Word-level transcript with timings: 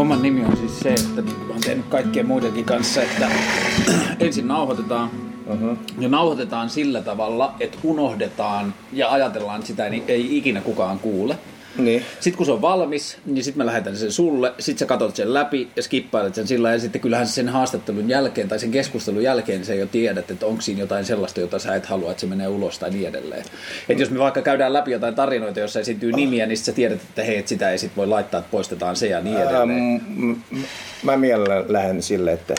Homman 0.00 0.22
nimi 0.22 0.44
on 0.44 0.56
siis 0.56 0.80
se, 0.80 0.88
että 0.90 1.22
niin 1.22 1.36
mä 1.38 1.52
oon 1.52 1.60
tehnyt 1.60 1.86
kaikkien 1.86 2.26
muidenkin 2.26 2.64
kanssa, 2.64 3.02
että 3.02 3.28
ensin 4.20 4.48
nauhoitetaan 4.48 5.10
Uh-huh. 5.46 5.78
ja 5.98 6.08
nauhoitetaan 6.08 6.70
sillä 6.70 7.02
tavalla, 7.02 7.54
että 7.60 7.78
unohdetaan 7.84 8.74
ja 8.92 9.10
ajatellaan, 9.12 9.56
että 9.56 9.66
sitä 9.66 9.86
ei, 9.86 10.02
ei 10.08 10.36
ikinä 10.36 10.60
kukaan 10.60 10.98
kuule. 10.98 11.38
Niin. 11.84 12.04
Sitten 12.20 12.36
kun 12.36 12.46
se 12.46 12.52
on 12.52 12.62
valmis, 12.62 13.18
niin 13.26 13.44
sitten 13.44 13.58
mä 13.58 13.66
lähetän 13.66 13.96
sen 13.96 14.12
sulle, 14.12 14.52
sitten 14.58 14.78
sä 14.78 14.86
katsot 14.86 15.16
sen 15.16 15.34
läpi 15.34 15.68
ja 15.76 15.82
skippailet 15.82 16.34
sen 16.34 16.46
sillä 16.46 16.72
ja 16.72 16.78
sitten 16.78 17.00
kyllähän 17.00 17.26
sen 17.26 17.48
haastattelun 17.48 18.08
jälkeen 18.08 18.48
tai 18.48 18.58
sen 18.58 18.70
keskustelun 18.70 19.22
jälkeen 19.22 19.64
sä 19.64 19.74
jo 19.74 19.86
tiedät, 19.86 20.30
että 20.30 20.46
onko 20.46 20.62
siinä 20.62 20.80
jotain 20.80 21.04
sellaista, 21.04 21.40
jota 21.40 21.58
sä 21.58 21.74
et 21.74 21.86
halua, 21.86 22.10
että 22.10 22.20
se 22.20 22.26
menee 22.26 22.48
ulos 22.48 22.78
tai 22.78 22.90
niin 22.90 23.08
edelleen. 23.08 23.44
Et 23.88 23.98
jos 23.98 24.10
me 24.10 24.18
vaikka 24.18 24.42
käydään 24.42 24.72
läpi 24.72 24.90
jotain 24.90 25.14
tarinoita, 25.14 25.60
jossa 25.60 25.80
esiintyy 25.80 26.12
nimiä, 26.12 26.46
niin 26.46 26.58
sä 26.58 26.72
tiedät, 26.72 27.00
että 27.02 27.22
hei, 27.22 27.36
et 27.36 27.48
sitä 27.48 27.70
ei 27.70 27.78
sit 27.78 27.96
voi 27.96 28.06
laittaa, 28.06 28.40
että 28.40 28.50
poistetaan 28.50 28.96
se 28.96 29.06
ja 29.06 29.20
niin 29.20 29.36
edelleen. 29.36 29.70
Ähm, 29.70 30.62
mä 31.02 31.16
mielellään 31.16 31.64
lähden 31.68 32.02
sille, 32.02 32.32
että 32.32 32.54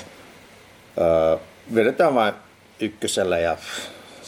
äh, 1.01 1.39
vedetään 1.75 2.15
vain 2.15 2.33
ykkösellä 2.79 3.39
ja 3.39 3.57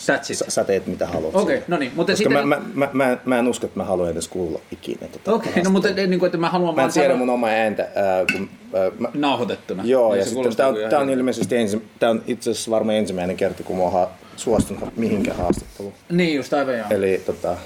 That's 0.09 0.31
it. 0.31 0.37
sä, 0.37 0.45
sä 0.47 0.63
teet 0.63 0.87
mitä 0.87 1.07
haluat. 1.07 1.35
Okei, 1.35 1.55
siinä. 1.57 1.65
no 1.67 1.77
niin, 1.77 1.91
mutta 1.95 2.11
Koska 2.13 2.23
sitten... 2.29 2.47
mä, 2.47 2.55
mä, 2.55 2.61
mä, 2.73 2.89
mä, 2.93 3.17
mä, 3.25 3.39
en 3.39 3.47
usko, 3.47 3.65
että 3.65 3.79
mä 3.79 3.83
haluan 3.83 4.11
edes 4.11 4.27
kuulla 4.27 4.59
ikinä. 4.71 5.07
Tota 5.07 5.33
Okei, 5.33 5.63
no 5.63 5.69
mutta 5.69 5.89
niin 5.89 6.19
kuin, 6.19 6.27
että 6.27 6.37
mä 6.37 6.49
haluan 6.49 6.75
Mä 6.75 6.83
en 6.83 6.91
tiedä 6.93 7.15
mun 7.15 7.29
omaa 7.29 7.49
ääntä. 7.49 7.83
Äh, 7.83 8.37
kun, 8.37 8.49
äh, 8.75 8.99
mä, 8.99 9.07
nauhoitettuna. 9.13 9.83
joo, 9.85 10.09
Niin 10.11 10.19
ja 10.19 10.25
se 10.25 10.29
sitten 10.29 10.55
tää 10.55 10.67
on, 10.67 10.75
tää 10.89 10.99
on 10.99 11.09
ilmeisesti 11.09 11.55
ensi, 11.55 11.81
tää 11.99 12.09
on 12.09 12.23
itse 12.27 12.51
asiassa 12.51 12.71
varmaan 12.71 12.97
ensimmäinen 12.97 13.37
kerta, 13.37 13.63
kun 13.63 13.77
mä 13.77 13.83
oon 13.83 13.93
ha- 13.93 14.09
suostunut 14.35 14.97
mihinkään 14.97 15.37
haastatteluun. 15.37 15.93
Niin 16.09 16.35
just 16.35 16.53
aivan 16.53 16.77
joo. 16.77 16.85
Eli 16.89 17.21
tota, 17.25 17.57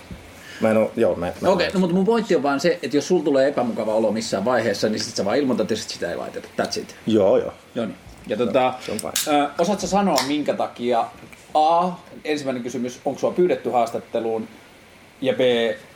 mä 0.61 0.71
en 0.71 0.77
oo, 0.77 0.91
joo, 0.95 1.15
mä, 1.15 1.31
mä 1.41 1.49
Okei, 1.49 1.69
no 1.73 1.79
mutta 1.79 1.95
mun 1.95 2.05
pointti 2.05 2.35
on 2.35 2.43
vaan 2.43 2.59
se, 2.59 2.79
että 2.83 2.97
jos 2.97 3.07
sulla 3.07 3.23
tulee 3.23 3.47
epämukava 3.47 3.93
olo 3.93 4.11
missään 4.11 4.45
vaiheessa, 4.45 4.89
niin 4.89 4.99
sit 4.99 5.15
sä 5.15 5.25
vaan 5.25 5.37
ilmoitat 5.37 5.69
ja 5.69 5.77
sit 5.77 5.89
sitä 5.89 6.09
ei 6.09 6.15
laiteta. 6.15 6.47
That's 6.61 6.79
it. 6.79 6.95
Joo, 7.07 7.37
joo. 7.37 7.53
Joo 7.75 7.85
niin. 7.85 7.97
Ja 8.27 8.37
tota, 8.37 8.73
se 8.85 8.91
on 8.91 8.97
fine. 8.97 9.37
ö, 9.37 9.49
osaatko 9.59 9.87
sanoa 9.87 10.17
minkä 10.27 10.53
takia 10.53 11.05
A, 11.57 11.91
ensimmäinen 12.23 12.63
kysymys, 12.63 12.99
onko 13.05 13.19
sua 13.19 13.31
pyydetty 13.31 13.69
haastatteluun, 13.69 14.47
ja 15.21 15.33
B, 15.33 15.39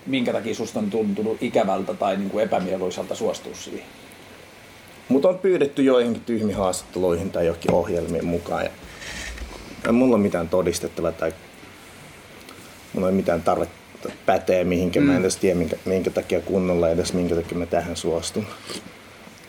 minkä 0.06 0.34
takia 0.34 0.56
susta 0.56 0.80
on 0.80 0.90
tuntunut 0.90 1.44
ikävältä 1.44 1.94
tai 1.94 2.18
niin 2.18 2.30
kuin 2.30 2.44
epämieluisalta 2.44 3.16
suostua 3.16 3.56
siihen? 3.56 3.86
Mut 5.10 5.26
on 5.26 5.40
pyydetty 5.40 5.84
joihinkin 5.84 6.24
tyhmiin 6.24 6.58
haastatteluihin 6.58 7.32
tai 7.32 7.46
johonkin 7.46 7.74
ohjelmiin 7.74 8.26
mukaan. 8.26 8.64
Ja 8.64 8.72
ei 9.86 9.92
mulla 9.92 10.16
ole 10.16 10.24
mitään 10.24 10.50
todistettavaa 10.50 11.12
tai 11.12 11.34
mulla 12.94 13.10
ei 13.10 13.16
mitään 13.16 13.42
tarvetta 13.42 14.10
päteä 14.26 14.64
mihinkä. 14.64 15.00
Mm. 15.00 15.06
Mä 15.06 15.16
en 15.16 15.22
edes 15.22 15.38
tiedä, 15.38 15.56
minkä, 15.56 15.76
minkä 15.86 16.10
takia 16.10 16.42
kunnolla 16.42 16.90
edes 16.90 17.14
minkä 17.14 17.36
takia 17.36 17.58
mä 17.58 17.66
tähän 17.66 17.96
suostun. 17.96 18.46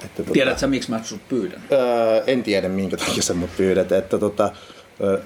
Että, 0.05 0.23
tota, 0.23 0.33
Tiedätkö 0.33 0.61
sä, 0.61 0.67
miksi 0.67 0.91
mä 0.91 1.01
sut 1.03 1.29
pyydän? 1.29 1.63
Öö, 1.73 2.23
en 2.27 2.43
tiedä, 2.43 2.69
minkä 2.69 2.97
takia 2.97 3.23
sä 3.23 3.35
mut 3.35 3.51
pyydät. 3.57 3.93
Että, 3.93 4.19
tota, 4.19 4.53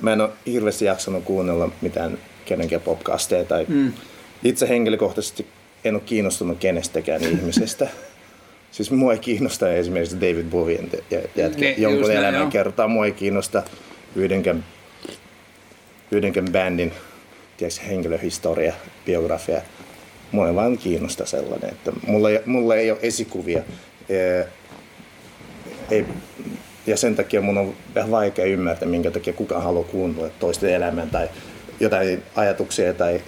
mä 0.01 0.13
en 0.13 0.21
ole 0.21 0.31
hirveästi 0.47 0.85
jaksanut 0.85 1.25
kuunnella 1.25 1.71
mitään 1.81 2.19
kenenkään 2.45 2.83
podcasteja. 2.83 3.45
Tai 3.45 3.65
mm. 3.69 3.93
Itse 4.45 4.69
henkilökohtaisesti 4.69 5.47
en 5.85 5.95
ole 5.95 6.03
kiinnostunut 6.07 6.59
kenestäkään 6.59 7.23
ihmisestä. 7.33 7.89
Siis 8.71 8.91
mua 8.91 9.13
ei 9.13 9.19
kiinnosta 9.19 9.73
esimerkiksi 9.73 10.21
David 10.21 10.45
Bowien 10.45 10.91
jätkä 11.37 11.61
Niin, 11.61 11.83
jonkun 11.83 12.13
elämän 12.13 12.51
kertaa. 12.51 12.89
Mua 12.89 13.07
ei 13.07 13.13
kiinnosta 13.13 13.63
yhdenkään, 14.17 14.65
yhdenkään 16.11 16.47
bändin 16.53 16.93
tiedätkö, 17.57 17.83
henkilöhistoria, 17.87 18.75
biografia. 19.07 19.61
Mua 20.33 20.49
ei 20.49 20.55
vaan 20.55 20.79
kiinnosta 20.79 21.27
sellainen, 21.27 21.71
että 21.71 21.93
mulla 22.07 22.31
ei, 22.31 22.41
mulla 22.47 22.77
ei 22.77 22.91
ole 22.91 22.99
esikuvia. 23.03 23.63
Ei, 25.91 26.07
ja 26.87 26.97
sen 26.97 27.17
takia 27.17 27.41
mun 27.41 27.59
on 27.59 27.75
vähän 27.95 28.11
vaikea 28.11 28.45
ymmärtää, 28.45 28.89
minkä 28.89 29.11
takia 29.11 29.33
kukaan 29.33 29.63
haluaa 29.63 29.85
kuunnella 29.85 30.31
toisten 30.41 30.75
elämän 30.75 31.11
tai 31.11 31.29
jotain 31.81 32.23
ajatuksia 32.37 32.95
tai 32.95 33.21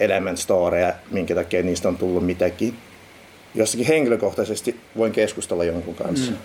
elämän 0.00 0.36
storeja, 0.36 0.94
minkä 1.10 1.34
takia 1.34 1.62
niistä 1.62 1.88
on 1.88 1.96
tullut 1.96 2.26
mitäkin. 2.26 2.74
Jossakin 3.54 3.86
henkilökohtaisesti 3.86 4.80
voin 4.96 5.12
keskustella 5.12 5.64
jonkun 5.64 5.94
kanssa 5.94 6.30
mm. 6.30 6.36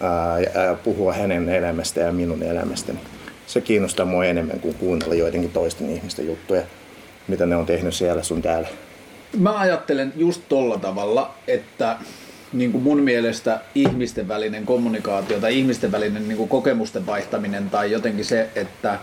ää, 0.00 0.40
ja, 0.40 0.62
ja 0.62 0.74
puhua 0.74 1.12
hänen 1.12 1.48
elämästä 1.48 2.00
ja 2.00 2.12
minun 2.12 2.42
elämästäni. 2.42 2.98
Se 3.46 3.60
kiinnostaa 3.60 4.06
mua 4.06 4.24
enemmän 4.24 4.60
kuin 4.60 4.74
kuunnella 4.74 5.14
joidenkin 5.14 5.50
toisten 5.50 5.90
ihmisten 5.90 6.26
juttuja, 6.26 6.62
mitä 7.28 7.46
ne 7.46 7.56
on 7.56 7.66
tehnyt 7.66 7.94
siellä 7.94 8.22
sun 8.22 8.42
täällä. 8.42 8.68
Mä 9.38 9.58
ajattelen 9.58 10.12
just 10.16 10.42
tolla 10.48 10.78
tavalla, 10.78 11.34
että 11.48 11.96
niin 12.52 12.72
kuin 12.72 12.84
mun 12.84 13.00
mielestä 13.02 13.60
ihmisten 13.74 14.28
välinen 14.28 14.66
kommunikaatio 14.66 15.40
tai 15.40 15.58
ihmisten 15.58 15.92
välinen 15.92 16.28
niin 16.28 16.38
kuin 16.38 16.48
kokemusten 16.48 17.06
vaihtaminen 17.06 17.70
tai 17.70 17.90
jotenkin 17.90 18.24
se, 18.24 18.48
että 18.54 18.98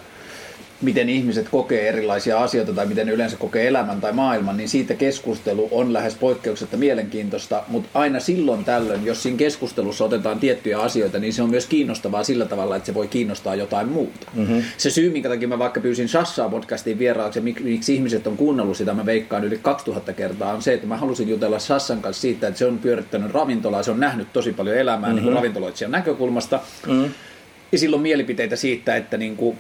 miten 0.85 1.09
ihmiset 1.09 1.49
kokee 1.49 1.87
erilaisia 1.87 2.39
asioita 2.39 2.73
tai 2.73 2.85
miten 2.85 3.07
ne 3.07 3.13
yleensä 3.13 3.37
kokee 3.37 3.67
elämän 3.67 4.01
tai 4.01 4.13
maailman, 4.13 4.57
niin 4.57 4.69
siitä 4.69 4.93
keskustelu 4.93 5.67
on 5.71 5.93
lähes 5.93 6.15
poikkeuksetta 6.15 6.77
mielenkiintoista, 6.77 7.63
mutta 7.67 7.89
aina 7.93 8.19
silloin 8.19 8.65
tällöin, 8.65 9.05
jos 9.05 9.23
siinä 9.23 9.37
keskustelussa 9.37 10.05
otetaan 10.05 10.39
tiettyjä 10.39 10.79
asioita, 10.79 11.19
niin 11.19 11.33
se 11.33 11.41
on 11.41 11.49
myös 11.49 11.65
kiinnostavaa 11.65 12.23
sillä 12.23 12.45
tavalla, 12.45 12.75
että 12.75 12.85
se 12.85 12.93
voi 12.93 13.07
kiinnostaa 13.07 13.55
jotain 13.55 13.87
muuta. 13.87 14.27
Mm-hmm. 14.33 14.63
Se 14.77 14.89
syy, 14.89 15.09
minkä 15.09 15.29
takia 15.29 15.47
mä 15.47 15.59
vaikka 15.59 15.79
pyysin 15.79 16.09
Sassaa 16.09 16.49
podcastiin 16.49 16.99
vieraaksi 16.99 17.41
miksi 17.41 17.95
ihmiset 17.95 18.27
on 18.27 18.37
kuunnellut 18.37 18.77
sitä, 18.77 18.93
mä 18.93 19.05
veikkaan 19.05 19.43
yli 19.43 19.59
2000 19.61 20.13
kertaa, 20.13 20.53
on 20.53 20.61
se, 20.61 20.73
että 20.73 20.87
mä 20.87 20.97
halusin 20.97 21.29
jutella 21.29 21.59
Sassan 21.59 22.01
kanssa 22.01 22.21
siitä, 22.21 22.47
että 22.47 22.57
se 22.57 22.65
on 22.65 22.79
pyörittänyt 22.79 23.31
ravintolaa, 23.31 23.83
se 23.83 23.91
on 23.91 23.99
nähnyt 23.99 24.33
tosi 24.33 24.53
paljon 24.53 24.77
elämää 24.77 24.99
mm-hmm. 24.99 25.15
niin 25.15 25.23
kuin 25.23 25.35
ravintoloitsijan 25.35 25.91
näkökulmasta, 25.91 26.59
mm-hmm. 26.87 27.11
ja 27.71 27.77
silloin 27.77 28.01
mielipiteitä 28.01 28.55
siitä, 28.55 28.95
että 28.95 29.17
niin 29.17 29.35
kuin, 29.35 29.57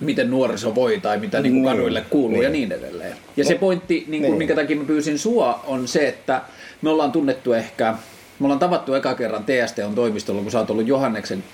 miten 0.00 0.30
nuoriso 0.30 0.74
voi 0.74 1.00
tai 1.00 1.18
mitä 1.18 1.40
niin 1.40 1.52
kuin 1.52 1.62
Niin, 1.62 1.76
kaduille 1.76 2.04
kuuluu 2.10 2.30
niin. 2.36 2.42
ja 2.44 2.50
niin 2.50 2.72
edelleen. 2.72 3.16
Ja 3.36 3.44
se 3.44 3.54
pointti, 3.54 3.94
niin 3.94 4.22
kuin, 4.22 4.30
Niin. 4.30 4.38
minkä 4.38 4.54
takia 4.54 4.76
mä 4.76 4.84
pyysin 4.84 5.18
sua, 5.18 5.60
on 5.66 5.88
se, 5.88 6.08
että 6.08 6.42
me 6.82 6.90
ollaan 6.90 7.12
tunnettu 7.12 7.52
ehkä, 7.52 7.94
me 8.38 8.44
ollaan 8.46 8.58
tavattu 8.58 8.94
eka 8.94 9.14
kerran 9.14 9.44
TST 9.44 9.78
on 9.78 9.94
toimistolla, 9.94 10.42
kun 10.42 10.50
sä 10.50 10.58
oot 10.58 10.70
ollut 10.70 10.86
Johanneksen 10.86 11.44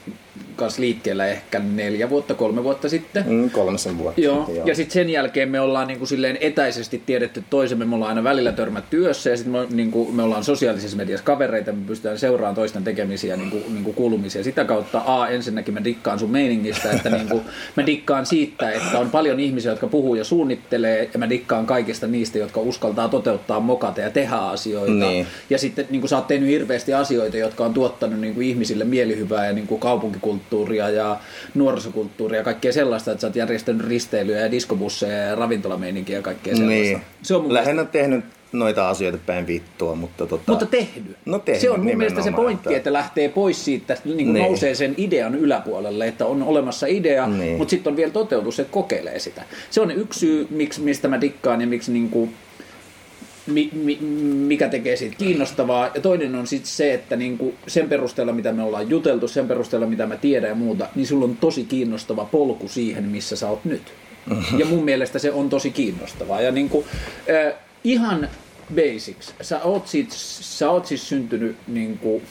kanssa 0.57 0.81
liikkeellä 0.81 1.27
ehkä 1.27 1.59
neljä 1.59 2.11
vuotta, 2.11 2.35
kolme 2.35 2.65
vuotta 2.65 2.89
sitten. 2.89 3.25
Mm, 3.29 3.51
kolmesen 3.51 3.99
vuotta. 3.99 4.21
Joo, 4.21 4.45
sitten, 4.47 4.67
ja 4.67 4.75
sitten 4.75 4.93
sen 4.93 5.11
jälkeen 5.11 5.49
me 5.49 5.61
ollaan 5.61 5.89
niinku 5.89 6.07
silleen 6.07 6.39
etäisesti 6.41 7.03
tiedetty 7.07 7.45
toisemme, 7.51 7.85
me 7.85 7.95
ollaan 7.95 8.09
aina 8.09 8.25
välillä 8.25 8.53
törmät 8.53 8.85
työssä 8.91 9.31
ja 9.31 9.37
sitten 9.37 9.53
me, 9.53 9.67
niinku, 9.71 10.13
me 10.13 10.23
ollaan 10.23 10.45
sosiaalisessa 10.45 10.97
mediassa 10.97 11.25
kavereita, 11.25 11.73
me 11.73 11.87
pystytään 11.87 12.19
seuraamaan 12.19 12.55
toisten 12.55 12.85
tekemisiä, 12.85 13.37
niinku, 13.37 13.63
niinku 13.69 13.93
kuulumisia. 13.93 14.45
Sitä 14.45 14.65
kautta 14.65 15.03
A, 15.07 15.29
ensinnäkin 15.29 15.75
mä 15.75 15.85
dikkaan 15.85 16.19
sun 16.19 16.31
meiningistä, 16.31 16.91
että 16.91 17.11
niinku, 17.11 17.43
mä 17.77 17.87
dikkaan 17.87 18.27
siitä, 18.27 18.71
että 18.71 18.99
on 18.99 19.11
paljon 19.11 19.41
ihmisiä, 19.41 19.73
jotka 19.73 19.87
puhuu 19.87 20.15
ja 20.15 20.25
suunnittelee 20.25 21.11
ja 21.13 21.19
mä 21.19 21.29
dikkaan 21.29 21.67
kaikista 21.67 22.07
niistä, 22.07 22.39
jotka 22.39 22.61
uskaltaa 22.61 23.09
toteuttaa 23.09 23.61
mokata 23.61 24.01
ja 24.01 24.11
tehdä 24.11 24.37
asioita. 24.37 24.93
Niin. 24.93 25.27
Ja 25.51 25.59
sitten 25.59 25.87
niin 25.91 26.01
kuin 26.01 26.09
sä 26.09 26.17
oot 26.17 26.27
tehnyt 26.27 26.49
hirveästi 26.49 26.95
asioita, 26.95 27.37
jotka 27.37 27.65
on 27.65 27.75
tuottanut 27.75 28.21
niin 28.21 28.35
kuin 28.35 28.47
ihmisille 28.47 28.85
mielihyvää 28.85 29.47
ja 29.47 29.53
niin 29.53 29.67
kuin 29.67 29.81
kaupunkikulttuuria 30.25 30.91
ja 30.91 31.17
nuorisokulttuuria 31.55 32.41
ja 32.41 32.45
kaikkea 32.45 32.73
sellaista, 32.73 33.11
että 33.11 33.21
sä 33.21 33.27
oot 33.27 33.37
järjestänyt 33.37 33.87
risteilyjä 33.87 34.41
ja 34.41 34.51
diskobusseja 34.51 35.17
ja 35.19 35.35
ravintolameininkiä 35.35 36.17
ja 36.17 36.23
kaikkea 36.23 36.57
sellaista. 36.57 36.83
Niin. 36.83 37.01
Se 37.23 37.35
on 37.35 37.41
mun 37.41 37.49
mielestä, 37.53 37.65
Lähinnä 37.71 37.85
tehnyt 37.85 38.25
noita 38.53 38.89
asioita 38.89 39.19
päin 39.27 39.47
vittua, 39.47 39.95
mutta 39.95 40.27
tota... 40.27 40.43
mutta 40.53 40.67
tehnyt. 40.67 41.17
No 41.25 41.39
tehnyt 41.39 41.61
se 41.61 41.71
on 41.71 41.85
mun 41.85 41.97
mielestä 41.97 42.23
se 42.23 42.33
pointti, 42.33 42.69
että- 42.69 42.77
että 42.77 42.93
lähtee 42.93 43.29
pois 43.29 43.65
siitä, 43.65 43.97
niin 44.05 44.17
kuin 44.17 44.33
Niin. 44.33 44.45
nousee 44.45 44.75
sen 44.75 44.95
idean 44.97 45.35
yläpuolelle, 45.35 46.07
että 46.07 46.27
on 46.27 46.43
olemassa 46.43 46.87
idea, 46.87 47.27
Niin. 47.27 47.57
mutta 47.59 47.71
sitten 47.71 47.91
on 47.91 47.97
vielä 47.97 48.13
toteutus, 48.13 48.61
että 48.61 48.73
kokeilee 48.73 49.19
sitä. 49.19 49.43
Se 49.71 49.81
on 49.81 49.91
yksi 49.91 50.21
syy, 50.21 50.47
miksi, 50.51 50.81
mistä 50.81 51.09
mä 51.09 51.21
dikkaan 51.21 51.61
ja 51.61 51.67
miksi 51.67 51.93
niin 51.93 52.11
kuin, 52.11 52.35
mi, 53.47 53.71
mi, 53.73 53.97
mikä 54.47 54.69
tekee 54.69 54.97
siitä 54.97 55.17
kiinnostavaa. 55.17 55.91
Ja 55.95 56.01
toinen 56.01 56.35
on 56.35 56.47
sitten 56.47 56.71
se, 56.71 56.95
että 56.95 57.17
niinku 57.17 57.55
sen 57.67 57.89
perusteella, 57.89 58.33
mitä 58.33 58.53
me 58.53 58.63
ollaan 58.63 58.91
juteltu, 58.91 59.29
sen 59.29 59.49
perusteella, 59.49 59.87
mitä 59.87 60.07
mä 60.07 60.17
tiedän 60.17 60.49
ja 60.49 60.55
muuta, 60.55 60.89
niin 60.95 61.07
sulla 61.07 61.25
on 61.25 61.37
tosi 61.37 61.65
kiinnostava 61.65 62.25
polku 62.25 62.69
siihen, 62.69 63.05
missä 63.05 63.37
sä 63.37 63.49
oot 63.49 63.65
nyt. 63.65 63.83
Ja 64.59 64.67
mun 64.67 64.85
mielestä 64.85 65.19
se 65.19 65.33
on 65.33 65.49
tosi 65.49 65.71
kiinnostavaa. 65.71 66.41
Ja 66.41 66.51
niinku, 66.51 66.85
äh, 67.47 67.55
ihan 67.85 68.29
basics. 68.75 69.35
Sä 69.41 69.63
oot, 69.63 69.89
sit, 69.89 70.11
sä 70.11 70.71
oot 70.71 70.87
siis 70.87 71.09
syntynyt 71.09 71.57
niinku 71.67 72.23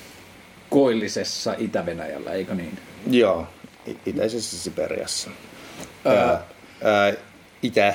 koillisessa 0.69 1.55
Itä-Venäjällä, 1.57 2.31
eikö 2.31 2.55
niin? 2.55 2.79
Joo, 3.11 3.47
itäisessä 4.05 4.57
Siperiassa. 4.57 5.29
Ää. 6.05 6.15
Ää, 6.15 6.43
ää, 6.83 7.13
itä, 7.63 7.93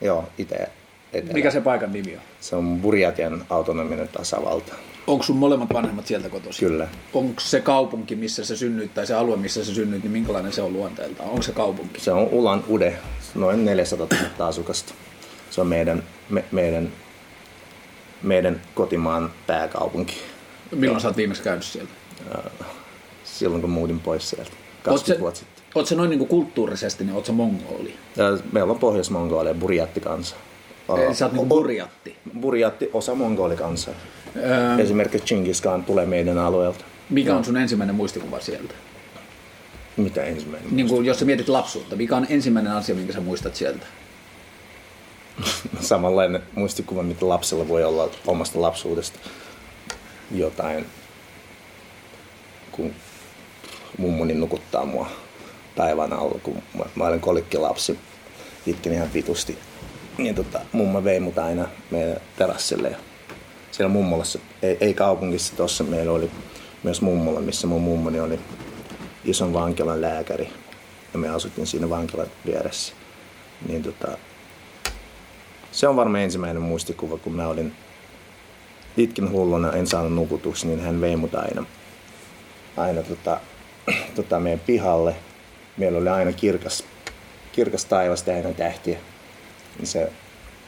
joo, 0.00 0.28
itä, 0.38 0.66
etelä. 1.12 1.32
Mikä 1.32 1.50
se 1.50 1.60
paikan 1.60 1.92
nimi 1.92 2.14
on? 2.14 2.22
Se 2.40 2.56
on 2.56 2.80
Burjatian 2.80 3.44
autonominen 3.50 4.08
tasavalta. 4.08 4.72
Onko 5.06 5.24
sun 5.24 5.36
molemmat 5.36 5.74
vanhemmat 5.74 6.06
sieltä 6.06 6.28
kotoisin? 6.28 6.68
Kyllä. 6.68 6.88
Onko 7.14 7.40
se 7.40 7.60
kaupunki, 7.60 8.16
missä 8.16 8.44
sä 8.44 8.56
synnyit, 8.56 8.94
tai 8.94 9.06
se 9.06 9.14
alue, 9.14 9.36
missä 9.36 9.64
sä 9.64 9.74
synnyit, 9.74 10.02
niin 10.02 10.12
minkälainen 10.12 10.52
se 10.52 10.62
on 10.62 10.72
luonteeltaan? 10.72 11.30
Onko 11.30 11.42
se 11.42 11.52
kaupunki? 11.52 12.00
Se 12.00 12.12
on 12.12 12.28
Ulan 12.32 12.64
Ude, 12.70 12.98
noin 13.34 13.64
400 13.64 14.06
000 14.38 14.48
asukasta. 14.48 14.94
Se 15.50 15.60
on 15.60 15.66
meidän, 15.66 16.02
me, 16.30 16.44
meidän, 16.52 16.92
meidän 18.22 18.60
kotimaan 18.74 19.30
pääkaupunki. 19.46 20.14
Milloin 20.74 21.00
sä 21.00 21.08
oot 21.08 21.16
viimeksi 21.16 21.42
käynyt 21.42 21.64
siellä? 21.64 21.90
silloin 23.24 23.60
kun 23.60 23.70
muutin 23.70 24.00
pois 24.00 24.30
sieltä. 24.30 24.50
Oot 24.50 24.82
20 24.82 25.14
se, 25.14 25.20
vuotta 25.20 25.38
sitten. 25.38 25.64
oot 25.74 25.86
se 25.86 25.94
noin 25.94 26.10
niin 26.10 26.28
kulttuurisesti, 26.28 27.04
niin 27.04 27.14
oot 27.14 27.26
se 27.26 27.32
mongoli? 27.32 27.94
Ja 28.16 28.24
meillä 28.52 28.72
on 28.72 28.78
Pohjois-Mongolia, 28.78 29.54
Burjatti 29.54 30.00
kanssa. 30.00 30.36
Eli 30.96 31.14
sä 31.14 31.24
oot 31.24 31.32
niin 31.34 31.48
burjatti. 31.48 32.16
Burjatti, 32.40 32.90
osa 32.92 33.14
mongolikansaa. 33.14 33.94
Öö, 34.36 34.78
Esimerkiksi 34.78 35.26
Chingis 35.26 35.60
Khan 35.60 35.84
tulee 35.84 36.06
meidän 36.06 36.38
alueelta. 36.38 36.84
mikä 37.10 37.36
on 37.36 37.44
sun 37.44 37.56
ensimmäinen 37.56 37.94
muistikuva 37.96 38.40
sieltä? 38.40 38.74
Mitä 39.96 40.24
ensimmäinen? 40.24 40.76
Niin 40.76 40.88
kuin, 40.88 41.06
jos 41.06 41.18
sä 41.18 41.24
mietit 41.24 41.48
lapsuutta, 41.48 41.96
mikä 41.96 42.16
on 42.16 42.26
ensimmäinen 42.30 42.72
asia, 42.72 42.94
minkä 42.94 43.12
sä 43.12 43.20
muistat 43.20 43.56
sieltä? 43.56 43.86
Samanlainen 45.80 46.42
muistikuva, 46.54 47.02
mitä 47.02 47.28
lapsella 47.28 47.68
voi 47.68 47.84
olla 47.84 48.10
omasta 48.26 48.60
lapsuudesta. 48.60 49.18
Jotain, 50.30 50.86
kun 52.72 52.92
mummoni 53.98 54.34
nukuttaa 54.34 54.84
mua 54.84 55.10
päivän 55.76 56.12
alla, 56.12 56.38
kun 56.42 56.62
mä, 56.78 56.84
mä 56.94 57.04
olen 57.04 57.20
kolikkilapsi, 57.20 57.98
itkin 58.66 58.92
ihan 58.92 59.12
vitusti. 59.14 59.58
Niin 60.18 60.34
tota, 60.34 60.60
mummo 60.72 61.04
vei 61.04 61.20
mut 61.20 61.38
aina 61.38 61.68
meidän 61.90 62.16
terassille 62.36 62.96
siellä 63.78 63.92
mummolassa, 63.92 64.38
ei, 64.62 64.76
ei 64.80 64.94
kaupungissa 64.94 65.56
tuossa 65.56 65.84
meillä 65.84 66.12
oli 66.12 66.30
myös 66.82 67.00
mummola, 67.00 67.40
missä 67.40 67.66
mun 67.66 67.82
mummoni 67.82 68.20
oli 68.20 68.40
ison 69.24 69.52
vankilan 69.52 70.00
lääkäri 70.00 70.52
ja 71.12 71.18
me 71.18 71.28
asuttiin 71.28 71.66
siinä 71.66 71.90
vankilan 71.90 72.26
vieressä. 72.46 72.92
Niin 73.68 73.82
tota, 73.82 74.18
se 75.72 75.88
on 75.88 75.96
varmaan 75.96 76.24
ensimmäinen 76.24 76.62
muistikuva, 76.62 77.18
kun 77.18 77.32
mä 77.32 77.48
olin 77.48 77.72
itkin 78.96 79.30
hulluna, 79.30 79.72
en 79.72 79.86
saanut 79.86 80.14
nukutuksi, 80.14 80.66
niin 80.66 80.80
hän 80.80 81.00
vei 81.00 81.16
mut 81.16 81.34
aina, 81.34 81.64
aina 82.76 83.02
tota, 83.02 83.40
tota 84.14 84.40
meidän 84.40 84.60
pihalle. 84.66 85.16
Meillä 85.76 85.98
oli 85.98 86.08
aina 86.08 86.32
kirkas, 86.32 86.84
kirkas 87.52 87.84
taivas 87.84 88.22
täynnä 88.22 88.52
tähtiä. 88.52 88.98
Niin 89.78 89.86
se 89.86 90.12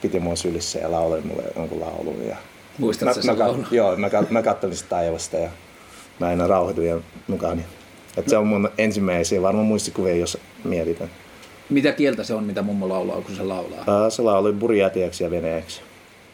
piti 0.03 0.21
mua 0.21 0.37
sylissä 0.37 0.79
ja 0.79 0.91
lauloi 0.91 1.21
mulle 1.21 1.43
jonkun 1.57 1.81
laulun. 1.81 2.27
Ja 2.29 2.37
Muistatko 2.79 3.21
mä, 3.25 3.33
mä, 3.33 3.39
laulun? 3.39 3.67
Joo, 3.71 3.97
mä, 3.97 4.11
mä 4.31 4.43
kattelin 4.43 4.77
sitä 4.77 4.89
taivasta 4.89 5.37
ja 5.37 5.51
mä 6.19 6.27
aina 6.27 6.47
rauhoituin 6.47 6.89
ja 6.89 7.01
mukani. 7.29 7.65
Et 8.17 8.29
se 8.29 8.37
on 8.37 8.47
mun 8.47 8.71
ensimmäisiä 8.79 9.43
varmaan 9.43 9.67
muistikuvia, 9.67 10.17
jos 10.17 10.39
mietitään. 10.65 11.11
Mitä 11.71 11.93
kieltä 11.93 12.25
se 12.25 12.35
on, 12.35 12.45
mitä 12.45 12.63
mummo 12.63 12.89
laulaa, 12.89 13.21
kun 13.21 13.37
se 13.37 13.43
laulaa? 13.43 13.85
Ää, 13.87 14.11
Se 14.11 14.23
lauloi 14.23 14.53
burjatiaksi 14.53 15.25
ja 15.25 15.31
venäjäksi. 15.31 15.81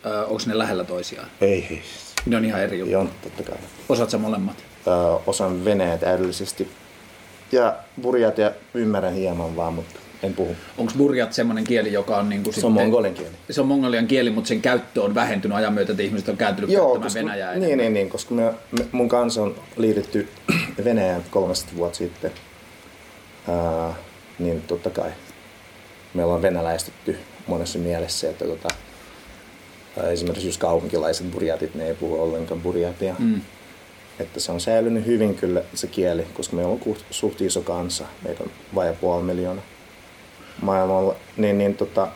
Öö, 0.07 0.25
onko 0.25 0.43
ne 0.47 0.59
lähellä 0.59 0.85
toisiaan? 0.85 1.29
Ei. 1.41 1.83
Ne 2.27 2.37
on 2.37 2.45
ihan 2.45 2.63
eri 2.63 2.79
juttu. 2.79 2.93
Joo, 2.93 3.07
totta 3.23 3.43
kai. 3.43 3.57
Osaat 3.89 4.11
sä 4.11 4.19
molemmat? 4.19 4.57
Ö, 4.87 4.91
osaan 5.27 5.65
venäjä 5.65 5.99
täydellisesti. 5.99 6.69
Ja 7.53 7.77
burjatia 8.03 8.51
ymmärrän 8.75 9.15
hieman 9.15 9.57
vaan, 9.57 9.75
mutta 9.75 10.01
en 10.23 10.35
puhu. 10.35 10.57
Onko 10.79 10.93
burjat 10.97 11.33
semmoinen 11.33 11.65
kieli, 11.65 11.93
joka 11.93 12.17
on 12.17 12.29
niin 12.29 12.43
kuin 12.43 12.55
Se 12.55 12.67
on 12.67 12.73
mongolian 12.73 13.15
kieli. 13.15 13.31
Se 13.51 13.61
on 13.61 13.67
mongolian 13.67 14.07
kieli, 14.07 14.31
mutta 14.31 14.49
sen 14.49 14.63
käyttö 14.63 15.03
on 15.03 15.15
vähentynyt 15.15 15.57
ajan 15.57 15.73
myötä, 15.73 15.93
että 15.93 16.03
ihmiset 16.03 16.29
on 16.29 16.37
kääntynyt 16.37 16.71
käyttämään 16.71 17.03
koska, 17.03 17.19
venäjää. 17.21 17.51
niin, 17.53 17.65
enemmän. 17.65 17.79
niin, 17.79 17.95
niin, 17.95 18.09
koska 18.09 18.35
me, 18.35 18.55
me, 18.79 18.87
mun 18.93 19.09
kanssa 19.09 19.43
on 19.43 19.55
liitetty 19.77 20.29
Venäjään 20.85 21.25
13 21.31 21.73
vuotta 21.77 21.99
sitten. 21.99 22.31
Ää, 23.49 23.95
niin 24.39 24.63
totta 24.63 24.91
kai 24.91 25.11
meillä 26.15 26.35
on 26.35 26.43
venäläistetty 26.43 27.19
monessa 27.47 27.79
mielessä, 27.79 28.31
että 28.31 28.45
tota, 28.45 28.69
esimerkiksi 30.11 30.49
just 30.49 30.61
kaupunkilaiset 30.61 31.31
burjatit, 31.31 31.75
ne 31.75 31.87
ei 31.87 31.95
puhu 31.95 32.23
ollenkaan 32.23 32.61
burjatia. 32.61 33.15
Mm. 33.19 33.41
Että 34.19 34.41
se 34.41 34.53
on 34.53 34.61
säilynyt 34.61 35.07
hyvin 35.07 35.35
kyllä 35.35 35.63
se 35.75 35.87
kieli, 35.87 36.27
koska 36.35 36.57
meillä 36.57 36.73
on 36.73 36.97
suht 37.11 37.41
iso 37.41 37.61
kansa, 37.61 38.05
meitä 38.23 38.43
on 38.43 38.51
vajaa 38.75 38.95
puoli 38.95 39.23
miljoonaa 39.23 39.65
maailmalla, 40.63 41.15
niin, 41.37 41.59
niin 41.59 41.75
tota, 41.75 42.09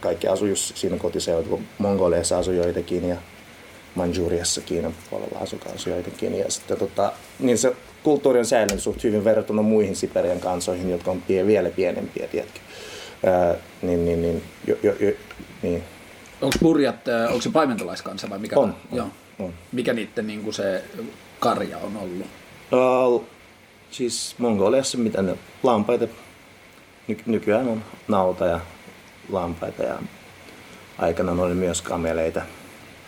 kaikki 0.00 0.28
asuu 0.28 0.48
just 0.48 0.76
siinä 0.76 0.96
kotiseudulla. 0.96 1.62
Mongoliassa 1.78 2.38
asuu 2.38 2.54
joitakin 2.54 3.08
ja 3.08 3.16
Manjuriassa 3.94 4.60
Kiinan 4.60 4.94
puolella 5.10 5.38
asuu 5.38 5.58
kanssa 5.58 5.90
joitakin. 5.90 6.38
Ja 6.38 6.50
sitten, 6.50 6.76
tota, 6.76 7.12
niin 7.38 7.58
se 7.58 7.76
kulttuuri 8.02 8.38
on 8.38 8.46
säilynyt 8.46 8.82
suht 8.82 9.04
hyvin 9.04 9.24
verrattuna 9.24 9.62
muihin 9.62 9.96
Siperian 9.96 10.40
kansoihin, 10.40 10.90
jotka 10.90 11.10
on 11.10 11.22
pie, 11.22 11.46
vielä 11.46 11.70
pienempiä, 11.70 12.28
tiedätkö. 12.28 12.60
Ää, 13.26 13.54
niin, 13.82 14.04
niin, 14.04 14.22
niin, 14.22 14.42
jo, 14.66 14.76
jo, 14.82 14.94
jo, 15.00 15.12
niin. 15.62 15.82
Onko 16.42 16.56
burjat, 16.62 17.08
äh, 17.08 17.26
onko 17.26 17.40
se 17.40 17.50
paimentolaiskansa 17.50 18.30
vai 18.30 18.38
mikä? 18.38 18.58
On, 18.58 18.68
on, 18.92 18.98
Joo. 18.98 19.06
on. 19.38 19.54
Mikä 19.72 19.92
niiden 19.92 20.26
niin 20.26 20.42
kuin 20.42 20.54
se 20.54 20.84
karja 21.40 21.78
on 21.78 21.96
ollut? 21.96 22.26
Uh, 23.12 23.24
siis 23.90 24.34
Mongoliassa 24.38 24.98
mitä 24.98 25.22
ne 25.22 25.36
lampaita, 25.62 26.08
ny- 27.08 27.16
nykyään 27.26 27.68
on 27.68 27.82
nauta 28.08 28.46
ja 28.46 28.60
lampaita 29.32 29.82
ja 29.82 29.98
aikanaan 30.98 31.40
oli 31.40 31.54
myös 31.54 31.82
kameleita. 31.82 32.42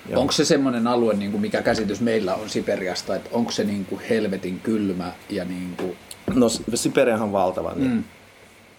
Joo. 0.08 0.20
Onko 0.20 0.32
se 0.32 0.44
semmoinen 0.44 0.86
alue, 0.86 1.14
niin 1.14 1.30
kuin 1.30 1.40
mikä 1.40 1.62
käsitys 1.62 2.00
meillä 2.00 2.34
on 2.34 2.50
Siperiasta, 2.50 3.16
että 3.16 3.30
onko 3.32 3.50
se 3.50 3.64
niin 3.64 3.84
kuin 3.84 4.00
helvetin 4.10 4.60
kylmä 4.60 5.12
ja 5.30 5.44
niin 5.44 5.74
kuin, 5.76 5.96
No 6.34 6.48
Siperiahan 6.74 7.22
on 7.22 7.32
valtava, 7.32 7.72
niin 7.76 7.90
mm. 7.90 8.04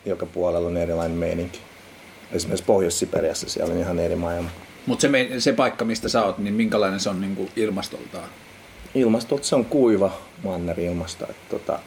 joka 0.06 0.26
puolella 0.26 0.68
on 0.68 0.78
erilainen 0.78 1.18
meininki. 1.18 1.60
Esimerkiksi 2.32 2.66
Pohjois-Siperiassa 2.66 3.50
siellä 3.50 3.74
on 3.74 3.80
ihan 3.80 4.00
eri 4.00 4.16
maailma. 4.16 4.50
Mutta 4.86 5.02
se, 5.02 5.08
me- 5.08 5.30
se 5.40 5.54
paikka, 5.54 5.86
mistä 5.86 6.10
sä 6.10 6.24
oot, 6.26 6.38
niin 6.38 6.54
minkälainen 6.54 7.00
se 7.00 7.10
on 7.10 7.22
niin 7.22 7.36
kuin 7.36 7.50
ilmastoltaan? 7.56 8.30
Ilmastot 8.96 9.44
se 9.44 9.56
on 9.56 9.66
kuiva 9.66 10.12
manneri-ilmasto. 10.44 11.26
Että 11.30 11.50
tota, 11.50 11.80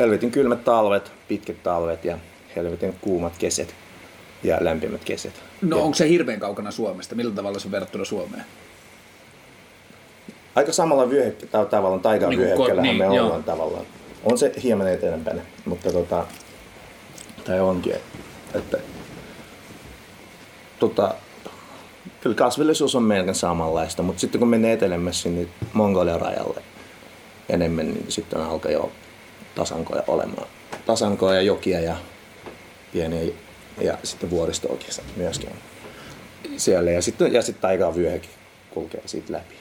helvetin 0.00 0.30
kylmät 0.30 0.64
talvet, 0.64 1.12
pitkät 1.28 1.62
talvet 1.62 2.04
ja 2.04 2.18
helvetin 2.56 2.94
kuumat 3.00 3.32
kesät 3.38 3.74
ja 4.42 4.56
lämpimät 4.60 5.04
kesät. 5.04 5.32
No 5.62 5.76
ja 5.76 5.82
onko 5.82 5.94
se 5.94 6.08
hirveän 6.08 6.40
kaukana 6.40 6.70
Suomesta? 6.70 7.14
Millä 7.14 7.34
tavalla 7.34 7.58
se 7.58 7.68
on 7.68 7.72
verrattuna 7.72 8.04
Suomeen? 8.04 8.44
aika 10.54 10.72
samalla 10.72 11.10
vyöhykke, 11.10 11.46
tai 11.46 11.66
tavallaan 11.66 12.00
taikavyöhykkeellähän 12.02 12.82
Niin, 12.82 12.96
me 12.96 13.04
ko- 13.04 13.08
niin, 13.10 13.20
ollaan 13.20 13.42
joo. 13.46 13.56
tavallaan. 13.56 13.84
On 14.24 14.38
se 14.38 14.52
hieman 14.62 14.88
eteenpäin, 14.88 15.42
mutta 15.64 15.92
tota, 15.92 16.26
tai 17.44 17.60
onkin, 17.60 17.94
että 18.54 18.78
tota, 20.78 21.14
kyllä 22.20 22.36
kasvillisuus 22.36 22.94
on 22.94 23.02
melkein 23.02 23.34
samanlaista, 23.34 24.02
mutta 24.02 24.20
sitten 24.20 24.38
kun 24.38 24.48
menee 24.48 24.72
etelemmässä 24.72 25.28
niin 25.28 25.48
Mongolian 25.72 26.20
rajalle 26.20 26.62
enemmän, 27.48 27.86
niin 27.86 28.04
sitten 28.08 28.40
alkaa 28.40 28.72
jo 28.72 28.92
tasankoja 29.60 30.02
olemaan. 30.06 30.48
Tasankoja, 30.86 31.42
jokia 31.42 31.80
ja 31.80 31.96
pieniä 32.92 33.32
ja 33.80 33.98
sitten 34.02 34.30
vuoristoakin 34.30 34.88
myöskin 35.16 35.50
siellä. 36.56 36.90
Ja 36.90 37.02
sitten, 37.02 37.32
ja 37.32 37.42
sitten 37.42 37.62
taikavyöhyke 37.62 38.28
kulkee 38.70 39.02
siitä 39.06 39.32
läpi. 39.32 39.54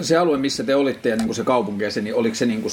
Se 0.00 0.16
alue, 0.16 0.38
missä 0.38 0.64
te 0.64 0.74
olitte 0.74 1.08
ja 1.08 1.16
niin 1.16 1.26
kuin 1.26 1.36
se 1.36 1.44
kaupunki 1.44 1.84
ja 1.84 1.90
se, 1.90 2.00
niin 2.00 2.14
oliko 2.14 2.34
se 2.34 2.46
niin 2.46 2.62
kuin 2.62 2.72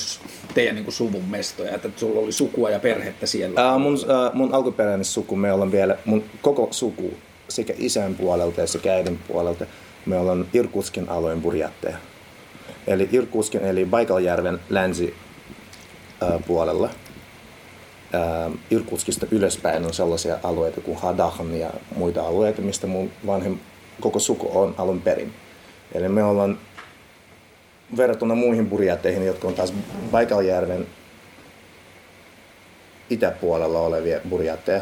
teidän 0.53 0.75
niin 0.75 0.83
kuin 0.83 0.93
suvun 0.93 1.25
mestoja, 1.25 1.75
että 1.75 1.89
sulla 1.95 2.19
oli 2.19 2.31
sukua 2.31 2.69
ja 2.69 2.79
perhettä 2.79 3.25
siellä? 3.25 3.61
Ää, 3.61 3.77
mun, 3.77 3.97
ää, 4.07 4.31
mun 4.33 4.53
alkuperäinen 4.53 5.05
suku, 5.05 5.35
me 5.35 5.53
ollaan 5.53 5.71
vielä, 5.71 5.97
mun 6.05 6.23
koko 6.41 6.67
suku, 6.71 7.13
sekä 7.47 7.73
isän 7.77 8.15
puolelta 8.15 8.61
ja 8.61 8.67
sekä 8.67 8.93
äidin 8.93 9.19
puolelta, 9.27 9.65
me 10.05 10.17
ollaan 10.17 10.47
Irkutskin 10.53 11.09
alueen 11.09 11.41
burjatteja. 11.41 11.97
Eli 12.87 13.09
Irkutskin, 13.11 13.61
eli 13.61 13.85
Baikaljärven 13.85 14.59
länsi 14.69 15.13
puolella. 16.47 16.89
Irkutskista 18.71 19.27
ylöspäin 19.31 19.85
on 19.85 19.93
sellaisia 19.93 20.37
alueita 20.43 20.81
kuin 20.81 20.97
Hadahn 20.97 21.53
ja 21.53 21.69
muita 21.95 22.27
alueita, 22.27 22.61
mistä 22.61 22.87
mun 22.87 23.11
vanhem 23.25 23.57
koko 24.01 24.19
suku 24.19 24.59
on 24.59 24.75
alun 24.77 25.01
perin. 25.01 25.33
Eli 25.93 26.09
me 26.09 26.23
ollaan 26.23 26.59
verrattuna 27.97 28.35
muihin 28.35 28.69
burjatteihin, 28.69 29.25
jotka 29.25 29.47
on 29.47 29.53
taas 29.53 29.73
Baikaljärven 30.11 30.87
itäpuolella 33.09 33.79
olevia 33.79 34.19
burjatteja. 34.29 34.81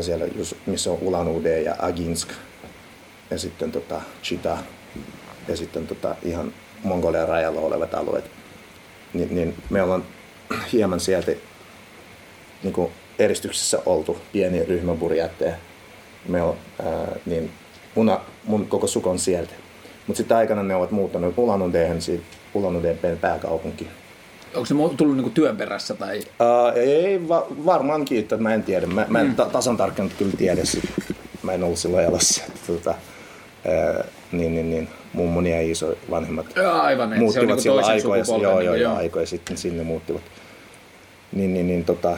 Siellä, 0.00 0.24
missä 0.66 0.90
on 0.90 0.98
Ulan-Ude 1.00 1.62
ja 1.62 1.76
Aginsk. 1.78 2.28
Ja 3.30 3.38
sitten 3.38 3.72
tota, 3.72 4.00
Chita. 4.22 4.58
Ja 5.48 5.56
sitten 5.56 5.86
tota, 5.86 6.16
ihan 6.22 6.52
Mongolian 6.82 7.28
rajalla 7.28 7.60
olevat 7.60 7.94
alueet. 7.94 8.30
Ni, 9.12 9.26
niin 9.30 9.54
me 9.70 9.82
ollaan 9.82 10.04
hieman 10.72 11.00
sieltä 11.00 11.32
niin 12.62 12.72
kuin 12.72 12.92
eristyksessä 13.18 13.78
oltu 13.86 14.18
pieni 14.32 14.64
ryhmä 14.64 14.94
burjatteja. 14.94 15.54
Me 16.28 16.42
on, 16.42 16.56
ää, 16.84 17.16
niin 17.26 17.50
mun, 17.94 18.18
mun 18.44 18.66
koko 18.66 18.86
suku 18.86 19.08
on 19.08 19.18
sieltä. 19.18 19.54
Mutta 20.06 20.16
sitten 20.18 20.36
aikana 20.36 20.62
ne 20.62 20.74
ovat 20.74 20.90
muuttaneet 20.90 21.34
Ulan-Udeen, 21.36 21.98
Ulan-Udeen 22.54 23.18
pääkaupunki. 23.20 23.88
Onko 24.54 24.66
se 24.66 24.74
tullut 24.96 25.16
niin 25.16 25.22
kuin 25.22 25.34
työn 25.34 25.56
perässä 25.56 25.94
tai 25.94 26.18
Uh, 26.18 26.76
ei, 26.76 27.28
va- 27.28 27.46
varmaankin, 27.66 28.18
että 28.18 28.36
mä 28.36 28.54
en 28.54 28.62
tiedä. 28.62 28.86
Mä, 28.86 29.06
mä 29.08 29.20
en 29.20 29.34
ta- 29.34 29.46
tasan 29.46 29.76
tarkkaan 29.76 30.10
kyllä 30.18 30.32
tiedä. 30.38 30.60
Mä 31.42 31.52
en 31.52 31.64
ollut 31.64 31.78
silloin 31.78 32.04
elossa. 32.04 32.42
Tota, 32.66 32.94
uh, 33.64 34.04
niin, 34.32 34.54
niin, 34.54 34.70
niin 34.70 34.88
mummoni 35.12 35.50
ja 35.50 35.60
iso 35.70 35.94
vanhemmat 36.10 36.46
Aivan, 36.82 37.12
on 37.12 37.18
muuttivat 37.18 37.46
niinku 37.46 37.62
silloin 37.62 37.84
aikoja, 37.86 38.24
sukupolven. 38.24 38.50
joo, 38.50 38.58
niinku, 38.60 38.74
joo, 38.74 38.90
joo, 38.92 38.96
aikoja 38.96 39.26
sitten 39.26 39.56
sinne 39.56 39.82
muuttivat. 39.82 40.22
Niin, 41.32 41.54
niin, 41.54 41.66
niin 41.66 41.84
tota, 41.84 42.16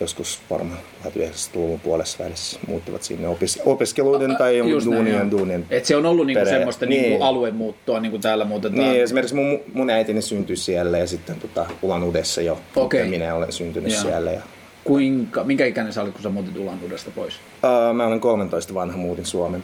joskus 0.00 0.40
varmaan 0.50 0.78
1900-luvun 1.04 1.80
puolessa 1.80 2.24
välissä 2.24 2.60
muuttivat 2.66 3.02
sinne 3.02 3.28
opis, 3.28 3.60
opiskeluiden 3.64 4.36
tai 4.36 4.58
Just 4.58 4.86
näin, 4.86 4.96
duunien, 4.96 5.18
joo. 5.20 5.30
duunien. 5.30 5.66
Et 5.70 5.84
se 5.84 5.96
on 5.96 6.06
ollut 6.06 6.26
niinku 6.26 6.44
semmoista 6.46 6.86
Niin. 6.86 7.02
niinku 7.02 7.24
aluemuuttoa, 7.24 8.00
niin 8.00 8.10
kuin 8.10 8.20
täällä 8.22 8.44
muutetaan. 8.44 8.88
Niin, 8.90 9.02
esimerkiksi 9.02 9.34
mun, 9.34 9.60
mun 9.74 9.90
äitini 9.90 10.22
syntyi 10.22 10.56
siellä 10.56 10.98
ja 10.98 11.06
sitten 11.06 11.36
tota, 11.40 11.66
Ulan 11.82 12.02
Udessa 12.02 12.42
jo. 12.42 12.58
Okei. 12.76 13.00
Ja 13.00 13.06
minä 13.06 13.34
olen 13.34 13.52
syntynyt 13.52 13.92
Joo. 13.92 14.02
siellä. 14.02 14.30
Ja, 14.32 14.40
Kuinka, 14.84 15.44
minkä 15.44 15.66
ikäinen 15.66 15.92
sä 15.92 16.02
olit, 16.02 16.12
kun 16.12 16.22
sä 16.22 16.28
muutit 16.28 16.56
Ulanudesta 16.56 17.10
pois? 17.14 17.34
uh, 17.34 17.94
mä 17.94 18.06
olen 18.06 18.20
13 18.20 18.74
vanha, 18.74 18.96
muutin 18.96 19.26
Suomen. 19.26 19.62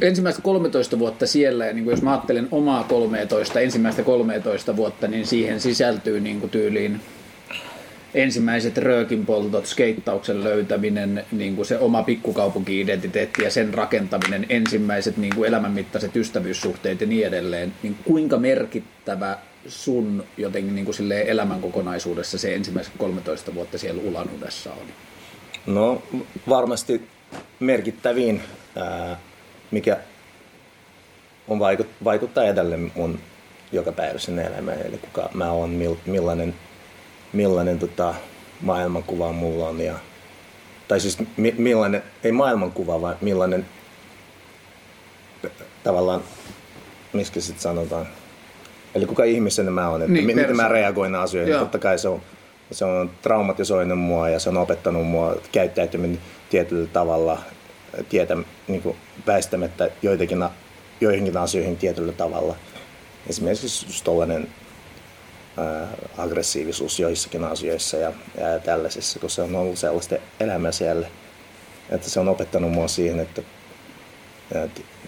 Ensimmäistä 0.00 0.42
13 0.42 0.98
vuotta 0.98 1.26
siellä, 1.26 1.66
ja 1.66 1.72
niin 1.72 1.84
kuin 1.84 1.92
jos 1.92 2.02
mä 2.02 2.10
ajattelen 2.10 2.48
omaa 2.50 2.84
13, 2.84 3.60
ensimmäistä 3.60 4.02
13 4.02 4.76
vuotta, 4.76 5.08
niin 5.08 5.26
siihen 5.26 5.60
sisältyy 5.60 6.20
niin 6.20 6.40
kuin 6.40 6.50
tyyliin 6.50 7.00
ensimmäiset 8.14 8.78
röökinpoltot, 8.78 9.66
skeittauksen 9.66 10.44
löytäminen, 10.44 11.24
niin 11.32 11.56
kuin 11.56 11.66
se 11.66 11.78
oma 11.78 12.02
pikkukaupunki-identiteetti 12.02 13.42
ja 13.42 13.50
sen 13.50 13.74
rakentaminen, 13.74 14.46
ensimmäiset 14.48 15.16
niin 15.16 15.34
kuin 15.34 15.48
elämänmittaiset 15.48 16.16
ystävyyssuhteet 16.16 17.00
ja 17.00 17.06
niin 17.06 17.26
edelleen. 17.26 17.72
Niin 17.82 17.96
kuinka 18.04 18.38
merkittävä 18.38 19.38
sun 19.68 20.24
jotenkin 20.36 20.74
niin 20.74 20.84
kuin 20.84 20.94
silleen 20.94 21.26
elämän 21.26 21.60
kokonaisuudessa 21.60 22.38
se 22.38 22.54
ensimmäiset 22.54 22.92
13 22.98 23.54
vuotta 23.54 23.78
siellä 23.78 24.02
Ulanudessa 24.02 24.72
oli? 24.72 24.92
No 25.66 26.02
varmasti 26.48 27.02
merkittävin, 27.60 28.42
mikä 29.70 29.96
on 31.48 31.58
vaikut, 31.58 31.86
vaikuttaa 32.04 32.44
edelleen 32.44 32.92
mun 32.94 33.18
jokapäiväisen 33.72 34.38
elämään, 34.38 34.86
eli 34.86 34.98
kuka 34.98 35.30
mä 35.34 35.50
oon, 35.50 35.70
mil, 35.70 35.94
millainen, 36.06 36.54
millainen 37.32 37.78
tota, 37.78 38.14
maailmankuva 38.60 39.32
mulla 39.32 39.68
on. 39.68 39.80
Ja, 39.80 39.94
tai 40.88 41.00
siis 41.00 41.18
mi, 41.36 41.54
millainen, 41.58 42.02
ei 42.24 42.32
maailmankuva, 42.32 43.00
vaan 43.00 43.16
millainen 43.20 43.66
tavallaan, 45.84 46.22
miksi 47.12 47.40
sitten 47.40 47.62
sanotaan, 47.62 48.06
eli 48.94 49.06
kuka 49.06 49.24
ihmisenä 49.24 49.70
mä 49.70 49.88
oon, 49.88 50.02
että 50.02 50.12
Niin, 50.12 50.26
niin, 50.26 50.36
miten 50.36 50.56
mä 50.56 50.68
reagoin 50.68 51.14
asioihin. 51.14 51.52
Joo. 51.52 51.60
Totta 51.60 51.78
kai 51.78 51.98
se 51.98 52.08
on, 52.08 52.22
se 52.70 52.84
on 52.84 53.10
traumatisoinut 53.22 53.98
mua 53.98 54.28
ja 54.28 54.38
se 54.38 54.48
on 54.48 54.56
opettanut 54.56 55.06
mua 55.06 55.36
käyttäytymään 55.52 56.18
tietyllä 56.50 56.88
tavalla, 56.92 57.38
tietä, 58.08 58.36
niin 58.68 58.82
kuin 58.82 58.96
väistämättä 59.26 59.90
joitakin, 60.02 60.44
joihinkin 61.00 61.36
asioihin 61.36 61.76
tietyllä 61.76 62.12
tavalla. 62.12 62.56
Esimerkiksi 63.26 63.86
just 63.86 64.04
tollainen 64.04 64.48
aggressiivisuus 66.18 67.00
joissakin 67.00 67.44
asioissa 67.44 67.96
ja, 67.96 68.12
ja 68.40 68.58
tällaisissa, 68.58 69.18
kun 69.18 69.30
se 69.30 69.42
on 69.42 69.56
ollut 69.56 69.78
sellaista 69.78 70.16
elämää 70.40 70.72
siellä, 70.72 71.06
että 71.90 72.10
se 72.10 72.20
on 72.20 72.28
opettanut 72.28 72.72
mua 72.72 72.88
siihen, 72.88 73.20
että 73.20 73.42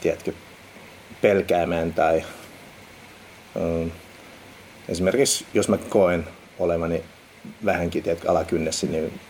tiedätkö, 0.01 0.33
pelkäämään 1.23 1.95
tai 1.95 2.25
esimerkiksi 4.89 5.47
jos 5.55 5.69
mä 5.69 5.79
koen 5.79 6.29
olevani 6.59 7.03
vähänkin 7.65 8.03
tiedätkö, 8.03 8.31
alakynnessä, 8.31 8.87
niin 8.87 9.21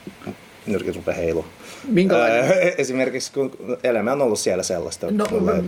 nyrkit 0.67 0.97
rupeaa 0.97 1.17
heilu. 1.17 1.45
Minkälainen- 1.89 2.73
Esimerkiksi 2.79 3.33
kun 3.33 3.79
elämä 3.85 4.13
on 4.13 4.23
ollut 4.23 4.39
siellä 4.39 4.63
sellaista. 4.63 5.07
No, 5.11 5.27
mulle- 5.31 5.65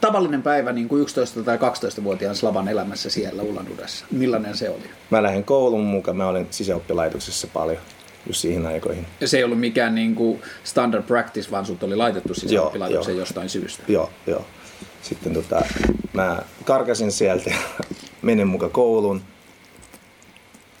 tavallinen 0.00 0.42
päivä 0.42 0.72
niin 0.72 0.88
kuin 0.88 1.06
11- 1.40 1.42
tai 1.44 1.56
12-vuotiaan 1.56 2.36
Slavan 2.36 2.68
elämässä 2.68 3.10
siellä 3.10 3.42
Ulanudessa. 3.42 4.06
Millainen 4.10 4.56
se 4.56 4.70
oli? 4.70 4.90
Mä 5.10 5.22
lähdin 5.22 5.44
koulun 5.44 5.84
mukaan, 5.84 6.16
mä 6.16 6.28
olin 6.28 6.46
sisäoppilaitoksessa 6.50 7.46
paljon 7.52 7.78
just 8.26 8.40
siihen 8.40 8.66
aikoihin. 8.66 9.06
Ja 9.20 9.28
se 9.28 9.36
ei 9.36 9.44
ollut 9.44 9.60
mikään 9.60 9.94
niin 9.94 10.14
kuin 10.14 10.42
standard 10.64 11.02
practice, 11.02 11.50
vaan 11.50 11.66
sut 11.66 11.82
oli 11.82 11.96
laitettu 11.96 12.34
siis 12.34 12.52
Joo, 12.52 12.72
jostain 13.18 13.48
syystä. 13.48 13.82
Joo, 13.88 14.10
joo. 14.26 14.44
Sitten 15.02 15.32
tota, 15.34 15.62
mä 16.12 16.42
karkasin 16.64 17.12
sieltä, 17.12 17.50
menin 18.22 18.46
mukaan 18.46 18.72
kouluun, 18.72 19.22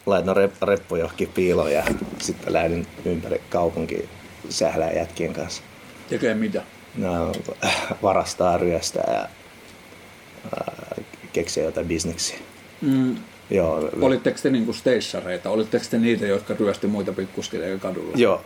laitan 0.06 0.36
rep, 0.36 0.62
reppu 0.62 0.96
johonkin 0.96 1.28
piiloon 1.28 1.72
ja 1.72 1.84
sitten 2.18 2.52
lähdin 2.52 2.86
ympäri 3.04 3.40
kaupunkia 3.50 4.08
sählää 4.50 4.92
jätkien 4.92 5.32
kanssa. 5.32 5.62
Tekee 6.08 6.34
mitä? 6.34 6.62
No, 6.96 7.32
varastaa, 8.02 8.58
ryöstää 8.58 9.12
ja 9.12 9.28
ää, 10.56 10.96
keksiä 11.32 11.64
jotain 11.64 11.88
bisneksiä. 11.88 12.38
Mm. 12.80 13.16
Joo, 13.50 13.90
Olitteko 14.00 14.38
te 14.42 14.50
niin 14.50 14.64
kuin 14.64 14.74
steissareita? 14.74 15.50
Olitteko 15.50 15.84
te 15.90 15.98
niitä, 15.98 16.26
jotka 16.26 16.54
ryösti 16.60 16.86
muita 16.86 17.12
pikkuskeleja 17.12 17.78
kadulla? 17.78 18.12
joo. 18.16 18.44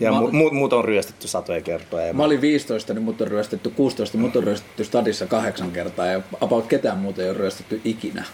Ja 0.00 0.12
Mä- 0.12 0.20
mu, 0.20 0.30
mu, 0.30 0.50
muut 0.50 0.72
on 0.72 0.84
ryöstetty 0.84 1.28
satoja 1.28 1.60
kertoja. 1.60 2.06
Ja 2.06 2.12
Mä 2.12 2.24
olin 2.24 2.40
15, 2.40 2.94
niin 2.94 3.02
mut 3.02 3.20
on 3.20 3.28
ryöstetty 3.28 3.70
16, 3.70 4.18
mut 4.18 4.36
on 4.36 4.44
ryöstetty 4.44 4.84
stadissa 4.84 5.26
kahdeksan 5.26 5.70
kertaa 5.70 6.06
ja 6.06 6.20
about 6.40 6.66
ketään 6.66 6.98
muuta 6.98 7.22
ei 7.22 7.30
ole 7.30 7.38
ryöstetty 7.38 7.80
ikinä. 7.84 8.24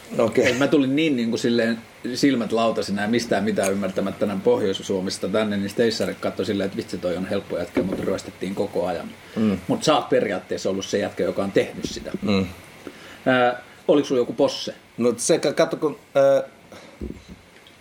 Et 0.45 0.59
Mä 0.59 0.67
tulin 0.69 0.97
niin, 0.97 1.17
niin 1.17 1.29
kuin 1.31 1.41
silleen 1.41 1.79
silmät 2.15 2.53
lautasina 2.53 3.03
ja 3.03 3.09
mistään 3.09 3.45
mitään 3.45 3.73
ymmärtämättä 3.73 4.27
tänne 4.27 4.37
Pohjois-Suomesta 4.45 5.29
tänne, 5.29 5.57
niin 5.57 5.71
Steissarit 5.71 6.19
katsoi 6.21 6.47
silleen, 6.47 6.67
että 6.67 6.77
vitsi 6.77 6.99
toi 6.99 7.17
on 7.17 7.27
helppo 7.27 7.59
jätkä, 7.59 7.83
mutta 7.83 8.05
ryöstettiin 8.05 8.55
koko 8.55 8.87
ajan. 8.87 9.11
Mm. 9.37 9.59
Mutta 9.69 9.85
sä 9.85 9.97
oot 9.97 10.09
periaatteessa 10.09 10.71
ollut 10.71 10.85
se 10.85 10.99
jätkä, 10.99 11.25
joka 11.25 11.45
on 11.45 11.53
tehnyt 11.53 11.85
sitä. 11.85 12.13
Mm. 12.23 12.47
Ää, 13.27 13.63
oliko 13.89 14.09
sulla 14.09 14.21
joku 14.21 14.33
posse? 14.33 14.75
No 14.99 15.15
se, 15.17 15.39
katso 15.39 15.77
kun... 15.77 15.99
Äh, 16.17 16.51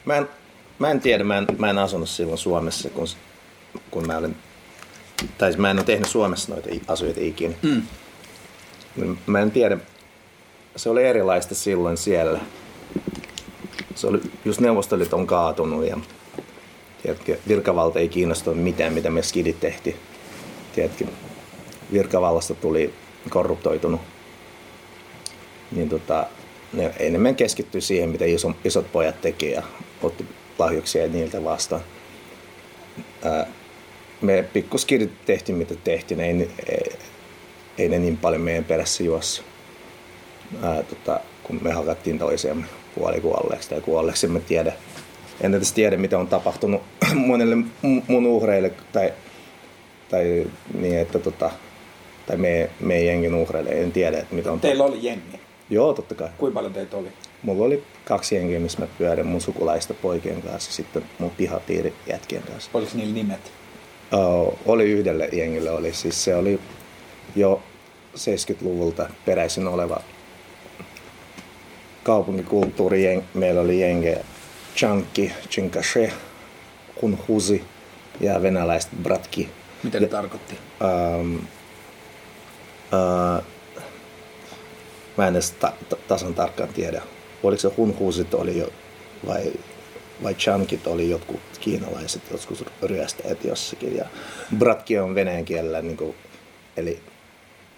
mä, 0.05 0.15
en, 0.15 0.29
mä 0.79 0.91
en 0.91 0.99
tiedä, 0.99 1.23
mä 1.23 1.37
en, 1.37 1.47
mä 1.57 1.69
en 1.69 1.77
asunut 1.77 2.09
silloin 2.09 2.37
Suomessa, 2.37 2.89
kun, 2.89 3.07
kun 3.91 4.07
mä 4.07 4.17
olin... 4.17 4.35
Tai 5.37 5.49
siis 5.49 5.57
mä 5.57 5.71
en 5.71 5.77
ole 5.77 5.85
tehnyt 5.85 6.07
Suomessa 6.07 6.53
noita 6.53 6.69
asioita 6.87 7.19
ikinä. 7.23 7.55
Mm. 7.61 7.81
Niin 8.95 9.19
Mä 9.25 9.39
en 9.39 9.51
tiedä, 9.51 9.77
se 10.75 10.89
oli 10.89 11.03
erilaista 11.03 11.55
silloin 11.55 11.97
siellä. 11.97 12.39
Se 13.95 14.07
oli, 14.07 14.21
just 14.45 14.59
Neuvostoliitot 14.59 15.19
on 15.19 15.27
kaatunut 15.27 15.87
ja 15.87 15.97
tiedätkö, 17.03 17.37
virkavalta 17.47 17.99
ei 17.99 18.09
kiinnostunut 18.09 18.63
mitään, 18.63 18.93
mitä 18.93 19.09
me 19.09 19.21
skidit 19.21 19.59
tehtiin. 19.59 19.95
Tiedätkö, 20.75 21.05
virkavallasta 21.91 22.53
tuli 22.53 22.93
korruptoitunut. 23.29 24.01
Niin 25.71 25.89
tota, 25.89 26.25
ne 26.73 26.93
enemmän 26.99 27.35
keskittyi 27.35 27.81
siihen, 27.81 28.09
mitä 28.09 28.25
iso, 28.25 28.51
isot 28.63 28.91
pojat 28.91 29.21
teki 29.21 29.51
ja 29.51 29.63
otti 30.01 30.25
lahjuksia 30.59 31.07
niiltä 31.07 31.43
vastaan. 31.43 31.81
Ää, 33.23 33.47
me 34.21 34.45
pikkuskidit 34.53 35.25
tehtiin 35.25 35.57
mitä 35.57 35.75
tehtiin, 35.83 36.19
ei, 36.19 36.49
ei, 36.69 36.91
ei 37.77 37.89
ne 37.89 37.99
niin 37.99 38.17
paljon 38.17 38.41
meidän 38.41 38.63
perässä 38.63 39.03
juossu. 39.03 39.43
Ää, 40.63 40.83
tota, 40.83 41.19
kun 41.43 41.59
me 41.61 41.71
hakattiin 41.71 42.19
toisiamme 42.19 42.65
puolikuolleeksi 42.95 43.69
tai 43.69 43.81
kuolleeksi, 43.81 44.25
en 44.25 44.31
mä 44.31 44.39
tiedä. 44.39 44.73
En 45.41 45.53
edes 45.53 45.73
tiedä, 45.73 45.97
mitä 45.97 46.17
on 46.17 46.27
tapahtunut 46.27 46.81
monelle 47.27 47.55
mu- 47.55 48.03
mun 48.07 48.25
uhreille 48.25 48.71
tai, 48.91 49.13
tai 50.09 50.45
niin, 50.73 50.99
että 50.99 51.19
tota, 51.19 51.51
tai 52.25 52.37
me, 52.37 52.69
meidän 52.79 53.05
jengin 53.05 53.35
uhreille, 53.35 53.69
en 53.69 53.91
tiedä, 53.91 54.17
että 54.17 54.35
mitä 54.35 54.51
on 54.51 54.59
Teillä 54.59 54.83
oli 54.83 54.99
jengi. 55.01 55.39
Joo, 55.69 55.93
totta 55.93 56.15
kai. 56.15 56.29
Kuinka 56.37 56.53
paljon 56.53 56.73
teitä 56.73 56.97
oli? 56.97 57.09
Mulla 57.43 57.65
oli 57.65 57.83
kaksi 58.05 58.35
jengiä, 58.35 58.59
missä 58.59 58.79
mä 58.79 58.87
pyörin 58.97 59.25
mun 59.27 59.41
sukulaista 59.41 59.93
poikien 59.93 60.41
kanssa 60.41 60.69
ja 60.69 60.73
sitten 60.73 61.03
mun 61.19 61.31
pihapiiri 61.31 61.93
jätkien 62.07 62.43
kanssa. 62.43 62.71
Oliko 62.73 62.91
niillä 62.93 63.13
nimet? 63.13 63.51
Oh, 64.15 64.57
oli 64.65 64.91
yhdelle 64.91 65.29
jengille, 65.31 65.71
oli 65.71 65.93
siis 65.93 66.23
se 66.23 66.35
oli 66.35 66.59
jo 67.35 67.61
70-luvulta 68.15 69.09
peräisin 69.25 69.67
oleva 69.67 70.01
kaupunkikulttuuri. 72.03 73.23
Meillä 73.33 73.61
oli 73.61 73.79
jengejä 73.79 74.19
Chanki, 74.75 75.31
Chinkashe, 75.49 76.11
Kunhuzi 76.95 77.63
ja 78.19 78.41
venäläiset 78.41 78.91
Bratki. 79.03 79.49
Mitä 79.83 79.99
ne 79.99 80.07
tarkoitti? 80.07 80.57
Ähm, 80.81 81.35
äh, 82.93 83.43
mä 85.17 85.27
en 85.27 85.33
edes 85.33 85.51
ta- 85.51 85.73
ta- 85.89 85.97
tasan 86.07 86.33
tarkkaan 86.33 86.69
tiedä, 86.69 87.01
oliko 87.43 87.59
se 87.61 87.69
hunhuusit 87.77 88.33
oli 88.33 88.57
jo, 88.57 88.67
vai, 89.27 89.53
vai 90.23 90.33
chankit 90.33 90.87
oli 90.87 91.09
jotkut 91.09 91.39
kiinalaiset, 91.59 92.21
joskus 92.31 92.65
ryöstäjät 92.83 93.43
jossakin. 93.43 93.97
Ja 93.97 94.05
bratki 94.57 94.99
on 94.99 95.15
venäjän 95.15 95.45
kielellä, 95.45 95.81
niin 95.81 95.97
kuin, 95.97 96.15
eli 96.77 96.99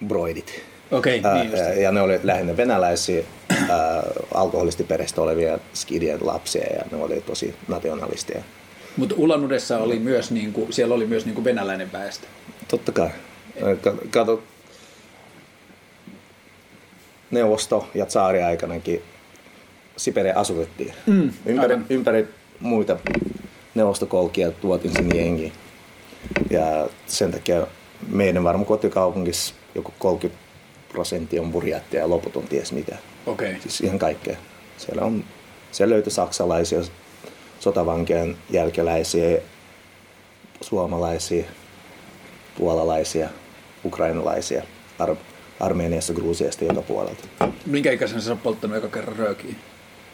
broidit. 0.08 0.62
Okei, 0.92 1.22
Ää, 1.24 1.44
niin 1.44 1.52
ja, 1.52 1.74
ja 1.82 1.92
ne 1.92 2.02
oli 2.02 2.20
lähinnä 2.24 2.58
venäläisiä 2.58 3.24
ää, 3.70 4.04
alkoholistiperäistä 4.34 5.22
olevia 5.22 5.60
skidien 5.74 6.20
lapsia 6.22 6.74
ja 6.76 6.84
ne 6.92 7.04
oli 7.04 7.22
tosi 7.22 7.56
nationalisteja. 7.68 8.44
Mutta 8.98 9.16
Ulanudessa 9.18 9.78
oli 9.78 10.00
myös, 10.00 10.32
niin 10.32 10.54
kuin, 10.54 10.74
siellä 10.74 10.96
oli 10.96 11.06
myös 11.06 11.26
niin 11.26 11.36
kuin 11.36 11.46
venäläinen 11.46 11.92
väestö. 11.92 12.28
Totta 12.68 12.92
kai. 12.92 13.10
Ka- 13.82 13.96
Kato, 14.10 14.44
neuvosto- 17.32 17.88
ja 17.94 18.06
tsaariaikanakin 18.06 19.02
Siperia 19.98 20.40
asutettiin. 20.40 20.94
Mm, 21.06 21.32
ympäri, 21.46 21.74
aivan. 21.74 21.86
ympäri 21.90 22.28
muita 22.60 22.98
neuvostokolkia 23.76 24.52
tuotiin 24.52 24.94
sinne 24.94 25.18
jengi. 25.18 25.54
Ja 26.50 26.90
sen 27.08 27.32
takia 27.32 27.68
meidän 28.08 28.44
varmaan 28.44 28.66
kotikaupungissa 28.66 29.54
joku 29.76 29.94
30 30.00 30.44
prosenttia 30.90 31.42
on 31.42 31.52
burjattia 31.52 32.00
ja 32.00 32.10
loput 32.10 32.38
on 32.38 32.48
ties 32.48 32.72
mitä. 32.72 32.98
Okei. 33.26 33.50
Okay. 33.50 33.62
Siis 33.62 33.82
ihan 33.82 34.00
kaikkea. 34.00 34.38
Siellä, 34.78 35.02
on, 35.02 35.24
siellä 35.72 35.94
löytyi 35.94 36.12
saksalaisia, 36.12 36.82
sotavankien 37.60 38.38
jälkeläisiä, 38.50 39.38
suomalaisia, 40.62 41.46
puolalaisia, 42.58 43.30
ukrainalaisia, 43.86 44.64
Ar- 45.00 45.16
Armeniasta, 45.60 46.14
Gruusiasta 46.14 46.66
joka 46.66 46.82
puolelta. 46.82 47.24
Minkä 47.66 47.92
ikäisenä 47.92 48.22
sä 48.22 48.36
polttanut 48.36 48.78
eka 48.78 48.88
kerran 48.88 49.16
röökiä? 49.16 49.56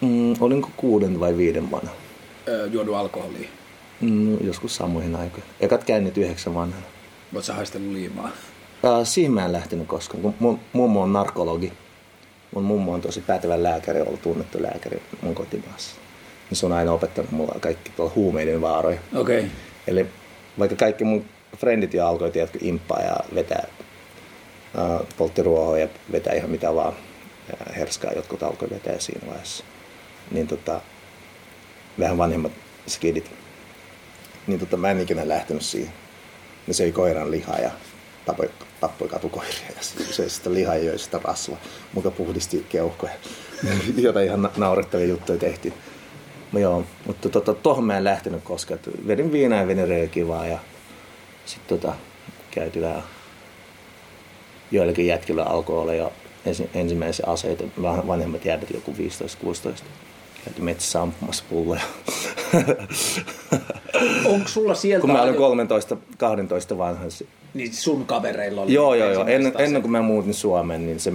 Mm, 0.03 0.33
olinko 0.39 0.69
kuuden 0.77 1.19
vai 1.19 1.38
viiden 1.38 1.72
vanha? 1.72 1.93
Öö, 2.48 2.65
juonut 2.65 2.95
alkoholia. 2.95 3.50
Mm, 4.01 4.38
joskus 4.45 4.75
samoihin 4.75 5.15
aikoihin. 5.15 5.50
Ekat 5.60 5.83
käynnit 5.83 6.17
yhdeksän 6.17 6.53
vanhana. 6.55 6.86
Voit 7.33 7.45
sä 7.45 7.53
haistellut 7.53 7.93
liimaa? 7.93 8.29
Uh, 8.83 9.07
siihen 9.07 9.31
mä 9.31 9.45
en 9.45 9.51
lähtenyt 9.51 9.88
koskaan, 9.88 10.22
kun 10.22 10.36
mun 10.39 10.60
mummo 10.74 11.01
on 11.01 11.13
narkologi. 11.13 11.74
Mun 12.55 12.63
mummo 12.63 12.93
on 12.93 13.01
tosi 13.01 13.22
pätevä 13.22 13.63
lääkäri, 13.63 14.01
ollut 14.01 14.22
tunnettu 14.22 14.63
lääkäri 14.63 15.01
mun 15.22 15.36
kotimaassa. 15.36 15.95
Niin 16.50 16.57
se 16.57 16.65
on 16.65 16.72
aina 16.72 16.91
opettanut 16.91 17.31
mulla 17.31 17.55
kaikki 17.60 17.91
tuolla 17.95 18.12
huumeiden 18.15 18.62
vaaroja. 18.62 19.00
Okei. 19.15 19.39
Okay. 19.39 19.50
Eli 19.88 20.05
vaikka 20.60 20.75
kaikki 20.75 21.03
mun 21.03 21.25
frendit 21.57 21.93
jo 21.93 22.07
alkoi 22.07 22.31
tiedätkö, 22.31 22.60
imppaa 22.62 23.01
ja 23.01 23.15
vetää, 23.36 23.67
uh, 24.77 25.07
poltti 25.17 25.43
ruohoa 25.43 25.79
ja 25.79 25.88
vetää 26.12 26.33
ihan 26.33 26.50
mitä 26.50 26.75
vaan, 26.75 26.93
ja 27.50 27.74
herskaa 27.74 28.12
jotkut 28.12 28.43
alkoi 28.43 28.69
vetää 28.69 29.00
siinä 29.00 29.27
vaiheessa. 29.27 29.63
Niin 30.32 30.48
tota, 30.48 30.82
vähän 32.00 32.18
vanhemmat 32.18 32.51
skidit. 32.88 33.32
Niin 34.48 34.60
tota, 34.60 34.77
mä 34.77 34.92
en 34.92 35.01
ikinä 35.01 35.27
lähtenyt 35.27 35.63
siihen. 35.63 35.94
Ne 36.68 36.74
söi 36.74 36.92
koiran 36.92 37.32
lihaa 37.32 37.60
ja 37.60 37.72
tappoi, 38.25 38.50
tappoi 38.82 39.08
katukoiria 39.08 39.70
ja 39.75 39.84
söi 40.12 40.30
sitä 40.30 40.53
lihaa 40.53 40.75
ja 40.75 40.84
joi 40.84 41.00
sitä 41.00 41.20
rasvaa. 41.24 41.60
Muka 41.94 42.12
puhdisti 42.12 42.65
keuhkoja. 42.70 43.13
Jotain 43.98 44.25
ihan 44.25 44.42
na- 44.42 44.51
naurettavia 44.58 45.08
juttuja 45.08 45.39
tehtiin. 45.39 45.74
No 46.51 46.60
joo, 46.60 46.84
mutta 47.06 47.30
tota, 47.30 47.53
tohon 47.53 47.84
mä 47.84 47.98
en 47.98 48.03
lähtenyt 48.03 48.44
koskaan. 48.44 48.80
Vedin 49.08 49.32
viinaa 49.32 49.60
ja 49.60 49.68
vedin 49.68 49.88
röökiä 49.88 50.25
ja 50.50 50.60
sitten 51.46 51.80
tota, 51.80 51.96
käytiin 52.51 52.86
vähän 52.86 53.03
joillakin 54.74 55.08
jätkillä 55.08 55.44
alkoi 55.44 55.80
olla 55.80 55.94
jo 55.94 56.13
ensi, 56.46 56.70
ensimmäisiä 56.74 57.25
aseita. 57.27 57.63
Vanhemmat 57.82 58.46
jäbät, 58.46 58.70
joku 58.70 58.96
15-16. 59.82 59.84
Metsässä 60.59 61.01
ampumassa 61.01 61.43
pulloja. 61.50 61.81
Onko 64.25 64.47
sulla 64.47 64.75
sieltä... 64.75 65.01
Kun 65.01 65.12
mä 65.12 65.21
olin 65.21 65.35
ajo- 65.35 66.73
13-12 66.73 66.77
vanha. 66.77 67.03
Niin 67.53 67.73
sun 67.73 68.05
kavereilla 68.05 68.62
oli... 68.62 68.73
Joo, 68.73 68.95
joo, 68.95 69.12
joo. 69.12 69.21
Ennen, 69.21 69.33
ensimmäiset 69.35 69.67
ennen 69.67 69.81
kuin 69.81 69.91
mä 69.91 70.01
muutin 70.01 70.33
Suomeen, 70.33 70.85
niin 70.85 71.00
se, 71.00 71.13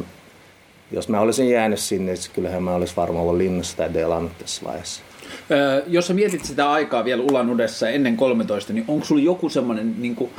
jos 0.92 1.08
mä 1.08 1.20
olisin 1.20 1.50
jäänyt 1.50 1.78
sinne, 1.78 2.12
niin 2.12 2.22
kyllähän 2.34 2.62
mä 2.62 2.74
olisin 2.74 2.96
varmaan 2.96 3.22
ollut 3.22 3.36
linnassa 3.36 3.76
tai 3.76 3.94
delannut 3.94 4.38
tässä 4.38 4.62
vaiheessa. 4.64 5.02
Öö, 5.50 5.82
jos 5.86 6.06
sä 6.06 6.14
mietit 6.14 6.44
sitä 6.44 6.70
aikaa 6.70 7.04
vielä 7.04 7.22
Ulan 7.22 7.50
Udessa 7.50 7.88
ennen 7.88 8.16
13, 8.16 8.72
niin 8.72 8.84
onko 8.88 9.06
sulla 9.06 9.22
joku 9.22 9.48
semmoinen, 9.48 9.94
niin 9.98 10.16
kuin, 10.16 10.30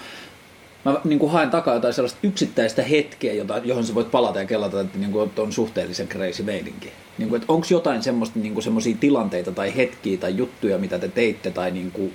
mä 0.86 0.96
niin 1.04 1.20
kuin 1.20 1.32
haen 1.32 1.50
takaa 1.50 1.74
jotain 1.74 1.94
sellaista 1.94 2.20
yksittäistä 2.24 2.84
hetkeä, 2.84 3.34
jota, 3.34 3.62
johon 3.64 3.84
sä 3.84 3.96
voit 3.96 4.12
palata 4.12 4.40
ja 4.40 4.46
kelata, 4.46 4.82
että 4.82 4.98
niin 4.98 5.12
kuin, 5.12 5.32
on 5.38 5.54
suhteellisen 5.54 6.08
crazy 6.08 6.44
meininki. 6.44 6.92
Niin 7.20 7.30
kuin, 7.30 7.42
onko 7.48 7.68
jotain 7.70 8.04
semmoista, 8.04 8.40
niin 8.40 8.54
kuin, 8.54 8.64
semmoisia 8.64 8.96
tilanteita 9.00 9.52
tai 9.52 9.76
hetkiä 9.76 10.18
tai 10.18 10.38
juttuja, 10.38 10.78
mitä 10.78 11.00
te 11.00 11.08
teitte 11.08 11.52
tai 11.52 11.72
niin 11.72 11.92
kuin, 11.92 12.14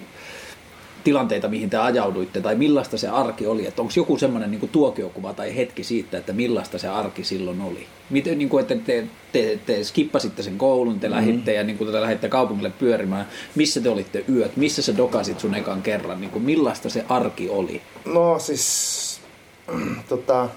tilanteita, 1.04 1.48
mihin 1.48 1.70
te 1.70 1.76
ajauduitte, 1.76 2.40
tai 2.40 2.54
millaista 2.54 2.98
se 2.98 3.08
arki 3.08 3.46
oli, 3.46 3.66
että 3.66 3.82
onko 3.82 3.94
joku 3.96 4.18
semmoinen 4.18 4.50
niin 4.50 4.68
tuokiokuva 4.68 5.34
tai 5.34 5.56
hetki 5.56 5.84
siitä, 5.84 6.18
että 6.18 6.32
millaista 6.32 6.78
se 6.78 6.88
arki 6.88 7.24
silloin 7.24 7.60
oli. 7.60 7.86
Miten, 8.10 8.38
niin 8.38 8.48
kuin, 8.48 8.62
että 8.62 8.74
te, 8.74 9.06
te, 9.32 9.58
te 9.66 9.84
skippasitte 9.84 10.42
sen 10.42 10.58
koulun, 10.58 11.00
te 11.00 11.10
lähditte 11.10 11.52
ja 11.54 11.64
niin 11.64 11.78
kuin, 11.78 11.92
te 11.92 12.00
lähditte 12.00 12.28
kaupungille 12.28 12.72
pyörimään, 12.78 13.28
missä 13.54 13.80
te 13.80 13.88
olitte 13.88 14.24
yöt, 14.28 14.56
missä 14.56 14.82
sä 14.82 14.96
dokasit 14.96 15.40
sun 15.40 15.54
ekan 15.54 15.82
kerran, 15.82 16.20
niin 16.20 16.30
kuin, 16.30 16.44
millaista 16.44 16.90
se 16.90 17.04
arki 17.08 17.48
oli? 17.48 17.82
No 18.04 18.38
siis, 18.38 19.20
tota, 20.08 20.48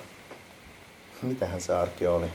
mitähän 1.22 1.62
se 1.62 1.74
arki 1.74 2.08
oli? 2.08 2.28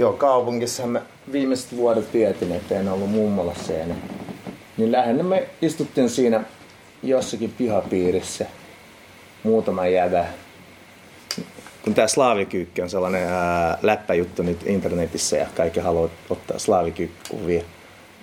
Joo, 0.00 0.12
kaupungissa 0.12 0.86
me 0.86 1.02
viimeiset 1.32 1.76
vuodet 1.76 2.14
vietin, 2.14 2.52
että 2.52 2.80
en 2.80 2.88
ollut 2.88 3.10
mummolassa 3.10 3.72
ne. 3.72 3.96
Niin 4.76 4.92
lähinnä 4.92 5.22
me 5.22 5.48
istuttiin 5.62 6.10
siinä 6.10 6.44
jossakin 7.02 7.54
pihapiirissä 7.58 8.46
muutama 9.42 9.86
jävä. 9.86 10.26
Kun 11.82 11.94
tää 11.94 12.08
slaavikyykki 12.08 12.82
on 12.82 12.90
sellainen 12.90 13.28
ää, 13.28 13.78
läppäjuttu 13.82 14.42
nyt 14.42 14.66
internetissä 14.66 15.36
ja 15.36 15.46
kaikki 15.56 15.80
haluaa 15.80 16.10
ottaa 16.30 16.58
slaavikyykkikuvia. 16.58 17.62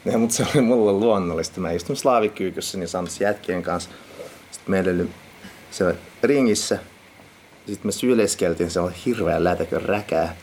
Ja, 0.06 0.18
mutta 0.18 0.36
se 0.36 0.46
oli 0.54 0.62
mulle 0.62 0.92
luonnollista. 0.92 1.60
Mä 1.60 1.72
istun 1.72 1.96
slaavikyykyssä 1.96 2.78
niin 2.78 2.88
Sams 2.88 3.22
jätkien 3.22 3.64
kanssa. 3.64 3.90
Sitten 4.52 4.72
meillä 4.72 4.92
oli 4.92 5.10
se 5.72 5.96
ringissä. 6.24 6.80
Sitten 7.68 7.88
me 7.88 7.92
syleskeltiin 7.92 8.72
se 8.72 8.80
hirveä 9.06 9.44
lätäkön 9.44 9.82
räkää 9.82 10.36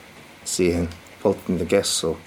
siihen. 0.45 0.89
Polttiin 1.25 1.59
niitä 1.59 1.71
kessua 1.71 2.19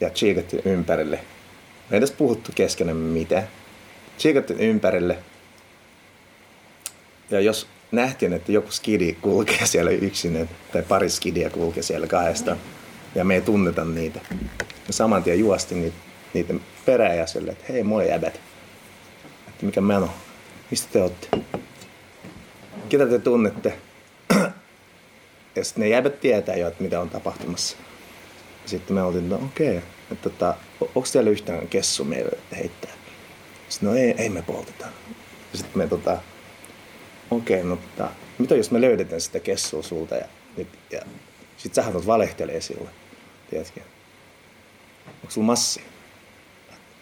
ja 0.00 0.10
chiikattiin 0.10 0.62
ympärille. 0.64 1.16
Me 1.16 1.96
ei 1.96 1.98
edes 1.98 2.10
puhuttu 2.10 2.52
keskenämme 2.54 3.12
mitään. 3.12 3.48
Chiikattiin 4.18 4.60
ympärille. 4.60 5.18
Ja 7.30 7.40
jos 7.40 7.66
nähtiin, 7.92 8.32
että 8.32 8.52
joku 8.52 8.70
skidi 8.70 9.12
kulkee 9.12 9.66
siellä 9.66 9.90
yksinään, 9.90 10.48
tai 10.72 10.82
pari 10.82 11.10
skidia 11.10 11.50
kulkee 11.50 11.82
siellä 11.82 12.06
kahdesta, 12.06 12.56
ja 13.14 13.24
me 13.24 13.34
ei 13.34 13.40
tunneta 13.40 13.84
niitä, 13.84 14.20
me 14.60 14.92
saman 14.92 15.22
tien 15.22 15.38
juostiin 15.38 15.80
niitä, 15.80 15.96
niitä 16.34 16.54
perään 16.84 17.18
ja 17.18 17.26
sille, 17.26 17.52
että 17.52 17.72
hei 17.72 17.82
moi 17.82 18.08
jäbät. 18.08 18.40
Että 19.48 19.66
mikä 19.66 19.80
meno? 19.80 20.10
Mistä 20.70 20.88
te 20.92 21.02
olette? 21.02 21.28
Ketä 22.88 23.06
te 23.06 23.18
tunnette? 23.18 23.78
ja 25.56 25.64
sitten 25.64 25.82
ne 25.82 25.88
jäbät 25.88 26.20
tietää 26.20 26.56
jo, 26.56 26.68
että 26.68 26.82
mitä 26.82 27.00
on 27.00 27.10
tapahtumassa. 27.10 27.76
Sitten 28.66 28.94
me 28.94 29.02
oltiin, 29.02 29.28
no 29.28 29.36
okei, 29.36 29.78
okay. 29.78 29.88
että 30.12 30.30
tota, 30.30 30.54
onko 30.80 31.08
teillä 31.12 31.30
yhtään 31.30 31.68
kessu 31.68 32.04
meille 32.04 32.38
heittää? 32.56 32.92
Sitten 33.68 33.88
no 33.88 33.94
ei, 33.94 34.14
ei 34.18 34.28
me 34.28 34.42
polteta. 34.42 34.86
Sitten 35.54 35.78
me 35.78 35.86
tota, 35.86 36.18
okei, 37.30 37.56
okay, 37.56 37.70
no 37.70 37.76
tota, 37.76 38.10
mitä 38.38 38.54
jos 38.54 38.70
me 38.70 38.80
löydetään 38.80 39.20
sitä 39.20 39.40
kessua 39.40 39.82
sulta 39.82 40.14
ja, 40.14 40.26
ja 40.90 41.00
sit 41.56 41.74
sä 41.74 41.82
haluat 41.82 42.06
valehtelee 42.06 42.60
sille, 42.60 42.90
tiedätkö? 43.50 43.80
Onko 45.06 45.30
sulla 45.30 45.46
massi? 45.46 45.82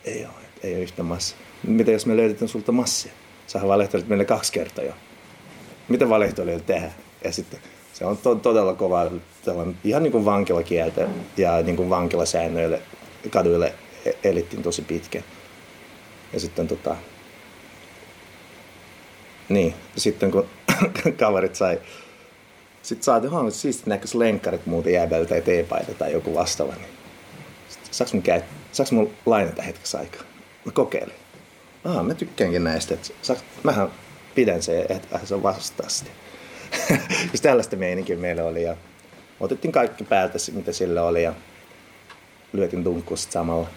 Ei 0.04 0.24
ole, 0.24 0.44
ei 0.62 0.74
ole 0.74 0.82
yhtä 0.82 1.02
massia. 1.02 1.38
Mitä 1.62 1.90
jos 1.90 2.06
me 2.06 2.16
löydetään 2.16 2.48
sulta 2.48 2.72
massia? 2.72 3.12
Sähän 3.46 3.68
valehtelet 3.68 4.08
meille 4.08 4.24
kaksi 4.24 4.52
kertaa 4.52 4.84
jo. 4.84 4.92
Mitä 5.88 6.08
valehtelijoilla 6.08 6.64
tehdään? 6.64 6.94
Ja 7.24 7.32
sitten 7.32 7.60
se 7.94 8.04
on 8.04 8.16
to- 8.16 8.34
todella 8.34 8.74
kova, 8.74 9.10
tällainen, 9.44 9.76
ihan 9.84 10.02
niin 10.02 10.12
kuin 10.12 10.24
vankilakieltä 10.24 11.08
ja 11.36 11.62
niin 11.62 11.76
kuin 11.76 11.90
vankilasäännöille 11.90 12.82
kaduille 13.30 13.74
e- 14.04 14.28
elittiin 14.28 14.62
tosi 14.62 14.82
pitkä. 14.82 15.22
Ja 16.32 16.40
sitten 16.40 16.68
tota, 16.68 16.96
niin, 19.48 19.74
sitten 19.96 20.30
kun 20.30 20.46
kaverit 21.18 21.54
sai, 21.54 21.80
sitten 22.82 23.04
saatiin 23.04 23.30
huomioon, 23.30 23.48
että 23.48 23.60
siisti 23.60 23.90
näköis 23.90 24.14
lenkkarit 24.14 24.66
muuten 24.66 24.92
jääbältä 24.92 25.28
tai 25.28 25.42
teepaita 25.42 25.94
tai 25.94 26.12
joku 26.12 26.34
vastaava, 26.34 26.74
niin 26.74 26.88
saaks 27.90 28.12
mun, 28.12 28.22
käy, 28.22 28.42
saaks 28.72 28.92
mun 28.92 29.10
lainata 29.26 29.62
hetkessä 29.62 29.98
aikaa? 29.98 30.22
Mä 30.64 30.72
kokeilin. 30.72 31.14
Aa, 31.84 32.02
mä 32.02 32.14
tykkäänkin 32.14 32.64
näistä, 32.64 32.94
että 32.94 33.08
saaks, 33.22 33.42
mähän 33.62 33.88
pidän 34.34 34.62
se, 34.62 34.86
että 34.88 35.20
se 35.24 35.34
on 35.34 35.42
vastaa 35.42 35.88
sitä. 35.88 36.10
Siis 37.28 37.40
tällaista 37.40 37.76
meininkiä 37.76 38.16
meillä 38.16 38.44
oli 38.44 38.62
ja 38.62 38.76
otettiin 39.40 39.72
kaikki 39.72 40.04
päältä, 40.04 40.38
mitä 40.52 40.72
sillä 40.72 41.02
oli 41.02 41.22
ja 41.22 41.34
lyötiin 42.52 42.84
dunkkusta 42.84 43.32
samalla. 43.32 43.68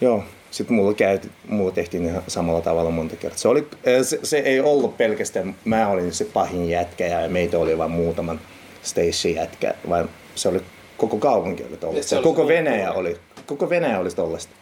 Joo, 0.00 0.24
sitten 0.50 0.76
mulla, 0.76 0.94
käyty, 0.94 1.30
mulla 1.48 1.70
tehtiin 1.72 2.04
ihan 2.04 2.22
samalla 2.28 2.60
tavalla 2.60 2.90
monta 2.90 3.16
kertaa. 3.16 3.38
Se, 3.38 3.48
oli, 3.48 3.68
se, 4.02 4.18
se 4.22 4.38
ei 4.38 4.60
ollut 4.60 4.96
pelkästään, 4.96 5.54
mä 5.64 5.88
olin 5.88 6.12
se 6.12 6.24
pahin 6.24 6.68
jätkä 6.70 7.06
ja 7.06 7.28
meitä 7.28 7.58
oli 7.58 7.78
vain 7.78 7.90
muutaman 7.90 8.40
station 8.82 9.34
jätkä, 9.34 9.74
vaan 9.88 10.08
se 10.34 10.48
oli 10.48 10.60
koko 10.96 11.16
kaupunki 11.18 11.64
oli 11.64 11.76
tollasta. 11.76 12.08
Se 12.08 12.16
oli 12.16 12.22
Koko 12.22 12.48
Venäjä 12.48 12.92
oli, 12.92 13.16
koko 13.46 13.70
Venäjä 13.70 13.98
oli 13.98 14.10
tollasta. 14.10 14.52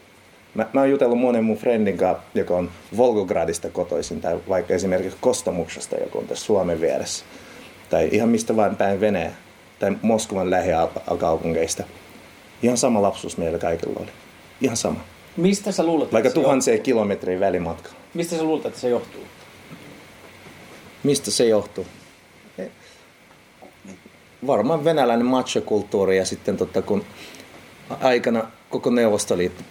Mä, 0.55 0.67
mä 0.73 0.81
oon 0.81 0.91
jutellut 0.91 1.19
monen 1.19 1.45
mun 1.45 1.57
friendin 1.57 1.99
kanssa, 1.99 2.23
joka 2.35 2.57
on 2.57 2.71
Volgogradista 2.97 3.71
kotoisin, 3.71 4.21
tai 4.21 4.39
vaikka 4.49 4.75
esimerkiksi 4.75 5.19
Kostomuksesta, 5.21 5.97
joka 5.97 6.19
on 6.19 6.27
tässä 6.27 6.45
Suomen 6.45 6.81
vieressä. 6.81 7.25
Tai 7.91 8.09
ihan 8.13 8.29
mistä 8.29 8.57
vain 8.57 8.77
päin 8.77 9.01
Venäjä, 9.01 9.33
tai 9.79 9.97
Moskovan 10.03 10.51
lähialkaupungeista. 10.51 11.85
Ihan 12.63 12.77
sama 12.77 13.03
lapsuus 13.03 13.37
meillä 13.37 13.59
kaikilla 13.59 14.01
oli. 14.01 14.11
Ihan 14.61 14.77
sama. 14.77 15.01
Mistä 15.37 15.73
sä 15.73 15.87
luulet, 15.87 16.13
Vaikka 16.13 16.31
tuhansien 16.31 16.83
kilometriä 16.83 17.41
välimatka. 17.41 17.91
Mistä 18.15 18.37
sä 18.37 18.43
luulet, 18.43 18.67
että 18.67 18.81
se 18.81 18.89
johtuu? 18.89 19.23
Mistä 21.03 21.31
se 21.31 21.47
johtuu? 21.47 21.87
Eh, 22.59 22.71
Varmaan 24.47 24.85
venäläinen 24.85 25.27
machokulttuuri 25.27 26.17
ja 26.17 26.25
sitten 26.25 26.57
totta, 26.57 26.83
kun 26.83 27.05
aikana 28.01 28.51
koko 28.71 28.91
Neuvostoliitto 28.91 29.63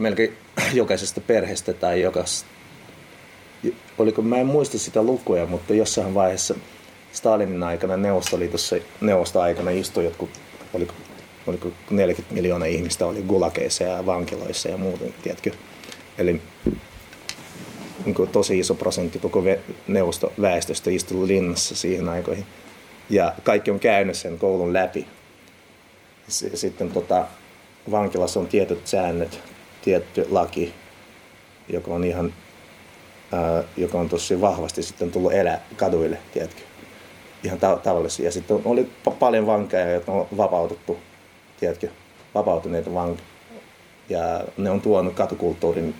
melkein 0.00 0.36
jokaisesta 0.72 1.20
perheestä 1.20 1.72
tai 1.72 2.02
jokaisesta, 2.02 2.48
oliko, 3.98 4.22
mä 4.22 4.36
en 4.36 4.46
muista 4.46 4.78
sitä 4.78 5.02
lukuja, 5.02 5.46
mutta 5.46 5.74
jossain 5.74 6.14
vaiheessa 6.14 6.54
Stalinin 7.12 7.62
aikana 7.62 7.96
Neuvostoliitossa, 7.96 8.76
neuvostoaikana 9.00 9.70
istui 9.70 10.04
jotkut, 10.04 10.30
oliko, 10.74 10.92
oliko 11.46 11.68
40 11.90 12.34
miljoonaa 12.34 12.66
ihmistä 12.66 13.06
oli 13.06 13.22
gulakeissa 13.22 13.84
ja 13.84 14.06
vankiloissa 14.06 14.68
ja 14.68 14.76
muuten, 14.76 15.14
tiedätkö? 15.22 15.50
Eli 16.18 16.40
niin 18.04 18.14
kuin 18.14 18.30
tosi 18.30 18.58
iso 18.58 18.74
prosentti 18.74 19.18
koko 19.18 19.42
neuvostoväestöstä 19.86 20.90
istui 20.90 21.28
linnassa 21.28 21.76
siihen 21.76 22.08
aikoihin. 22.08 22.46
Ja 23.10 23.34
kaikki 23.42 23.70
on 23.70 23.80
käynyt 23.80 24.16
sen 24.16 24.38
koulun 24.38 24.72
läpi. 24.72 25.06
Sitten 26.28 26.90
tota, 26.90 27.26
vankilassa 27.90 28.40
on 28.40 28.46
tietyt 28.46 28.86
säännöt, 28.86 29.40
tietty 29.82 30.26
laki, 30.30 30.74
joka 31.68 31.90
on 31.90 32.04
ihan, 32.04 32.34
ää, 33.32 33.62
joka 33.76 33.98
on 33.98 34.08
tosi 34.08 34.40
vahvasti 34.40 34.82
sitten 34.82 35.10
tullut 35.12 35.32
elää 35.32 35.60
kaduille, 35.76 36.18
tiedätkö? 36.32 36.60
Ihan 37.44 37.58
ta- 37.58 37.80
tavallisia. 37.82 38.24
Ja 38.24 38.32
sitten 38.32 38.62
oli 38.64 38.90
pa- 39.08 39.14
paljon 39.14 39.46
vankeja, 39.46 39.90
jotka 39.90 40.12
on 40.12 40.26
vapautettu, 40.36 40.98
tiedätkö? 41.60 41.88
Vapautuneita 42.34 42.94
vankeja. 42.94 43.26
Ja 44.08 44.44
ne 44.56 44.70
on 44.70 44.80
tuonut 44.80 45.14
katukulttuurin 45.14 45.94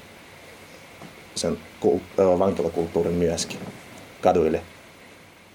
sen 1.35 1.59
kul- 1.81 2.39
vankilakulttuurin 2.39 3.15
myöskin 3.15 3.61
kaduille. 4.21 4.63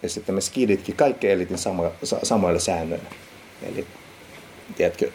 Ja 0.03 0.09
sitten 0.09 0.35
me 0.35 0.41
skiditkin, 0.41 0.95
kaikki 0.95 1.29
elitin 1.29 1.57
samo, 1.57 1.91
sa, 2.03 2.19
samoilla 2.23 2.59
säännöillä. 2.59 3.09
Eli, 3.63 3.87
tiedätkö, 4.75 5.11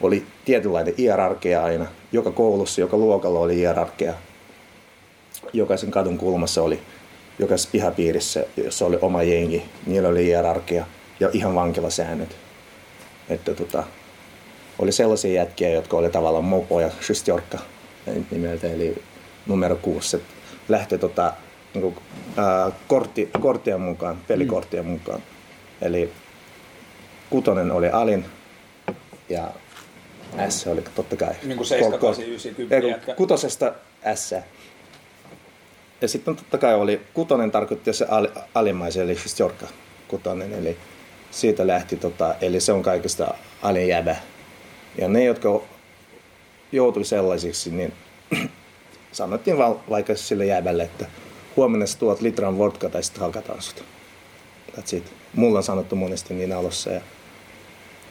oli 0.00 0.26
tietynlainen 0.44 0.94
hierarkia 0.98 1.64
aina. 1.64 1.86
Joka 2.12 2.30
koulussa, 2.30 2.80
joka 2.80 2.96
luokalla 2.96 3.38
oli 3.38 3.56
hierarkia. 3.56 4.14
Jokaisen 5.52 5.90
kadun 5.90 6.18
kulmassa 6.18 6.62
oli, 6.62 6.80
jokaisessa 7.38 7.70
pihapiirissä, 7.72 8.44
jossa 8.56 8.86
oli 8.86 8.98
oma 9.00 9.22
jengi, 9.22 9.62
niillä 9.86 10.08
oli 10.08 10.24
hierarkia 10.24 10.86
ja 11.20 11.30
ihan 11.32 11.54
vankilasäännöt. 11.54 12.36
Että 13.28 13.54
tota, 13.54 13.84
oli 14.78 14.92
sellaisia 14.92 15.32
jätkiä, 15.32 15.70
jotka 15.70 15.96
oli 15.96 16.10
tavallaan 16.10 16.44
mopo 16.44 16.80
ja 16.80 16.90
shistjorkka 17.02 17.58
nimeltä, 18.30 18.66
eli 18.72 19.02
numero 19.46 19.76
kuusi. 19.76 20.22
Lähti 20.68 20.98
tota, 20.98 21.32
niin 21.74 21.82
kuin, 21.82 21.96
ää, 22.36 22.72
kortti, 22.88 23.30
korttien 23.40 23.80
mukaan, 23.80 24.18
pelikorttien 24.28 24.86
mukaan. 24.86 25.22
Eli 25.82 26.12
kutonen 27.30 27.70
oli 27.70 27.88
alin 27.88 28.24
ja 29.28 29.48
S 30.48 30.66
oli 30.66 30.82
totta 30.94 31.16
kai. 31.16 31.34
Niin 31.42 31.56
kuin 31.56 31.66
7, 31.66 31.90
kol- 31.92 31.98
kol- 31.98 32.08
8, 32.08 32.24
9, 32.24 32.54
10 32.54 32.76
ei, 32.76 32.80
kun 32.80 32.90
jätkä. 32.90 33.14
Kutosesta 33.14 33.72
S. 34.14 34.34
Ja 36.00 36.08
sitten 36.08 36.36
totta 36.36 36.58
kai 36.58 36.74
oli, 36.74 37.00
kutonen 37.14 37.50
tarkoitti 37.50 37.92
se 37.92 38.06
al, 38.08 38.28
alimmaisen, 38.54 39.04
eli 39.04 39.16
siis 39.16 39.40
Jorka 39.40 39.66
kutonen, 40.08 40.52
eli 40.52 40.76
siitä 41.30 41.66
lähti, 41.66 41.96
tota, 41.96 42.34
eli 42.40 42.60
se 42.60 42.72
on 42.72 42.82
kaikista 42.82 43.34
alin. 43.62 43.88
Ja 44.98 45.08
ne, 45.08 45.24
jotka 45.24 45.62
joutui 46.72 47.04
sellaisiksi, 47.04 47.70
niin 47.70 47.92
sanottiin 49.12 49.58
val, 49.58 49.74
vaikka 49.90 50.14
sille 50.14 50.46
jäbälle, 50.46 50.82
että 50.82 51.06
huomenna 51.56 51.86
sä 51.86 51.98
tuot 51.98 52.20
litran 52.20 52.58
vodka 52.58 52.88
tai 52.88 53.02
sitten 53.02 53.22
hakataan 53.22 53.62
sut. 53.62 53.84
That's 54.72 54.96
it. 54.96 55.12
Mulla 55.34 55.58
on 55.58 55.62
sanottu 55.62 55.96
monesti 55.96 56.34
niin 56.34 56.52
alussa, 56.52 56.90
ja, 56.90 57.00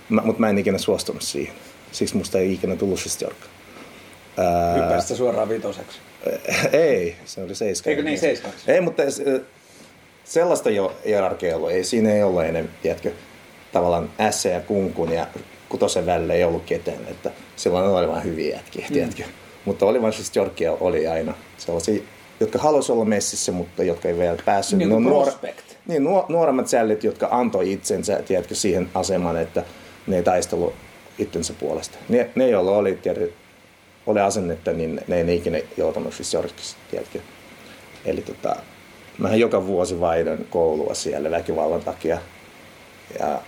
mä, 0.10 0.22
mutta 0.22 0.40
mä 0.40 0.50
en 0.50 0.58
ikinä 0.58 0.78
suostunut 0.78 1.22
siihen. 1.22 1.54
Siksi 1.94 2.18
musta 2.18 2.40
ei 2.40 2.54
ikinä 2.54 2.76
tullut. 2.76 3.00
Ää, 4.38 4.74
Hyppäsit 4.74 5.08
sä 5.10 5.16
suoraan 5.16 5.50
vitoseksi. 5.50 6.00
ei, 6.74 7.16
se 7.26 7.42
oli 7.44 7.56
seiska. 7.56 7.90
Eikö 7.90 8.04
niin, 8.04 8.20
seiskaksi? 8.20 8.72
Ei, 8.72 8.82
mutta 8.82 9.12
se- 9.12 9.42
sellaista 10.24 10.70
jo 10.70 10.96
hierarkia 11.06 11.56
ollut. 11.56 11.72
Ei, 11.72 11.84
siinä 11.84 12.14
ei 12.14 12.24
ollut 12.24 12.44
enemmän, 12.44 12.74
tiedätkö, 12.82 13.12
tavallaan 13.72 14.10
S 14.32 14.46
ja 14.46 14.60
kunkun 14.60 15.12
ja 15.12 15.28
kutosen 15.70 16.06
välillä 16.06 16.34
ei 16.34 16.44
ollut 16.44 16.64
ketään. 16.66 17.08
Että 17.12 17.32
silloin 17.56 17.86
oli 17.86 18.08
vain 18.08 18.24
hyviä 18.24 18.56
jätkiä, 18.56 18.88
tiedätkö. 18.94 19.24
Mutta 19.66 19.86
oli 19.86 20.02
vain 20.02 20.14
siis 20.14 20.36
Jorkia 20.36 20.72
oli 20.72 21.08
aina 21.08 21.34
sellaisia, 21.58 22.04
jotka 22.40 22.60
halusivat 22.60 22.96
olla 22.96 23.06
messissä, 23.06 23.52
mutta 23.52 23.84
jotka 23.84 24.08
ei 24.08 24.18
vielä 24.18 24.38
päässyt. 24.46 24.80
Niin 24.80 24.90
kuin 24.90 25.08
on 25.08 25.14
nuor- 25.14 25.34
niin, 25.88 26.04
nuo, 26.04 26.26
nuoremmat 26.30 26.68
sällit, 26.68 27.04
jotka 27.04 27.28
antoi 27.32 27.72
itsensä, 27.74 28.22
tiedätkö, 28.28 28.56
siihen 28.56 28.90
asemaan, 28.94 29.38
että 29.38 29.64
ne 30.08 30.16
ei 30.16 30.24
taistelu 30.24 30.74
itsensä 31.20 31.54
puolesta. 31.60 31.98
Ne, 32.10 32.30
ne 32.36 32.50
joilla 32.50 32.72
oli, 32.72 32.96
tiedätkö, 32.96 33.32
oli 34.08 34.20
asennetta, 34.20 34.72
niin 34.72 35.02
ne 35.08 35.22
ei 35.22 35.36
ikinä 35.36 35.60
joutunut 35.78 36.14
siis 36.14 36.34
jorkiksi, 36.34 36.76
tiedätkö. 36.92 37.20
Eli 38.06 38.22
tota, 38.22 38.56
mähän 39.18 39.40
joka 39.40 39.68
vuosi 39.68 40.00
vaihdan 40.00 40.38
koulua 40.50 40.94
siellä 40.94 41.32
väkivallan 41.32 41.82
takia. 41.82 42.18
Ja 43.20 43.42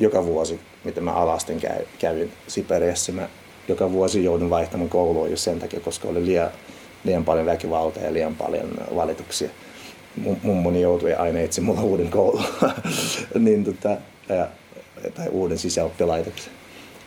joka 0.00 0.24
vuosi, 0.24 0.60
mitä 0.84 1.00
mä 1.00 1.12
alasten 1.12 1.60
käy, 1.60 1.84
kävin 1.98 2.32
Siperiassa, 2.46 3.12
mä 3.12 3.28
joka 3.68 3.92
vuosi 3.92 4.24
joudun 4.24 4.50
vaihtamaan 4.50 4.90
koulua 4.90 5.28
just 5.28 5.42
sen 5.42 5.58
takia, 5.58 5.80
koska 5.80 6.08
oli 6.08 6.26
liian, 6.26 6.50
liian 7.04 7.24
paljon 7.24 7.46
väkivaltaa 7.46 8.02
ja 8.02 8.12
liian 8.12 8.34
paljon 8.34 8.70
valituksia. 8.94 9.50
Mum- 10.24 10.36
Mummoni 10.42 10.80
joutui 10.80 11.14
aina 11.14 11.40
etsimään 11.40 11.76
mulla 11.76 11.88
uuden 11.88 12.10
koulun, 12.10 12.44
niin 13.38 13.64
tota, 13.64 13.96
ja, 14.28 14.48
tai 15.14 15.28
uuden 15.28 15.58
sisäoppilaitoksen, 15.58 16.52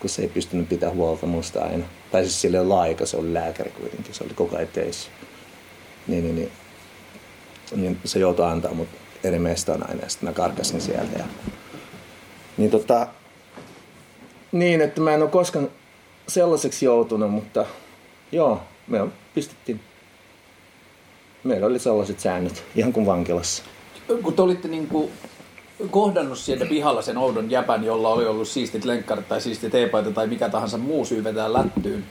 kun 0.04 0.10
se 0.10 0.22
ei 0.22 0.28
pystynyt 0.28 0.70
pitää 0.70 0.90
huolta 0.90 1.26
musta 1.26 1.64
aina. 1.64 1.86
Tai 2.12 2.22
siis 2.22 2.42
sille 2.42 2.60
oli 2.60 2.74
aika, 2.74 3.06
se 3.06 3.18
oli 3.18 3.34
lääkäri 3.34 3.72
kuitenkin, 3.72 4.14
se 4.14 4.24
oli 4.24 4.34
koko 4.34 4.56
ajan 4.56 4.68
töissä. 4.68 5.10
Niin, 6.08 6.24
niin, 6.24 6.36
niin, 6.36 6.52
niin 7.76 8.00
se 8.06 8.20
joutui 8.20 8.46
antaa 8.46 8.74
mut 8.74 8.88
eri 9.24 9.40
mestaan 9.40 9.90
aina 9.90 10.04
ja 10.04 10.10
sitten 10.10 10.30
mä 10.30 10.34
karkasin 10.34 10.82
sieltä. 10.82 11.20
Ja, 11.20 11.26
niin 12.58 12.72
tota, 12.72 13.08
niin, 14.52 14.82
että 14.82 15.02
mä 15.02 15.14
en 15.14 15.22
ole 15.22 15.30
koskaan 15.30 15.70
sellaiseksi 16.28 16.86
joutunut, 16.86 17.32
mutta 17.32 17.66
joo, 18.32 18.62
me 18.88 19.08
pistettiin. 19.34 19.80
Meillä 21.44 21.68
oli 21.68 21.80
sellaiset 21.80 22.20
säännöt, 22.20 22.64
ihan 22.76 22.94
kuin 22.94 23.06
vankilassa. 23.06 23.64
Kun 24.24 24.34
te 24.34 24.42
olitte 24.42 24.68
niin 24.68 24.88
kuin 24.88 25.12
kohdannut 25.90 26.38
sieltä 26.38 26.66
pihalla 26.66 27.02
sen 27.02 27.18
oudon 27.18 27.52
jäpän, 27.52 27.84
jolla 27.84 28.10
oli 28.10 28.26
ollut 28.26 28.48
siistit 28.48 28.86
lenkkarit 28.86 29.28
tai 29.28 29.42
siisti 29.42 29.70
teepaita 29.70 30.12
tai 30.12 30.28
mikä 30.28 30.50
tahansa 30.50 30.78
muu 30.78 31.06
syy 31.06 31.24
vetää 31.24 31.54
lättyyn. 31.54 32.04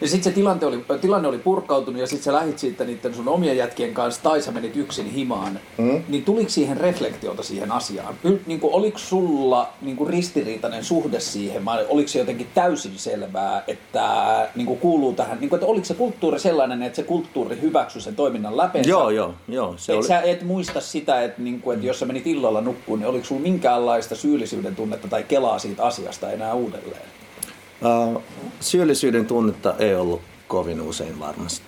Ja 0.00 0.08
sitten 0.08 0.32
se 0.32 0.34
tilanne 0.34 0.66
oli, 0.66 0.84
tilanne 1.00 1.28
oli 1.28 1.38
purkautunut 1.38 2.00
ja 2.00 2.06
sitten 2.06 2.24
sä 2.24 2.32
lähit 2.32 2.58
siitä 2.58 2.84
niiden 2.84 3.14
sun 3.14 3.28
omien 3.28 3.56
jätkien 3.56 3.94
kanssa 3.94 4.22
tai 4.22 4.42
sä 4.42 4.52
menit 4.52 4.76
yksin 4.76 5.10
himaan. 5.10 5.60
Mm. 5.78 6.02
Niin 6.08 6.24
tuliko 6.24 6.50
siihen 6.50 6.76
reflektiota 6.76 7.42
siihen 7.42 7.72
asiaan? 7.72 8.14
Niin 8.46 8.60
kuin, 8.60 8.74
oliko 8.74 8.98
sulla 8.98 9.68
niin 9.82 9.96
kuin 9.96 10.10
ristiriitainen 10.10 10.84
suhde 10.84 11.20
siihen 11.20 11.64
vai 11.64 11.86
oliko 11.88 12.08
se 12.08 12.18
jotenkin 12.18 12.46
täysin 12.54 12.92
selvää, 12.96 13.64
että 13.68 14.48
niin 14.54 14.66
kuin 14.66 14.78
kuuluu 14.78 15.12
tähän, 15.12 15.40
niin 15.40 15.48
kuin, 15.48 15.58
että 15.58 15.66
oliko 15.66 15.84
se 15.84 15.94
kulttuuri 15.94 16.40
sellainen, 16.40 16.82
että 16.82 16.96
se 16.96 17.02
kulttuuri 17.02 17.60
hyväksyi 17.60 18.02
sen 18.02 18.16
toiminnan 18.16 18.56
läpeensä? 18.56 18.90
Joo, 18.90 19.10
joo, 19.10 19.34
joo. 19.48 19.74
Se 19.76 19.92
et 19.92 19.98
oli... 19.98 20.06
sä 20.06 20.20
et 20.20 20.42
muista 20.42 20.80
sitä, 20.80 21.22
että, 21.22 21.42
niinku, 21.42 21.70
että 21.70 21.86
jos 21.86 21.98
sä 21.98 22.06
menit 22.06 22.26
illalla 22.26 22.60
nukkuun, 22.60 22.98
niin 22.98 23.08
oliko 23.08 23.24
sulla 23.24 23.40
minkäänlaista 23.40 24.14
syyllisyyden 24.14 24.76
tunnetta 24.76 25.08
tai 25.08 25.22
kelaa 25.22 25.58
siitä 25.58 25.84
asiasta 25.84 26.32
enää 26.32 26.54
uudelleen? 26.54 27.06
Syyllisyyden 28.60 29.26
tunnetta 29.26 29.74
ei 29.78 29.94
ollut 29.94 30.22
kovin 30.48 30.80
usein 30.80 31.20
varmasti. 31.20 31.66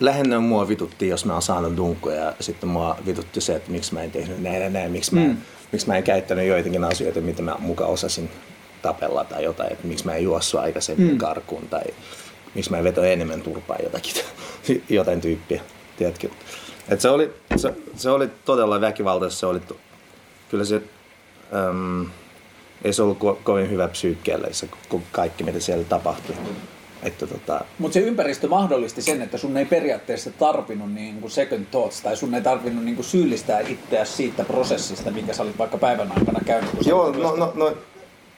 Lähinnä 0.00 0.40
mua 0.40 0.68
vitutti, 0.68 1.08
jos 1.08 1.24
mä 1.24 1.32
oon 1.32 1.42
saanut 1.42 1.76
dunkkoja 1.76 2.24
ja 2.24 2.34
sitten 2.40 2.68
mua 2.68 2.96
vitutti 3.06 3.40
se, 3.40 3.56
että 3.56 3.70
miksi 3.70 3.94
mä 3.94 4.02
en 4.02 4.10
tehnyt 4.10 4.42
näin 4.42 4.62
ja 4.62 4.70
näin, 4.70 4.92
miksi 4.92 5.14
mä, 5.14 5.20
mm. 5.20 5.36
miksi 5.72 5.86
mä 5.86 5.96
en 5.96 6.02
käyttänyt 6.02 6.46
joitakin 6.46 6.84
asioita, 6.84 7.20
mitä 7.20 7.42
mä 7.42 7.56
muka 7.58 7.86
osasin 7.86 8.30
tapella 8.82 9.24
tai 9.24 9.44
jotain, 9.44 9.72
että 9.72 9.86
miksi 9.86 10.06
mä 10.06 10.14
en 10.14 10.24
juossut 10.24 10.60
aikaisemmin 10.60 11.12
mm. 11.12 11.18
karkuun 11.18 11.68
tai 11.68 11.82
miksi 12.54 12.70
mä 12.70 12.78
en 12.78 12.84
veto 12.84 13.02
enemmän 13.02 13.42
turpaa 13.42 13.76
jotakin, 13.82 14.14
jotain 14.88 15.20
tyyppiä, 15.20 15.62
tiedätkö. 15.96 16.28
Et 16.88 17.00
se, 17.00 17.08
oli, 17.08 17.34
se, 17.56 17.74
se 17.96 18.10
oli 18.10 18.28
todella 18.44 18.80
väkivaltaista, 18.80 19.40
se 19.40 19.46
oli, 19.46 19.60
kyllä 20.50 20.64
se, 20.64 20.82
äm, 21.68 22.06
ei 22.84 22.92
se 22.92 23.02
ollut 23.02 23.18
ko- 23.18 23.36
kovin 23.44 23.70
hyvä 23.70 23.88
psyykkeelle 23.88 24.52
se 24.52 24.68
ko- 24.94 25.00
kaikki, 25.12 25.44
mitä 25.44 25.60
siellä 25.60 25.84
tapahtui. 25.84 26.36
Että 27.02 27.26
tota, 27.26 27.64
Mutta 27.78 27.94
se 27.94 28.00
ympäristö 28.00 28.48
mahdollisti 28.48 29.02
sen, 29.02 29.22
että 29.22 29.38
sun 29.38 29.56
ei 29.56 29.64
periaatteessa 29.64 30.30
tarvinnut 30.30 30.92
niin 30.92 31.20
kuin 31.20 31.30
second 31.30 31.64
thoughts, 31.70 32.00
tai 32.00 32.16
sun 32.16 32.34
ei 32.34 32.42
tarvinnut 32.42 32.84
niin 32.84 32.94
kuin 32.94 33.06
syyllistää 33.06 33.60
itseäsi 33.60 34.12
siitä 34.12 34.44
prosessista, 34.44 35.10
minkä 35.10 35.32
sä 35.32 35.42
olit 35.42 35.58
vaikka 35.58 35.78
päivän 35.78 36.12
aikana 36.18 36.40
käynyt. 36.46 36.70
kun 36.70 36.80
Joo, 36.86 37.10
no, 37.12 37.36
no, 37.36 37.52
no, 37.54 37.76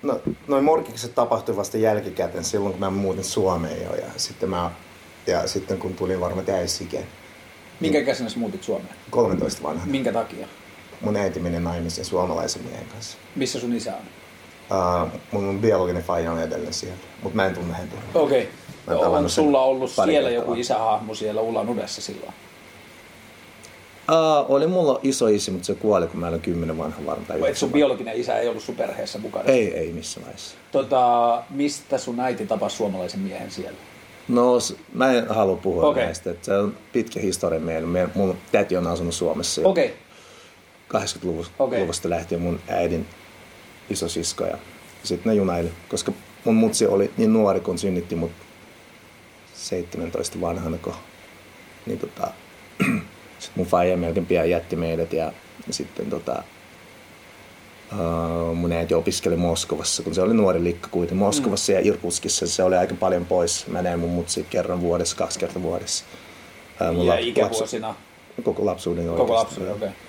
no, 0.02 0.20
noin 0.48 0.64
morkikset 0.64 1.14
tapahtui 1.14 1.56
vasta 1.56 1.76
jälkikäteen 1.78 2.44
silloin, 2.44 2.72
kun 2.72 2.80
mä 2.80 2.90
muutin 2.90 3.24
Suomeen 3.24 3.82
jo. 3.84 3.94
Ja 3.94 4.06
sitten, 4.16 4.50
mä, 4.50 4.70
ja 5.26 5.46
sitten 5.48 5.78
kun 5.78 5.94
tulin 5.94 6.20
varmaan 6.20 6.46
täysikeen, 6.46 7.06
Minkä 7.80 7.98
ikäisenä 7.98 8.28
sä 8.30 8.38
muutit 8.38 8.62
Suomeen? 8.62 8.94
13 9.10 9.62
vanhana, 9.62 9.90
Minkä 9.92 10.12
takia? 10.12 10.46
mun 11.00 11.16
äiti 11.16 11.40
meni 11.40 11.60
naimisiin 11.60 12.04
suomalaisen 12.04 12.62
miehen 12.62 12.86
kanssa. 12.86 13.18
Missä 13.36 13.60
sun 13.60 13.72
isä 13.74 13.92
on? 13.96 14.02
Uh, 14.70 15.20
mun 15.32 15.60
biologinen 15.60 16.02
faija 16.02 16.32
on 16.32 16.42
edelleen 16.42 16.72
siellä, 16.74 16.96
mutta 17.22 17.36
mä 17.36 17.46
en 17.46 17.54
tunne 17.54 17.74
häntä. 17.74 17.96
Okei. 18.14 18.42
Okay. 18.42 18.96
On 18.96 19.04
tavannut 19.04 19.32
sen 19.32 19.44
sulla 19.44 19.60
ollut 19.60 19.90
siellä 19.90 20.12
kertaa 20.12 20.30
joku 20.30 20.54
isähahmo 20.54 21.14
siellä 21.14 21.40
Ulan 21.40 21.68
Udessa 21.68 22.00
silloin? 22.00 22.32
Uh, 24.10 24.54
oli 24.54 24.66
mulla 24.66 25.00
iso 25.02 25.26
isi, 25.26 25.50
mutta 25.50 25.66
se 25.66 25.74
kuoli, 25.74 26.06
kun 26.06 26.20
mä 26.20 26.28
olin 26.28 26.40
10 26.40 26.78
vanha 26.78 27.06
varmaan. 27.06 27.26
Tai 27.26 27.50
et 27.50 27.56
sun 27.56 27.72
biologinen 27.72 28.16
isä 28.16 28.38
ei 28.38 28.48
ollut 28.48 28.62
sun 28.62 28.74
perheessä 28.74 29.18
mukana? 29.18 29.44
Ei, 29.44 29.74
ei 29.74 29.92
missään 29.92 30.24
vaiheessa. 30.24 30.56
Tota, 30.72 31.42
mistä 31.50 31.98
sun 31.98 32.20
äiti 32.20 32.46
tapasi 32.46 32.76
suomalaisen 32.76 33.20
miehen 33.20 33.50
siellä? 33.50 33.78
No, 34.28 34.58
mä 34.92 35.12
en 35.12 35.28
halua 35.28 35.56
puhua 35.56 35.86
okay. 35.86 36.04
näistä. 36.04 36.30
Että 36.30 36.44
se 36.44 36.58
on 36.58 36.76
pitkä 36.92 37.20
historia 37.20 37.60
meillä. 37.60 37.86
Me, 37.88 38.08
mun 38.14 38.36
täti 38.52 38.76
on 38.76 38.86
asunut 38.86 39.14
Suomessa 39.14 39.60
jo 39.60 39.68
Okei. 39.68 39.94
Okay. 40.88 41.02
80-luvusta 41.02 41.54
Okei. 41.58 41.80
luvusta 41.80 42.10
lähtien 42.10 42.40
mun 42.40 42.60
äidin 42.68 43.06
isosisko. 43.90 44.44
Ja 44.44 44.58
sitten 45.02 45.30
ne 45.30 45.36
junaili, 45.36 45.72
koska 45.88 46.12
mun 46.44 46.54
mutsi 46.54 46.86
oli 46.86 47.10
niin 47.16 47.32
nuori, 47.32 47.60
kun 47.60 47.78
synnytti 47.78 48.14
mut 48.14 48.32
17 49.54 50.40
vanhana. 50.40 50.78
Kun, 50.78 50.94
niin 51.86 51.98
tota, 51.98 52.30
sitten 53.38 53.54
mun 53.54 53.66
faija 53.66 53.96
melkein 53.96 54.26
pian 54.26 54.50
jätti 54.50 54.76
meidät 54.76 55.12
ja 55.12 55.32
sitten 55.70 56.10
tota, 56.10 56.42
Uh, 57.92 58.56
mun 58.56 58.72
äiti 58.72 58.94
opiskeli 58.94 59.36
Moskovassa, 59.36 60.02
kun 60.02 60.14
se 60.14 60.22
oli 60.22 60.34
nuori 60.34 60.64
likka 60.64 60.88
kuitenkin 60.88 61.18
Moskovassa 61.18 61.72
mm. 61.72 61.78
ja 61.78 61.84
Irkutskissa. 61.84 62.46
Se 62.46 62.62
oli 62.62 62.76
aika 62.76 62.94
paljon 62.94 63.26
pois. 63.26 63.66
Mä 63.66 63.82
näin 63.82 63.98
mun 63.98 64.10
mutsi 64.10 64.46
kerran 64.50 64.80
vuodessa, 64.80 65.16
kaksi 65.16 65.38
kertaa 65.38 65.62
vuodessa. 65.62 66.04
Uh, 66.80 66.96
mun 66.96 67.06
Ja 67.06 67.14
lap- 67.14 67.20
ikävuosina? 67.20 67.88
Lapsu, 67.88 68.42
koko 68.42 68.66
lapsuuden 68.66 69.06
Koko 69.06 69.34
lapsuuden, 69.34 69.72
okei. 69.72 69.88
Okay. 69.88 70.00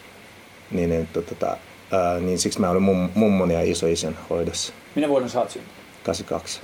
Niin, 0.71 0.91
että, 0.91 1.21
tota, 1.21 1.57
ää, 1.91 2.19
niin 2.19 2.39
siksi 2.39 2.59
mä 2.59 2.69
olin 2.69 2.81
mum, 2.81 3.09
mummon 3.15 3.51
ja 3.51 3.61
isoisän 3.61 4.17
hoidossa. 4.29 4.73
Minä 4.95 5.09
vuoden 5.09 5.29
sä 5.29 5.39
oot 5.39 5.49
syntynyt? 5.51 5.75
82. 6.03 6.59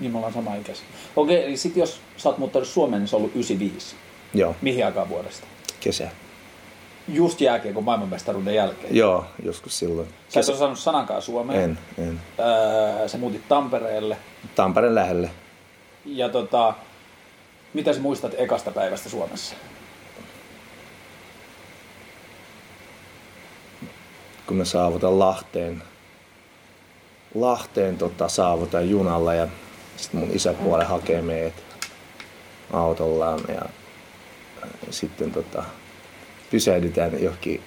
Niin 0.00 0.12
me 0.12 0.16
ollaan 0.18 0.32
sama 0.32 0.54
ikäisiä. 0.54 0.84
Okei, 1.16 1.44
eli 1.44 1.56
sit 1.56 1.76
jos 1.76 2.00
sä 2.16 2.28
oot 2.28 2.38
muuttanut 2.38 2.68
Suomeen, 2.68 3.02
niin 3.02 3.08
se 3.08 3.16
on 3.16 3.20
ollut 3.22 3.34
95. 3.36 3.96
Joo, 4.34 4.56
Mihin 4.62 4.86
aikaan 4.86 5.08
vuodesta? 5.08 5.46
kesä. 5.80 6.08
Just 7.08 7.40
jääkiekon 7.40 7.84
maailmanmestaruuden 7.84 8.54
jälkeen. 8.54 8.96
Joo, 8.96 9.26
joskus 9.42 9.78
silloin. 9.78 10.08
Sä 10.28 10.40
et 10.40 10.48
osannut 10.48 10.78
sanankaan 10.78 11.22
Suomeen. 11.22 11.60
En, 11.62 11.78
en. 11.98 12.20
Öö, 12.38 13.08
sä 13.08 13.18
muutit 13.18 13.48
Tampereelle. 13.48 14.16
Tampereen 14.54 14.94
lähelle. 14.94 15.30
Ja 16.04 16.28
tota, 16.28 16.74
mitä 17.74 17.92
sä 17.92 18.00
muistat 18.00 18.32
ekasta 18.38 18.70
päivästä 18.70 19.08
Suomessa? 19.08 19.54
Kun 24.46 24.56
me 24.56 24.64
saavutaan 24.64 25.18
Lahteen. 25.18 25.82
Lahteen 27.34 27.98
tota, 27.98 28.28
saavutaan 28.28 28.90
junalla 28.90 29.34
ja 29.34 29.48
sitten 29.96 30.20
mun 30.20 30.30
isäpuoli 30.32 30.84
hakee 30.84 31.22
meidät 31.22 31.54
autollaan 32.72 33.40
ja 33.48 33.62
sitten 34.90 35.32
tota, 35.32 35.64
pysähdytään 36.50 37.22
johonkin 37.22 37.62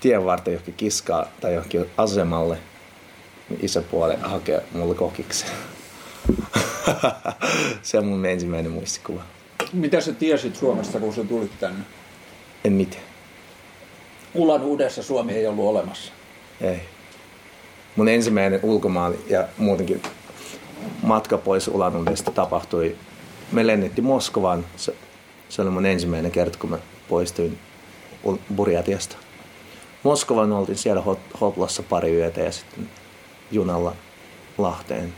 tien 0.00 0.24
varten 0.24 0.52
johonkin 0.52 0.74
kiskaa 0.74 1.26
tai 1.40 1.54
johonkin 1.54 1.86
asemalle. 1.96 2.58
Niin 3.48 3.64
isäpuoli 3.64 4.14
hakee 4.22 4.62
mulle 4.72 4.94
kokiksen. 4.94 5.50
Se 7.82 7.98
on 7.98 8.06
mun 8.06 8.26
ensimmäinen 8.26 8.72
muistikuva. 8.72 9.22
Mitä 9.72 10.00
sä 10.00 10.12
tiesit 10.12 10.56
Suomesta, 10.56 11.00
kun 11.00 11.14
sä 11.14 11.24
tulit 11.24 11.60
tänne? 11.60 11.84
En 12.64 12.72
mitään. 12.72 13.04
Ulan 14.38 14.62
uudessa 14.62 15.02
Suomi 15.02 15.32
ei 15.32 15.46
ollut 15.46 15.64
olemassa. 15.64 16.12
Ei. 16.60 16.80
Mun 17.96 18.08
ensimmäinen 18.08 18.60
ulkomaan 18.62 19.14
ja 19.28 19.48
muutenkin 19.56 20.02
matka 21.02 21.38
pois 21.38 21.68
Ulanudesta 21.68 22.30
tapahtui. 22.30 22.96
Me 23.52 23.66
lennettiin 23.66 24.04
Moskovaan. 24.04 24.66
Se, 24.76 24.94
se 25.48 25.62
oli 25.62 25.70
mun 25.70 25.86
ensimmäinen 25.86 26.30
kerta, 26.30 26.58
kun 26.58 26.70
mä 26.70 26.78
poistuin 27.08 27.58
Burjatiasta. 28.56 29.16
Moskovan 30.02 30.52
oltiin 30.52 30.78
siellä 30.78 31.02
hoplassa 31.40 31.82
pari 31.82 32.14
yötä 32.16 32.40
ja 32.40 32.52
sitten 32.52 32.90
junalla 33.50 33.92
Lahteen. 34.58 35.14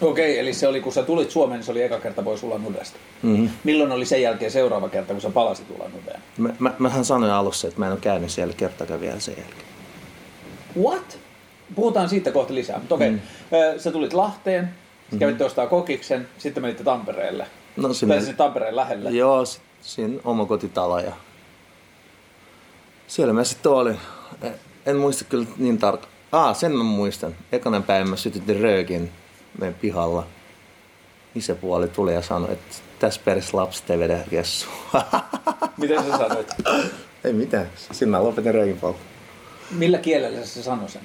Okei, 0.00 0.38
eli 0.38 0.54
se 0.54 0.68
oli, 0.68 0.80
kun 0.80 0.92
sä 0.92 1.02
tulit 1.02 1.30
Suomeen, 1.30 1.58
niin 1.58 1.64
se 1.66 1.70
oli 1.72 1.82
eka 1.82 2.00
kerta 2.00 2.22
pois 2.22 2.42
Ulan 2.42 2.66
Udesta. 2.66 2.98
Mm-hmm. 3.22 3.48
Milloin 3.64 3.92
oli 3.92 4.06
sen 4.06 4.22
jälkeen 4.22 4.50
seuraava 4.50 4.88
kerta, 4.88 5.12
kun 5.12 5.20
sä 5.22 5.30
palasit 5.30 5.70
Ulan 5.70 5.90
Udeen? 6.02 6.20
Mä, 6.38 6.48
mä, 6.58 6.74
mähän 6.78 7.04
sanoin 7.04 7.32
alussa, 7.32 7.68
että 7.68 7.80
mä 7.80 7.86
en 7.86 7.92
ole 7.92 8.00
käynyt 8.00 8.30
siellä 8.30 8.54
kertakaan 8.54 9.00
vielä 9.00 9.20
sen 9.20 9.34
jälkeen. 9.38 9.64
What? 10.82 11.18
Puhutaan 11.74 12.08
siitä 12.08 12.32
kohta 12.32 12.54
lisää, 12.54 12.78
mutta 12.78 12.94
okei. 12.94 13.10
Mm. 13.10 13.20
Sä 13.78 13.90
tulit 13.92 14.12
Lahteen, 14.12 14.68
mm. 15.12 15.18
kävitte 15.18 15.44
ostaa 15.44 15.66
kokiksen, 15.66 16.28
sitten 16.38 16.62
menitte 16.62 16.84
Tampereelle. 16.84 17.46
No 17.76 17.82
Tai 17.88 17.94
sinne, 17.94 18.20
sinne 18.20 18.34
Tampereen 18.34 18.76
lähelle. 18.76 19.10
Joo, 19.10 19.44
siinä 19.80 20.20
oma 20.24 20.44
kotitalo 20.46 20.98
ja 20.98 21.12
siellä 23.06 23.32
mä 23.32 23.44
sitten 23.44 23.72
olin. 23.72 23.98
En- 24.42 24.54
En 24.86 24.96
muista 24.96 25.24
kyllä 25.24 25.46
niin 25.58 25.78
tarkkaan. 25.78 26.12
Ah, 26.32 26.56
sen 26.56 26.72
mä 26.72 26.82
muistan. 26.84 27.34
Ekana 27.52 27.80
päivänä 27.80 28.10
mä 28.10 28.16
sytytin 28.16 28.60
röökin 28.60 29.10
meidän 29.58 29.74
pihalla. 29.74 30.26
Isäpuoli 31.34 31.88
tuli 31.88 32.14
ja 32.14 32.22
sanoi, 32.22 32.52
että 32.52 32.76
tässä 32.98 33.20
peressä 33.24 33.56
lapset 33.56 33.90
ei 33.90 33.98
vedä 33.98 34.18
kessua. 34.30 34.72
Miten 35.80 36.02
sä 36.02 36.18
sanoit? 36.18 36.48
ei 37.24 37.32
mitään. 37.32 37.70
Sitten 37.76 38.08
mä 38.08 38.22
lopetin 38.22 38.54
röökin 38.54 38.76
poltto. 38.76 39.02
Millä 39.70 39.98
kielellä 39.98 40.46
se 40.46 40.62
sanoi 40.62 40.88
sen? 40.88 41.02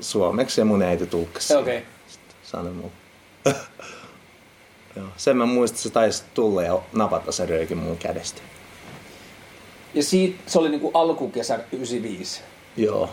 Suomeksi 0.00 0.60
ja 0.60 0.64
mun 0.64 0.82
äiti 0.82 1.06
tulkkasi. 1.06 1.56
Okei. 1.56 1.78
Okay. 1.78 1.88
Sanoi 2.42 2.72
mulle. 2.72 2.92
Joo. 4.96 5.06
Sen 5.16 5.36
mä 5.36 5.46
muistan, 5.46 5.74
että 5.76 5.82
se 5.82 5.90
taisi 5.90 6.22
tulla 6.34 6.62
ja 6.62 6.78
napata 6.92 7.32
se 7.32 7.46
röökin 7.46 7.78
mun 7.78 7.98
kädestä. 7.98 8.42
Ja 9.94 10.02
siitä, 10.02 10.38
se 10.46 10.58
oli 10.58 10.68
niinku 10.68 10.90
alkukesä 10.94 11.54
95. 11.72 12.40
Joo. 12.76 13.10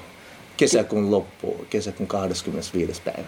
Kesäkuun 0.57 1.11
loppu, 1.11 1.65
kesäkuun 1.69 2.07
25. 2.07 3.01
päivä. 3.01 3.27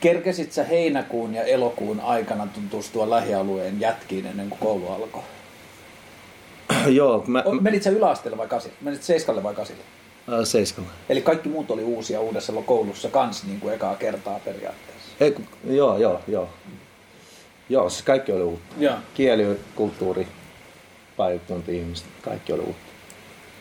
Kerkesit 0.00 0.52
sä 0.52 0.64
heinäkuun 0.64 1.34
ja 1.34 1.44
elokuun 1.44 2.00
aikana 2.00 2.46
tutustua 2.46 3.10
lähialueen 3.10 3.80
jätkiin 3.80 4.26
ennen 4.26 4.48
kuin 4.48 4.58
koulu 4.58 4.88
alkoi? 4.88 5.22
Joo, 6.86 7.24
mä, 7.26 7.44
Menit 7.60 7.82
sä 7.82 7.90
yläasteelle 7.90 8.38
vai 8.38 8.48
kasille? 8.48 8.76
Menit 8.80 9.02
seiskalle 9.02 9.42
vai 9.42 9.54
kasille? 9.54 9.82
mä 10.26 10.44
seiskalla. 10.44 10.90
Eli 11.08 11.22
kaikki 11.22 11.48
muut 11.48 11.70
oli 11.70 11.82
uusia 11.82 12.20
uudessa 12.20 12.52
koulussa 12.52 13.08
kans 13.08 13.44
niin 13.44 13.60
kuin 13.60 13.74
ekaa 13.74 13.94
kertaa 13.94 14.40
periaatteessa. 14.44 15.10
Ei, 15.20 15.32
kun, 15.32 15.44
joo, 15.64 15.98
joo, 15.98 16.20
joo. 16.28 16.48
Joo, 17.68 17.90
siis 17.90 18.02
kaikki 18.02 18.32
oli 18.32 18.42
uutta. 18.42 18.74
Joo. 18.78 18.94
Kieli, 19.14 19.60
kulttuuri, 19.74 20.28
paikkakunta, 21.16 21.70
ihmiset, 21.70 22.06
kaikki 22.22 22.52
oli 22.52 22.62
uutta. 22.62 22.86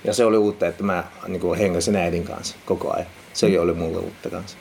Ja 0.04 0.14
se 0.14 0.26
oli 0.26 0.38
uutta, 0.38 0.68
että 0.68 0.84
mä 0.84 1.04
niin 1.28 1.56
hengasin 1.58 1.96
äidin 1.96 2.24
kanssa 2.24 2.56
koko 2.66 2.94
ajan. 2.94 3.08
Sekin 3.34 3.62
oli 3.62 3.74
mulle 3.74 3.98
uutta 3.98 4.30
kanssa. 4.30 4.58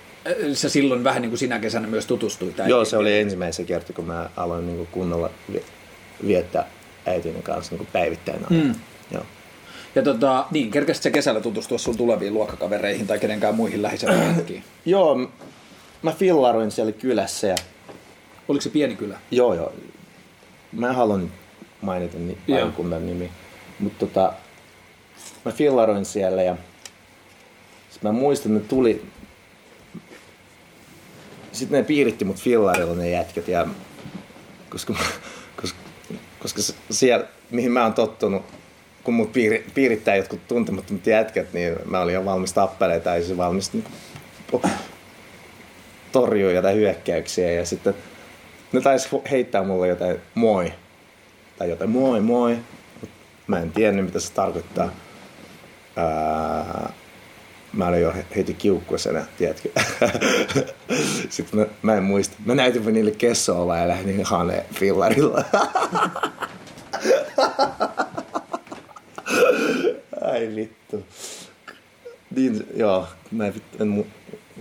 Sä 0.55 0.69
silloin 0.69 1.05
vähän 1.05 1.23
niin 1.23 1.31
kuin 1.31 1.39
sinä 1.39 1.59
kesänä 1.59 1.87
myös 1.89 2.07
tutustuit 2.07 2.61
äitiin. 2.61 2.71
Joo, 2.71 2.85
se 2.85 2.97
oli 2.97 3.19
ensimmäisen 3.19 3.67
kerta, 3.67 3.93
kun 3.93 4.05
mä 4.05 4.31
aloin 4.37 4.67
niin 4.67 4.87
kunnolla 4.93 5.31
vi- 5.53 5.65
viettää 6.27 6.67
äitini 7.07 7.43
kanssa 7.43 7.75
niin 7.77 7.89
päivittäin. 7.93 8.41
Mm. 8.51 8.75
Joo. 9.11 9.23
Ja 9.95 10.03
tota, 10.03 10.45
niin, 10.51 10.71
kerkesit 10.71 11.03
sä 11.03 11.11
kesällä 11.11 11.41
tutustua 11.41 11.79
sun 11.79 11.97
tuleviin 11.97 12.35
luokkakavereihin 12.35 13.07
tai 13.07 13.19
kenenkään 13.19 13.55
muihin 13.55 13.83
lähisellä 13.83 14.15
jätkiin? 14.25 14.65
Joo, 14.87 15.31
mä 16.03 16.13
fillaroin 16.13 16.71
siellä 16.71 16.93
kylässä 16.93 17.47
ja 17.47 17.55
Oliko 18.49 18.63
se 18.63 18.71
pieni 18.71 18.97
kylä? 18.97 19.19
Joo, 19.31 19.55
joo. 19.55 19.73
Mä 20.73 20.89
en 20.89 20.95
halua 20.95 21.19
nyt 21.19 21.31
mainita 21.81 22.19
ni- 22.19 22.39
Joo. 22.49 22.59
paikkakunnan 22.59 23.07
nimi. 23.07 23.31
Mutta 23.79 24.07
tota, 24.07 24.33
mä 25.45 25.53
fillaroin 25.53 26.05
siellä 26.05 26.43
ja 26.43 26.57
sit 27.91 28.03
mä 28.03 28.13
muistan, 28.13 28.57
että 28.57 28.69
tuli... 28.69 29.03
Sitten 31.55 31.79
ne 31.79 31.85
piiritti 31.85 32.25
mut 32.25 32.37
fillarilla 32.37 32.95
ne 32.95 33.11
jätkät 33.11 33.49
ja 33.49 33.67
koska, 34.71 34.95
koska, 35.61 35.79
koska 36.39 36.61
siellä, 36.91 37.27
mihin 37.51 37.73
mä 37.73 37.83
oon 37.83 37.95
tottunut, 37.95 38.43
kun 39.05 39.15
mut 39.15 39.33
piiri, 39.33 39.67
piirittää 39.75 40.17
jotkut 40.17 40.49
tuntemattomat 40.49 41.07
jätkät, 41.07 41.53
niin 41.53 41.77
mä 41.85 42.01
olin 42.01 42.15
jo 42.15 42.25
valmis 42.25 42.53
tappelemaan 42.53 43.03
tai 43.03 43.23
se 43.23 43.37
valmis 43.37 43.73
niin 43.73 43.85
torjua 46.13 46.53
jotain 46.53 46.77
hyökkäyksiä 46.77 47.53
ja 47.53 47.67
sitten 47.67 47.95
ne 48.73 48.81
taisi 48.81 49.09
heittää 49.31 49.63
mulle 49.63 49.89
jotain 49.89 50.17
moi. 50.35 50.73
Tai 51.59 51.71
jotain 51.71 51.91
moi 51.91 52.21
moi. 52.21 52.59
Mä 53.47 53.59
en 53.59 53.73
tiennyt 53.73 54.05
mitä 54.05 54.21
se 54.21 54.33
tarkoittaa. 54.33 54.91
Ää, 55.97 56.93
mä 57.77 57.87
olin 57.87 58.01
jo 58.01 58.15
heti 58.37 58.55
kiukkuisena, 58.55 59.25
tiedätkö. 59.39 59.69
Sitten 61.31 61.61
mä, 61.61 61.67
mä, 61.83 61.95
en 61.97 62.03
muista. 62.03 62.37
Mä 62.45 62.55
näytin 62.55 62.85
niille 62.85 63.11
kessoa 63.11 63.77
ja 63.77 63.89
lähdin 63.89 64.25
hane 64.25 64.67
fillarilla. 64.75 65.45
Ai 70.33 70.51
vittu. 70.57 71.07
Niin, 72.37 72.67
joo, 72.77 73.07
mä 73.31 73.47
en, 73.47 73.55
en 73.81 74.07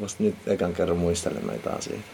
vasta 0.02 0.24
nyt 0.24 0.36
ekan 0.48 0.74
kerran 0.74 0.98
muistelen 0.98 1.48
näitä 1.48 1.70
asioita. 1.70 2.06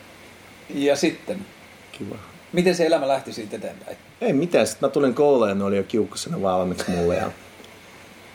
Ja 0.70 0.96
sitten? 0.96 1.46
Kiva. 1.92 2.16
Miten 2.54 2.76
se 2.76 2.86
elämä 2.86 3.08
lähti 3.08 3.34
siitä 3.34 3.56
eteenpäin? 3.56 3.98
Ei 4.22 4.34
mitään. 4.34 4.68
Sitten 4.68 4.90
mä 4.90 4.94
tulin 4.94 5.14
kouluun 5.14 5.50
ja 5.50 5.56
ne 5.56 5.64
oli 5.64 5.78
jo 5.78 5.84
kiukkusena 5.84 6.42
valmiiksi 6.42 6.92
mulle. 6.92 7.16
Ja 7.16 7.32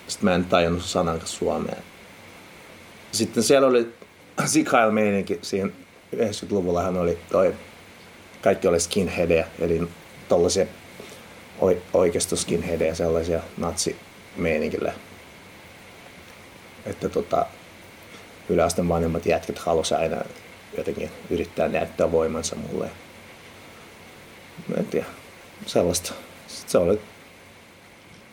sitten 0.09 0.25
mä 0.25 0.35
en 0.35 0.45
tajunnut 0.45 0.85
sanankaan 0.85 1.29
suomea. 1.29 1.77
Sitten 3.15 3.43
siellä 3.43 3.69
oli 3.69 3.89
sikail 4.45 4.91
meininki 4.91 5.39
siihen 5.43 5.73
90-luvullahan 6.17 6.97
oli 6.97 7.19
toi, 7.33 7.55
kaikki 8.43 8.69
oli 8.69 8.81
skinheadeja, 8.81 9.45
eli 9.59 9.89
tollaisia 10.29 10.67
oikeisto 11.93 12.37
skinheadeja, 12.37 12.95
sellaisia 12.95 13.41
natsimeinikille. 13.57 14.95
Että 16.87 17.09
tota, 17.09 17.47
yläasteen 18.49 18.89
vanhemmat 18.89 19.27
jätkät 19.27 19.59
halusivat 19.59 20.03
aina 20.03 20.17
jotenkin 20.77 21.11
yrittää 21.31 21.69
näyttää 21.69 22.13
voimansa 22.13 22.57
mulle. 22.57 22.91
Mä 24.69 24.75
en 24.77 24.87
tiedä, 24.87 25.07
sellaista. 25.67 26.13
Sitten 26.47 26.71
se 26.71 26.79
oli 26.79 27.01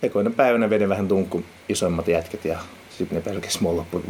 ekoinen 0.04 0.34
päivänä 0.34 0.70
vedin 0.70 0.90
vähän 0.90 1.08
tunkku 1.08 1.44
isommat 1.70 2.08
jätket 2.08 2.46
ja 2.46 2.60
sitten 3.02 3.16
ne 3.16 3.22
pelkäs 3.22 3.60
mun 3.60 3.78
loppu, 3.78 4.02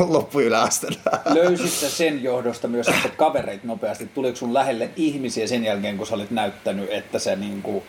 loppu 0.14 0.40
yläasteella. 0.40 1.20
Löysit 1.34 1.90
sen 1.90 2.22
johdosta 2.22 2.68
myös 2.68 2.88
että 2.88 3.08
kavereit 3.08 3.64
nopeasti? 3.64 4.06
Tuliko 4.06 4.36
sun 4.36 4.54
lähelle 4.54 4.90
ihmisiä 4.96 5.46
sen 5.46 5.64
jälkeen, 5.64 5.96
kun 5.96 6.06
sä 6.06 6.14
olit 6.14 6.30
näyttänyt, 6.30 6.92
että 6.92 7.18
se 7.18 7.36
niinku, 7.36 7.82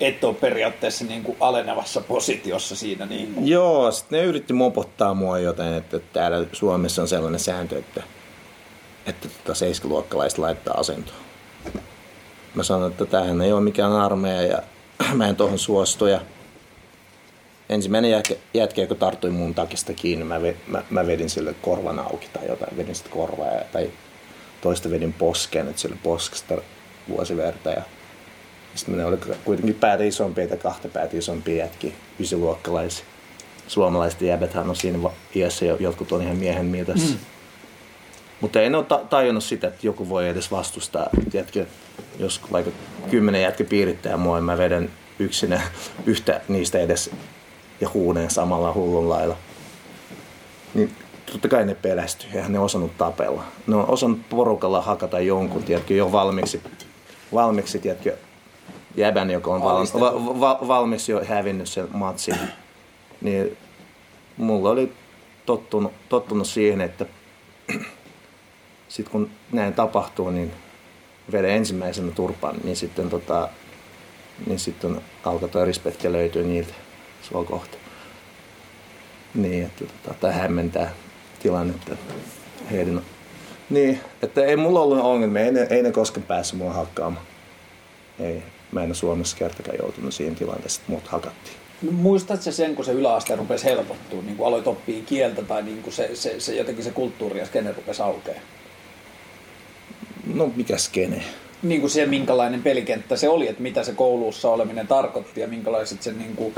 et 0.00 0.24
ole 0.24 0.34
periaatteessa 0.34 1.04
niin 1.04 1.22
kuin 1.22 1.36
alenevassa 1.40 2.00
positiossa 2.00 2.76
siinä. 2.76 3.06
Niin 3.06 3.34
kuin. 3.34 3.48
Joo, 3.48 3.92
sitten 3.92 4.18
ne 4.18 4.24
yritti 4.24 4.52
mopottaa 4.52 5.14
mua 5.14 5.38
joten, 5.38 5.74
että 5.74 5.98
täällä 6.12 6.46
Suomessa 6.52 7.02
on 7.02 7.08
sellainen 7.08 7.40
sääntö, 7.40 7.78
että, 7.78 8.02
että 9.06 9.28
tota 9.44 9.58
7-luokkalaiset 9.58 10.38
laittaa 10.38 10.74
asentoon. 10.74 11.18
Mä 12.54 12.62
sanoin, 12.62 12.92
että 12.92 13.06
tämähän 13.06 13.42
ei 13.42 13.52
ole 13.52 13.60
mikään 13.60 13.92
armeija 13.92 14.42
ja 14.42 14.58
mä 15.14 15.28
en 15.28 15.36
tuohon 15.36 15.58
suostu. 15.58 16.06
Ja 16.06 16.20
ensimmäinen 17.68 18.10
jätkä, 18.10 18.34
jätkä, 18.54 18.80
joka 18.80 18.94
tarttui 18.94 19.30
mun 19.30 19.54
takista 19.54 19.92
kiinni, 19.92 20.24
mä, 20.24 20.42
ve, 20.42 20.56
mä, 20.66 20.82
mä 20.90 21.06
vedin 21.06 21.30
sille 21.30 21.54
korvan 21.62 21.98
auki 21.98 22.28
tai 22.32 22.48
jotain, 22.48 22.76
vedin 22.76 22.94
sitten 22.94 23.12
korvaa 23.12 23.54
ja, 23.54 23.64
tai 23.72 23.90
toista 24.60 24.90
vedin 24.90 25.12
posken, 25.12 25.68
että 25.68 25.82
sille 25.82 25.96
poskesta 26.02 26.54
vuosiverta. 27.08 27.70
Ja 27.70 27.82
sitten 28.74 28.96
ne 28.96 29.04
oli 29.04 29.18
kuitenkin 29.44 29.74
päätä 29.74 30.04
isompia 30.04 30.48
tai 30.48 30.58
kahta 30.58 30.88
päätä 30.88 31.16
isompia 31.16 31.56
jätkiä, 31.56 31.92
ysiluokkalaisia. 32.20 33.04
Suomalaiset 33.66 34.20
jäbethän 34.20 34.70
on 34.70 34.76
siinä 34.76 35.10
iässä 35.34 35.64
ja 35.64 35.76
jotkut 35.80 36.12
on 36.12 36.22
ihan 36.22 36.36
miehen 36.36 36.66
mietassa. 36.66 37.14
Mm. 37.14 37.18
Mutta 38.40 38.60
en 38.60 38.74
ole 38.74 38.84
ta- 38.84 39.04
tajunnut 39.10 39.44
sitä, 39.44 39.68
että 39.68 39.86
joku 39.86 40.08
voi 40.08 40.28
edes 40.28 40.50
vastustaa. 40.50 41.10
Tiedätkö, 41.30 41.66
jos 42.18 42.40
vaikka 42.52 42.70
kymmenen 43.10 43.42
jätkä 43.42 43.64
piirittää 43.64 44.16
mua, 44.16 44.40
mä 44.40 44.58
vedän 44.58 44.90
yksinä 45.18 45.60
yhtä 46.06 46.40
niistä 46.48 46.78
edes 46.78 47.10
ja 47.80 47.88
huuneen 47.94 48.30
samalla 48.30 48.74
hullun 48.74 49.08
lailla. 49.08 49.36
Niin 50.74 50.96
totta 51.32 51.48
kai 51.48 51.66
ne 51.66 51.74
pelästyy, 51.74 52.30
eihän 52.34 52.52
ne 52.52 52.58
osannut 52.58 52.98
tapella. 52.98 53.44
Ne 53.66 53.76
on 53.76 53.88
osannut 53.88 54.20
porukalla 54.30 54.82
hakata 54.82 55.20
jonkun, 55.20 55.62
tiedätkö, 55.62 55.94
jo 55.94 56.12
valmiiksi, 56.12 56.62
valmiiksi 57.34 57.78
tiedätkö, 57.78 58.16
jäbän, 58.96 59.30
joka 59.30 59.50
on 59.50 59.62
val, 59.62 59.86
va, 60.00 60.40
va, 60.40 60.58
valmis 60.68 61.08
jo 61.08 61.24
hävinnyt 61.24 61.68
sen 61.68 61.88
matsin. 61.92 62.36
Niin 63.20 63.56
mulla 64.36 64.70
oli 64.70 64.92
tottunut, 65.46 65.92
tottunut 66.08 66.46
siihen, 66.46 66.80
että 66.80 67.06
sitten 68.88 69.12
kun 69.12 69.30
näin 69.52 69.74
tapahtuu, 69.74 70.30
niin 70.30 70.52
veden 71.32 71.50
ensimmäisenä 71.50 72.12
turpaan, 72.12 72.56
niin 72.64 72.76
sitten, 72.76 73.10
tota, 73.10 73.48
niin 74.46 74.58
sitten 74.58 75.00
alkaa 75.24 75.64
respekti 75.64 76.12
löytyy 76.12 76.44
niiltä 76.44 76.74
sua 77.22 77.44
kohta. 77.44 77.78
Niin, 79.34 79.64
että 79.66 79.84
tota, 79.84 80.18
tai 80.20 80.32
hämmentää 80.32 80.90
tilannetta 81.42 81.96
heidän. 82.70 83.02
Niin, 83.70 84.00
että 84.22 84.44
ei 84.44 84.56
mulla 84.56 84.80
ollut 84.80 84.98
ongelmia, 84.98 85.44
ei 85.44 85.52
ne, 85.52 85.66
ei 85.70 85.82
ne 85.82 85.92
koskaan 85.92 86.26
päässyt 86.26 86.58
mua 86.58 86.72
hakkaamaan. 86.72 87.26
Ei, 88.20 88.42
mä 88.72 88.82
en 88.82 88.88
ole 88.88 88.94
Suomessa 88.94 89.36
kertakaan 89.36 89.78
joutunut 89.82 90.14
siihen 90.14 90.34
tilanteeseen, 90.34 90.80
että 90.80 90.92
mut 90.92 91.08
hakattiin. 91.08 91.56
No, 91.82 91.92
muistatko 91.92 92.52
sen, 92.52 92.74
kun 92.74 92.84
se 92.84 92.92
yläaste 92.92 93.36
rupesi 93.36 93.64
helpottua, 93.64 94.22
niin 94.22 94.36
kun 94.36 94.46
aloit 94.46 94.66
oppia 94.66 95.02
kieltä 95.06 95.42
tai 95.42 95.62
niin 95.62 95.84
se, 95.88 96.10
se, 96.14 96.40
se, 96.40 96.54
jotenkin 96.54 96.84
se 96.84 96.90
kulttuuri 96.90 97.38
ja 97.38 97.46
skene 97.46 97.72
rupesi 97.72 98.02
aukeaa? 98.02 98.40
No 100.34 100.52
mikä 100.56 100.78
skene? 100.78 101.24
Niin 101.62 101.80
kuin 101.80 101.90
se, 101.90 102.06
minkälainen 102.06 102.62
pelikenttä 102.62 103.16
se 103.16 103.28
oli, 103.28 103.48
että 103.48 103.62
mitä 103.62 103.84
se 103.84 103.92
koulussa 103.92 104.50
oleminen 104.50 104.86
tarkoitti 104.86 105.40
ja 105.40 105.48
minkälaiset 105.48 106.02
sen 106.02 106.18
niin 106.18 106.36
kuin 106.36 106.54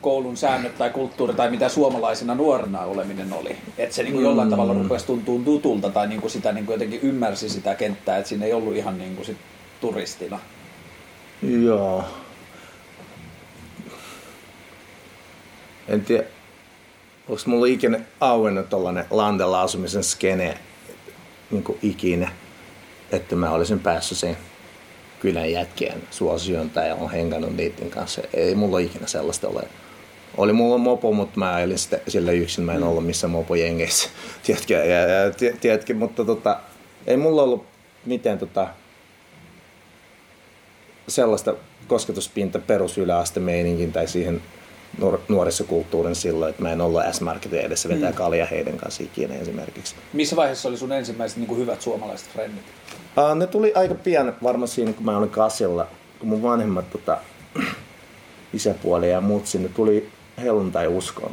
koulun 0.00 0.36
säännöt 0.36 0.78
tai 0.78 0.90
kulttuuri 0.90 1.34
tai 1.34 1.50
mitä 1.50 1.68
suomalaisena 1.68 2.34
nuorena 2.34 2.80
oleminen 2.80 3.32
oli. 3.32 3.56
Että 3.78 3.94
se 3.94 4.02
niin 4.02 4.12
kuin 4.12 4.24
jollain 4.24 4.48
mm. 4.48 4.50
tavalla 4.50 4.74
rupesi 4.74 5.06
tuntua 5.06 5.40
tutulta 5.44 5.90
tai 5.90 6.06
niin 6.08 6.20
kuin 6.20 6.30
sitä 6.30 6.52
niin 6.52 6.66
kuin 6.66 6.74
jotenkin 6.74 7.00
ymmärsi 7.02 7.48
sitä 7.48 7.74
kenttää, 7.74 8.16
että 8.16 8.28
siinä 8.28 8.46
ei 8.46 8.52
ollut 8.52 8.76
ihan 8.76 8.98
niin 8.98 9.14
kuin 9.14 9.26
sit 9.26 9.36
turistina. 9.80 10.38
Joo. 11.42 12.04
En 15.88 16.04
tiedä, 16.04 16.24
onko 17.28 17.42
mulla 17.46 17.66
ikinä 17.66 18.00
auennut 18.20 18.68
tollanen 18.68 19.04
landella 19.10 19.62
asumisen 19.62 20.04
skene 20.04 20.58
niin 21.50 21.64
kuin 21.64 21.78
ikinä, 21.82 22.32
että 23.12 23.36
mä 23.36 23.50
olisin 23.50 23.80
päässyt 23.80 24.18
sen 24.18 24.36
kylän 25.20 25.52
jätkien 25.52 26.02
suosioon 26.10 26.70
tai 26.70 26.92
on 26.92 27.10
hengannut 27.10 27.56
niiden 27.56 27.90
kanssa. 27.90 28.22
Ei 28.34 28.54
mulla 28.54 28.78
ikinä 28.78 29.06
sellaista 29.06 29.48
ole. 29.48 29.62
Oli 30.36 30.52
mulla 30.52 30.78
mopo, 30.78 31.12
mutta 31.12 31.38
mä 31.38 31.60
elin 31.60 31.78
sitä, 31.78 32.00
sillä 32.08 32.32
yksin. 32.32 32.64
Mä 32.64 32.74
en 32.74 32.82
ollut 32.82 33.06
missään 33.06 33.30
mopojengeissä, 33.30 34.08
tiedätkö, 34.42 34.74
ja, 34.74 35.00
ja, 35.00 35.32
tiedätkö, 35.60 35.94
mutta 35.94 36.24
tota, 36.24 36.60
ei 37.06 37.16
mulla 37.16 37.42
ollut 37.42 37.66
mitään 38.06 38.38
tota, 38.38 38.68
sellaista 41.08 41.54
kosketuspinta 41.86 42.58
perusyläaste 42.58 43.40
meininkin 43.40 43.92
tai 43.92 44.08
siihen 44.08 44.42
nuorisokulttuurin 45.28 46.14
silloin, 46.14 46.50
että 46.50 46.62
mä 46.62 46.72
en 46.72 46.80
ollut 46.80 47.02
S-Marketin 47.12 47.60
edessä 47.60 47.88
vetää 47.88 48.10
mm. 48.10 48.16
kalja 48.16 48.46
heidän 48.46 48.76
kanssa 48.76 49.02
ikinä 49.02 49.34
esimerkiksi. 49.34 49.94
Missä 50.12 50.36
vaiheessa 50.36 50.68
oli 50.68 50.76
sun 50.76 50.92
ensimmäiset 50.92 51.38
niin 51.38 51.48
kuin 51.48 51.60
hyvät 51.60 51.82
suomalaiset 51.82 52.28
frendit? 52.28 52.64
Uh, 53.16 53.36
ne 53.36 53.46
tuli 53.46 53.72
aika 53.74 53.94
pian 53.94 54.36
varmaan 54.42 54.68
siinä, 54.68 54.92
kun 54.92 55.04
mä 55.04 55.18
olin 55.18 55.30
kasilla, 55.30 55.86
kun 56.18 56.28
mun 56.28 56.42
vanhemmat 56.42 56.90
tota, 56.90 57.18
isäpuoli 58.54 59.10
ja 59.10 59.20
muut 59.20 59.46
sinne 59.46 59.68
tuli 59.68 60.10
helluntai 60.42 60.86
uskoon. 60.86 61.32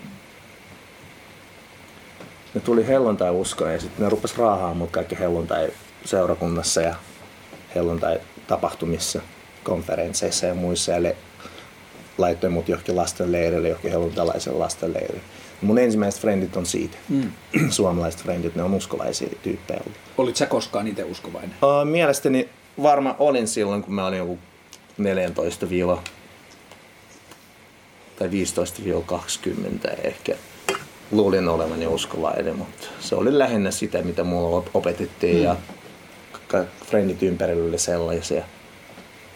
Ne 2.53 2.61
tuli 2.61 2.87
helluntai 2.87 3.31
uskoon 3.31 3.73
ja 3.73 3.79
sitten 3.79 4.03
ne 4.03 4.09
rupes 4.09 4.37
raahaamaan 4.37 4.77
mut 4.77 4.91
kaikki 4.91 5.19
helluntai 5.19 5.69
seurakunnassa 6.05 6.81
ja 6.81 6.95
helluntai 7.75 8.19
tapahtumissa 8.47 9.21
konferensseissa 9.63 10.45
ja 10.45 10.53
muissa 10.53 11.03
le- 11.03 11.15
laittoi 12.17 12.49
mut 12.49 12.69
johonkin 12.69 12.95
lastenleirille, 12.95 13.67
johonkin 13.67 13.91
helluntalaisen 13.91 14.59
lastenleirille. 14.59 15.21
Mun 15.61 15.77
ensimmäiset 15.77 16.21
frendit 16.21 16.57
on 16.57 16.65
siitä. 16.65 16.97
Mm. 17.09 17.31
Suomalaiset 17.69 18.21
frendit, 18.23 18.55
ne 18.55 18.63
on 18.63 18.73
uskovaisia 18.73 19.29
tyyppejä. 19.43 19.81
Olit 20.17 20.35
sä 20.35 20.45
koskaan 20.45 20.87
itse 20.87 21.03
uskovainen? 21.03 21.51
Uh, 21.51 21.89
mielestäni 21.89 22.49
varmaan 22.83 23.15
olin 23.19 23.47
silloin, 23.47 23.83
kun 23.83 23.93
mä 23.93 24.07
olin 24.07 24.19
joku 24.19 24.39
14 24.97 25.69
viiva 25.69 26.03
tai 28.19 28.29
15-20 29.87 29.89
ehkä 30.03 30.35
luulin 31.11 31.47
olevani 31.47 31.87
uskovainen, 31.87 32.57
mutta 32.57 32.87
se 32.99 33.15
oli 33.15 33.39
lähinnä 33.39 33.71
sitä, 33.71 34.01
mitä 34.01 34.23
mulla 34.23 34.63
opetettiin 34.73 35.37
mm. 35.37 35.43
ja 35.43 35.55
frendit 36.85 37.23
ympärillä 37.23 37.69
oli 37.69 37.77
sellaisia 37.77 38.43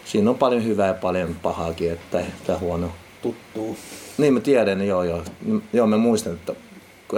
siinä 0.06 0.30
on 0.30 0.38
paljon 0.38 0.64
hyvää 0.64 0.86
ja 0.86 0.94
paljon 0.94 1.36
pahaakin, 1.42 1.92
että 1.92 2.24
tämä 2.46 2.58
huono. 2.58 2.92
Tuttuu. 3.22 3.76
Niin 4.18 4.34
mä 4.34 4.40
tiedän, 4.40 4.86
joo 4.86 5.02
joo. 5.02 5.22
Joo 5.72 5.86
mä 5.86 5.96
muistan, 5.96 6.32
että 6.32 6.54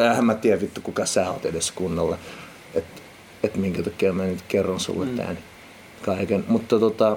eihän 0.03 0.25
mä 0.25 0.35
tiedä 0.35 0.61
vittu 0.61 0.81
kuka 0.81 1.07
sä 1.07 1.31
oot 1.31 1.47
edes 1.47 1.71
kunnolla. 1.71 2.19
Et 2.75 2.85
että 3.43 3.59
minkä 3.59 3.83
takia 3.83 4.13
mä 4.13 4.25
nyt 4.25 4.43
kerron 4.49 4.81
sulle 4.81 5.07
mm. 5.07 5.17
tämän 5.17 5.39
kaiken. 6.03 6.45
Mutta 6.49 6.79
tota, 6.79 7.17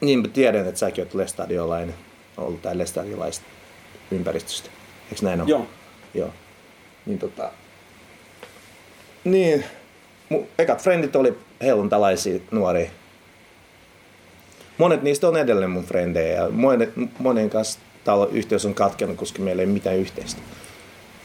niin 0.00 0.18
mä 0.18 0.28
tiedän, 0.28 0.66
että 0.66 0.80
säkin 0.80 1.04
oot 1.04 1.14
lestadiolainen, 1.14 1.94
ollut 2.36 2.62
tää 2.62 2.78
lestadiolaista 2.78 3.44
ympäristöstä. 4.10 4.70
Eikö 5.10 5.24
näin 5.24 5.40
ole? 5.40 5.50
Joo. 5.50 5.66
Joo. 6.14 6.30
Niin 7.06 7.18
tota, 7.18 7.50
niin, 9.24 9.64
mun 10.28 10.46
ekat 10.58 10.82
frendit 10.82 11.16
oli 11.16 11.38
helluntalaisia 11.60 12.40
nuoria. 12.50 12.90
Monet 14.80 15.02
niistä 15.02 15.28
on 15.28 15.36
edelleen 15.36 15.70
mun 15.70 15.84
frendejä 15.84 16.34
ja 16.34 16.50
monen, 16.50 16.92
monen 17.18 17.50
kanssa 17.50 17.78
talo 18.04 18.28
yhteys 18.32 18.66
on 18.66 18.74
katkenut, 18.74 19.16
koska 19.16 19.42
meillä 19.42 19.62
ei 19.62 19.66
ole 19.66 19.72
mitään 19.72 19.96
yhteistä. 19.96 20.40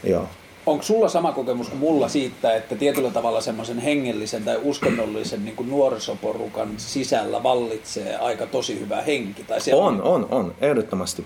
Joo. 0.04 0.28
Onko 0.66 0.82
sulla 0.82 1.08
sama 1.08 1.32
kokemus 1.32 1.68
kuin 1.68 1.78
mulla 1.78 2.08
siitä, 2.08 2.54
että 2.56 2.74
tietyllä 2.74 3.10
tavalla 3.10 3.40
semmoisen 3.40 3.78
hengellisen 3.78 4.44
tai 4.44 4.58
uskonnollisen 4.62 5.44
niin 5.44 5.56
kuin 5.56 5.70
nuorisoporukan 5.70 6.68
sisällä 6.76 7.42
vallitsee 7.42 8.16
aika 8.16 8.46
tosi 8.46 8.80
hyvä 8.80 9.02
henki? 9.02 9.44
Tai 9.44 9.60
siellä 9.60 9.84
On, 9.84 10.02
on, 10.02 10.26
on, 10.30 10.54
ehdottomasti. 10.60 11.24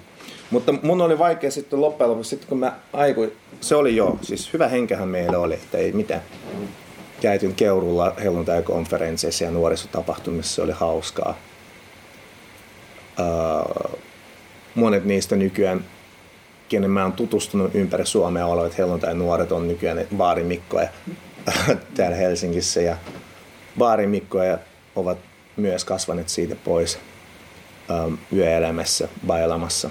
Mutta 0.51 0.73
mun 0.83 1.01
oli 1.01 1.19
vaikea 1.19 1.51
sitten 1.51 1.81
loppujen 1.81 2.11
lopuksi, 2.11 2.31
sitten 2.31 2.49
kun 2.49 2.59
mä 2.59 2.79
aikuin, 2.93 3.33
se 3.61 3.77
oli 3.77 3.97
jo, 3.97 4.19
siis 4.23 4.53
hyvä 4.53 4.69
henkehän 4.69 5.09
meillä 5.09 5.39
oli, 5.39 5.55
että 5.55 5.79
ei 5.79 5.93
mitään. 5.93 6.23
Käytin 7.21 7.55
Keurulla 7.55 8.15
helluntai-konferensseissa 8.23 9.45
ja 9.45 9.51
nuorisotapahtumissa, 9.51 10.55
se 10.55 10.63
oli 10.63 10.73
hauskaa. 10.73 11.35
Monet 14.75 15.05
niistä 15.05 15.37
nykyään, 15.37 15.85
kenen 16.69 16.91
mä 16.91 17.03
oon 17.03 17.13
tutustunut 17.13 17.75
ympäri 17.75 18.07
Suomea 18.07 18.47
olevat 18.47 18.79
helluntai-nuoret 18.79 19.53
on 19.53 19.69
nykyään 19.69 20.07
baarimikkoja 20.17 20.89
täällä 21.97 22.17
Helsingissä 22.17 22.81
ja 22.81 22.97
baarimikkoja 23.79 24.59
ovat 24.97 25.19
myös 25.57 25.85
kasvaneet 25.85 26.29
siitä 26.29 26.57
pois 26.65 26.99
yöelämässä, 28.33 29.09
bailamassa, 29.27 29.91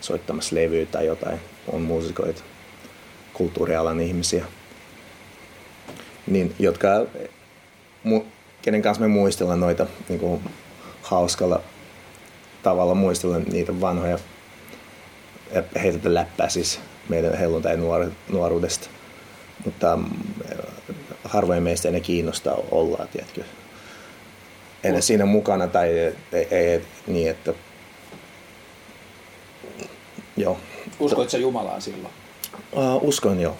soittamassa 0.00 0.56
levyä 0.56 0.86
tai 0.86 1.06
jotain, 1.06 1.40
on 1.72 1.82
muusikoita, 1.82 2.42
kulttuurialan 3.32 4.00
ihmisiä, 4.00 4.44
niin, 6.26 6.54
jotka, 6.58 6.88
kenen 8.62 8.82
kanssa 8.82 9.00
me 9.02 9.08
muistellaan 9.08 9.60
noita 9.60 9.86
niin 10.08 10.20
kuin, 10.20 10.44
hauskalla 11.02 11.62
tavalla 12.62 12.94
muistella 12.94 13.38
niitä 13.38 13.80
vanhoja 13.80 14.18
heitä 15.82 16.14
läppää 16.14 16.48
siis 16.48 16.80
meidän 17.08 17.38
helluntai 17.38 17.76
nuoruudesta. 18.28 18.88
Mutta 19.64 19.96
mm, 19.96 20.04
harvoin 21.24 21.62
meistä 21.62 21.88
enää 21.88 22.00
kiinnostaa 22.00 22.56
olla, 22.70 23.06
tiedätkö. 23.12 23.44
Enää 24.84 25.00
siinä 25.00 25.26
mukana 25.26 25.66
tai 25.66 25.88
ei, 26.32 26.46
ei 26.50 26.82
niin, 27.06 27.30
että 27.30 27.54
joo. 30.36 30.58
Uskoitko 31.00 31.36
Jumalaan 31.36 31.82
silloin? 31.82 32.14
Uh, 32.72 33.08
uskon 33.08 33.40
joo. 33.40 33.56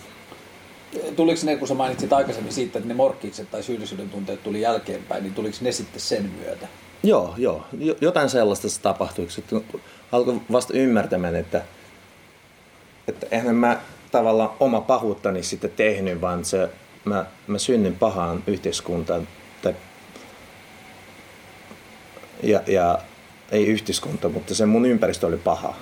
Tuliko 1.16 1.40
ne, 1.44 1.56
kun 1.56 1.68
sä 1.68 1.74
mainitsit 1.74 2.12
aikaisemmin 2.12 2.52
siitä, 2.52 2.78
että 2.78 2.88
ne 2.88 2.94
morkkikset 2.94 3.50
tai 3.50 3.62
syyllisyyden 3.62 4.10
tunteet 4.10 4.42
tuli 4.42 4.60
jälkeenpäin, 4.60 5.22
niin 5.22 5.34
tuliko 5.34 5.56
ne 5.60 5.72
sitten 5.72 6.00
sen 6.00 6.30
myötä? 6.38 6.68
Joo, 7.02 7.34
joo. 7.38 7.66
Jotain 8.00 8.30
sellaista 8.30 8.68
se 8.68 8.80
tapahtui. 8.80 9.30
Sitten 9.30 9.64
alkoi 10.12 10.40
vasta 10.52 10.74
ymmärtämään, 10.74 11.36
että, 11.36 11.62
että 13.08 13.26
eihän 13.30 13.56
mä 13.56 13.80
tavallaan 14.12 14.50
oma 14.60 14.80
pahuuttani 14.80 15.42
sitten 15.42 15.70
tehnyt, 15.70 16.20
vaan 16.20 16.44
se, 16.44 16.68
mä, 17.04 17.26
mä 17.46 17.58
synnyin 17.58 17.96
pahaan 17.96 18.42
yhteiskuntaan. 18.46 19.28
Tai, 19.62 19.74
ja, 22.42 22.60
ja 22.66 22.98
ei 23.50 23.66
yhteiskunta, 23.66 24.28
mutta 24.28 24.54
se 24.54 24.66
mun 24.66 24.86
ympäristö 24.86 25.26
oli 25.26 25.36
paha. 25.36 25.74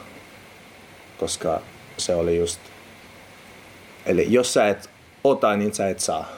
Koska 1.19 1.61
se 1.97 2.15
oli 2.15 2.37
just... 2.37 2.61
Eli 4.07 4.27
jos 4.33 4.55
sä 4.55 4.69
et 4.69 4.91
ota, 5.25 5.57
niin 5.57 5.75
sä 5.75 5.89
et 5.89 6.01
saa 6.01 6.29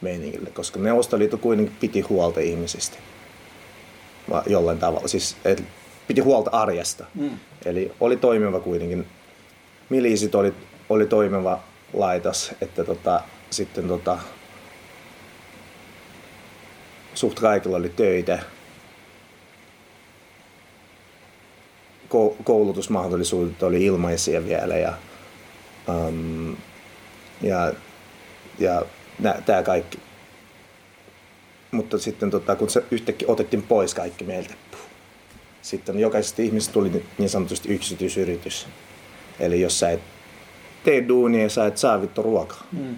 meiningille, 0.00 0.50
koska 0.50 0.80
Neuvostoliitto 0.80 1.38
kuitenkin 1.38 1.76
piti 1.80 2.00
huolta 2.00 2.40
ihmisistä 2.40 2.98
jollain 4.46 4.78
tavalla. 4.78 5.08
Siis 5.08 5.36
et, 5.44 5.64
piti 6.06 6.20
huolta 6.20 6.50
arjesta. 6.50 7.04
Mm. 7.14 7.30
Eli 7.64 7.92
oli 8.00 8.16
toimiva 8.16 8.60
kuitenkin. 8.60 9.06
Miliisit 9.88 10.34
oli, 10.34 10.54
oli 10.88 11.06
toimiva 11.06 11.60
laitos, 11.92 12.52
että 12.60 12.84
tota, 12.84 13.20
sitten 13.50 13.88
tota, 13.88 14.18
suht 17.14 17.40
kaikilla 17.40 17.76
oli 17.76 17.88
töitä. 17.88 18.38
Koulutusmahdollisuudet 22.44 23.62
oli 23.62 23.84
ilmaisia 23.84 24.44
vielä 24.44 24.76
ja, 24.76 24.92
um, 25.88 26.56
ja, 27.42 27.72
ja 28.58 28.82
tämä 29.46 29.62
kaikki 29.62 29.98
mutta 31.74 31.98
sitten 31.98 32.30
tota, 32.30 32.56
kun 32.56 32.70
se 32.70 32.84
yhtäkkiä 32.90 33.28
otettiin 33.28 33.62
pois 33.62 33.94
kaikki 33.94 34.24
meiltä, 34.24 34.54
sitten 35.62 35.98
jokaisesta 35.98 36.42
ihmisestä 36.42 36.72
tuli 36.72 37.04
niin 37.18 37.30
sanotusti 37.30 37.68
yksityisyritys. 37.68 38.66
Eli 39.40 39.60
jos 39.60 39.80
sä 39.80 39.90
et 39.90 40.00
tee 40.84 41.08
duunia, 41.08 41.48
sä 41.48 41.66
et 41.66 41.78
saa 41.78 42.00
vittu 42.02 42.22
ruokaa. 42.22 42.66
Mm. 42.72 42.96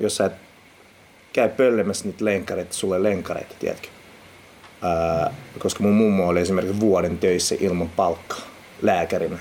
Jos 0.00 0.16
sä 0.16 0.24
et 0.24 0.32
käy 1.32 1.48
pöllemässä 1.48 2.04
niitä 2.04 2.24
lenkareita, 2.24 2.74
sulle 2.74 3.02
lenkareita, 3.02 3.54
tiedätkö? 3.58 3.88
Ää, 4.82 5.34
koska 5.58 5.82
mun 5.82 5.92
mummo 5.92 6.28
oli 6.28 6.40
esimerkiksi 6.40 6.80
vuoden 6.80 7.18
töissä 7.18 7.54
ilman 7.60 7.88
palkkaa 7.88 8.40
lääkärinä 8.82 9.38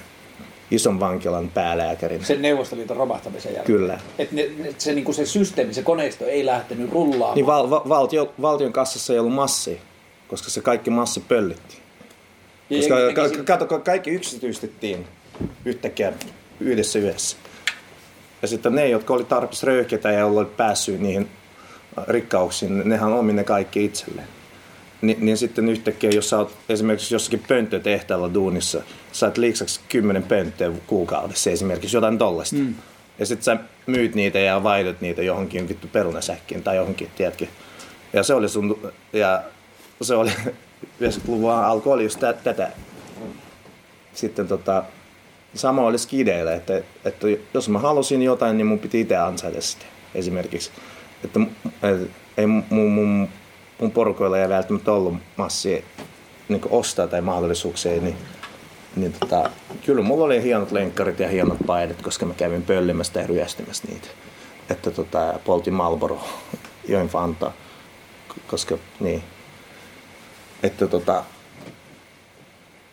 ison 0.72 0.99
vankilan 0.99 1.49
päälääkärin. 1.53 2.26
Sen 2.26 2.41
Neuvostoliiton 2.41 2.97
romahtamisen 2.97 3.53
jälkeen. 3.53 3.78
Kyllä. 3.78 3.99
Et 4.20 4.32
ne, 4.32 4.49
se, 4.78 4.93
niin 4.93 5.05
kuin 5.05 5.16
se 5.16 5.26
systeemi, 5.26 5.74
se 5.74 5.84
koneisto 5.84 6.26
ei 6.26 6.45
lähtenyt 6.45 6.91
rullaamaan. 6.91 7.36
Niin 7.36 7.45
val, 7.45 7.70
va, 7.70 7.82
valtio, 7.89 8.34
valtion 8.41 8.74
kassassa 8.74 9.13
ei 9.13 9.20
ollut 9.20 9.34
massi, 9.34 9.82
koska 10.28 10.49
se 10.49 10.61
kaikki 10.61 10.89
massi 10.89 11.20
pöllittiin. 11.20 11.82
Ja 12.70 12.80
koska 12.80 12.95
ka, 13.13 13.30
ka, 13.30 13.57
kato, 13.57 13.80
kaikki 13.80 14.11
yksityistettiin 14.11 15.07
yhtäkkiä 15.66 16.13
yhdessä 16.59 16.99
yhdessä. 16.99 17.38
Ja 18.41 18.47
sitten 18.47 18.76
ne, 18.76 18.88
jotka 18.88 19.13
oli 19.13 19.24
tarpeeksi 19.24 19.66
röyhkeitä 19.66 20.11
ja 20.11 20.26
oli 20.26 20.45
päässyt 20.45 20.99
niihin 20.99 21.30
rikkauksiin, 22.07 22.89
nehän 22.89 23.13
omi 23.13 23.34
ne 23.34 23.43
kaikki 23.43 23.86
itselleen. 23.86 24.28
Ni, 25.01 25.18
niin 25.20 25.38
sitten 25.38 25.70
yhtäkkiä, 25.70 26.09
jos 26.09 26.30
sä 26.30 26.38
oot 26.38 26.51
esimerkiksi 26.70 27.16
jossakin 27.16 27.43
pönttötehtaalla 27.47 28.34
duunissa, 28.34 28.84
saat 29.16 29.38
liiksaksi 29.38 29.80
kymmenen 29.89 30.24
pönttöä 30.24 30.72
kuukaudessa 30.88 31.49
esimerkiksi 31.49 31.97
jotain 31.97 32.18
tollasta. 32.18 32.55
Mm. 32.55 32.76
Ja 33.20 33.26
sitten 33.26 33.43
sä 33.43 33.57
myyt 33.88 34.16
niitä 34.16 34.39
ja 34.39 34.63
vaihdat 34.63 35.01
niitä 35.01 35.24
johonkin 35.24 35.70
vittu 35.70 35.88
perunasäkkiin 35.88 36.63
tai 36.63 36.76
johonkin, 36.76 37.09
tiedätkö. 37.16 37.45
Ja 38.13 38.24
se 38.24 38.34
oli 38.34 38.49
sun, 38.49 38.91
ja 39.13 39.43
se 40.01 40.16
oli 40.16 40.32
90-luvun 41.01 41.51
alku 41.51 41.91
oli 41.91 42.03
just 42.03 42.20
tätä. 42.43 42.72
Sitten 44.13 44.47
tota, 44.47 44.84
sama 45.53 45.82
oli 45.82 45.97
skideillä, 45.97 46.53
että, 46.53 46.82
että 47.05 47.28
jos 47.53 47.70
mä 47.70 47.80
halusin 47.80 48.22
jotain, 48.22 48.57
niin 48.57 48.68
mun 48.68 48.80
piti 48.80 49.01
itse 49.01 49.16
ansaita 49.18 49.61
sitä 49.61 49.86
esimerkiksi. 50.16 50.72
Että, 51.24 51.39
että 51.84 52.07
ei 52.38 52.47
mun, 52.47 52.91
mun 52.91 53.30
mun 53.82 53.91
porukoilla 53.91 54.39
ei 54.39 54.49
välttämättä 54.49 54.91
ollut 54.91 55.13
massia 55.38 55.82
niin 56.49 56.61
ostaa 56.70 57.07
tai 57.07 57.22
mahdollisuuksia, 57.22 58.01
niin, 58.01 58.16
niin 58.95 59.13
tota, 59.19 59.49
kyllä 59.85 60.01
mulla 60.01 60.25
oli 60.25 60.43
hienot 60.43 60.71
lenkkarit 60.71 61.19
ja 61.19 61.27
hienot 61.27 61.57
paidat, 61.65 62.01
koska 62.01 62.25
mä 62.25 62.33
kävin 62.33 62.63
pöllimästä 62.63 63.19
ja 63.19 63.27
ryöstämässä 63.27 63.83
niitä. 63.87 64.07
Että 64.69 64.91
tota, 64.91 65.39
poltin 65.45 65.73
Marlboro, 65.73 66.19
join 66.87 67.07
Fanta, 67.07 67.51
koska 68.47 68.77
niin. 68.99 69.23
Että 70.63 70.87
tota, 70.87 71.23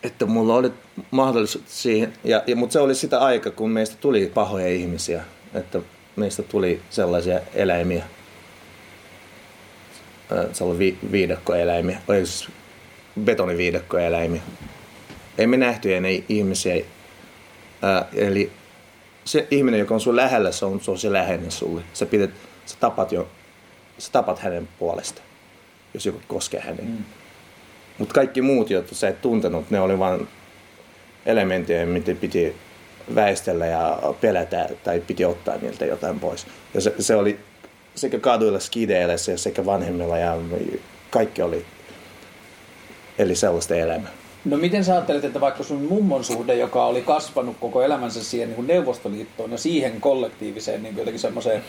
että 0.03 0.25
mulla 0.25 0.55
oli 0.55 0.71
mahdollisuus 1.11 1.63
siihen, 1.67 2.13
ja, 2.23 2.43
ja, 2.47 2.55
mutta 2.55 2.73
se 2.73 2.79
oli 2.79 2.95
sitä 2.95 3.19
aika, 3.19 3.51
kun 3.51 3.69
meistä 3.69 3.95
tuli 3.99 4.31
pahoja 4.33 4.67
ihmisiä, 4.67 5.23
että 5.53 5.81
meistä 6.15 6.43
tuli 6.43 6.81
sellaisia 6.89 7.39
eläimiä, 7.53 8.05
se 10.53 10.63
oli 10.63 10.79
vi- 10.79 10.97
viidakkoeläimiä, 11.11 12.01
siis 12.07 12.49
betoniviidakkoeläimiä. 13.19 14.41
Ei 15.37 15.47
me 15.47 15.57
nähty 15.57 15.95
enää 15.95 16.11
ihmisiä. 16.29 16.85
Ää, 17.81 18.05
eli 18.13 18.51
se 19.25 19.47
ihminen, 19.51 19.79
joka 19.79 19.93
on 19.93 20.01
sun 20.01 20.15
lähellä, 20.15 20.51
se 20.51 20.65
on, 20.65 20.81
se 20.81 20.91
on 20.91 20.97
se 20.97 21.11
läheinen 21.11 21.51
sulle. 21.51 21.81
Sä, 21.93 22.05
pidet, 22.05 22.31
sä, 22.65 22.75
tapat 22.79 23.11
jo, 23.11 23.27
sä 23.97 24.11
tapat 24.11 24.39
hänen 24.39 24.69
puolesta, 24.79 25.21
jos 25.93 26.05
joku 26.05 26.21
koskee 26.27 26.59
hänen. 26.59 26.85
Mm. 26.85 27.03
Mutta 27.97 28.13
kaikki 28.13 28.41
muut, 28.41 28.69
joita 28.69 28.95
sä 28.95 29.07
et 29.07 29.21
tuntenut, 29.21 29.71
ne 29.71 29.79
oli 29.79 29.99
vain 29.99 30.27
elementtejä, 31.25 31.85
mitä 31.85 32.15
piti 32.15 32.55
väistellä 33.15 33.65
ja 33.65 33.99
pelätä 34.21 34.69
tai 34.83 34.99
piti 34.99 35.25
ottaa 35.25 35.57
niiltä 35.57 35.85
jotain 35.85 36.19
pois. 36.19 36.47
Ja 36.73 36.81
se, 36.81 36.93
se 36.99 37.15
oli 37.15 37.39
sekä 37.95 38.19
kaduilla 38.19 38.59
skideillä 38.59 39.17
sekä 39.17 39.65
vanhemmilla 39.65 40.17
ja 40.17 40.37
kaikki 41.09 41.41
oli, 41.41 41.65
eli 43.17 43.35
sellaista 43.35 43.75
elämää. 43.75 44.11
No 44.45 44.57
miten 44.57 44.83
sä 44.83 44.93
ajattelet, 44.93 45.23
että 45.23 45.41
vaikka 45.41 45.63
sun 45.63 45.81
mummon 45.81 46.23
suhde, 46.23 46.55
joka 46.55 46.85
oli 46.85 47.01
kasvanut 47.01 47.55
koko 47.59 47.81
elämänsä 47.81 48.23
siihen 48.23 48.47
niin 48.49 48.55
kuin 48.55 48.67
Neuvostoliittoon 48.67 49.51
ja 49.51 49.57
siihen 49.57 50.01
kollektiiviseen 50.01 50.83
niin 50.83 50.97
jotenkin 50.97 51.19
semmoiseen 51.19 51.63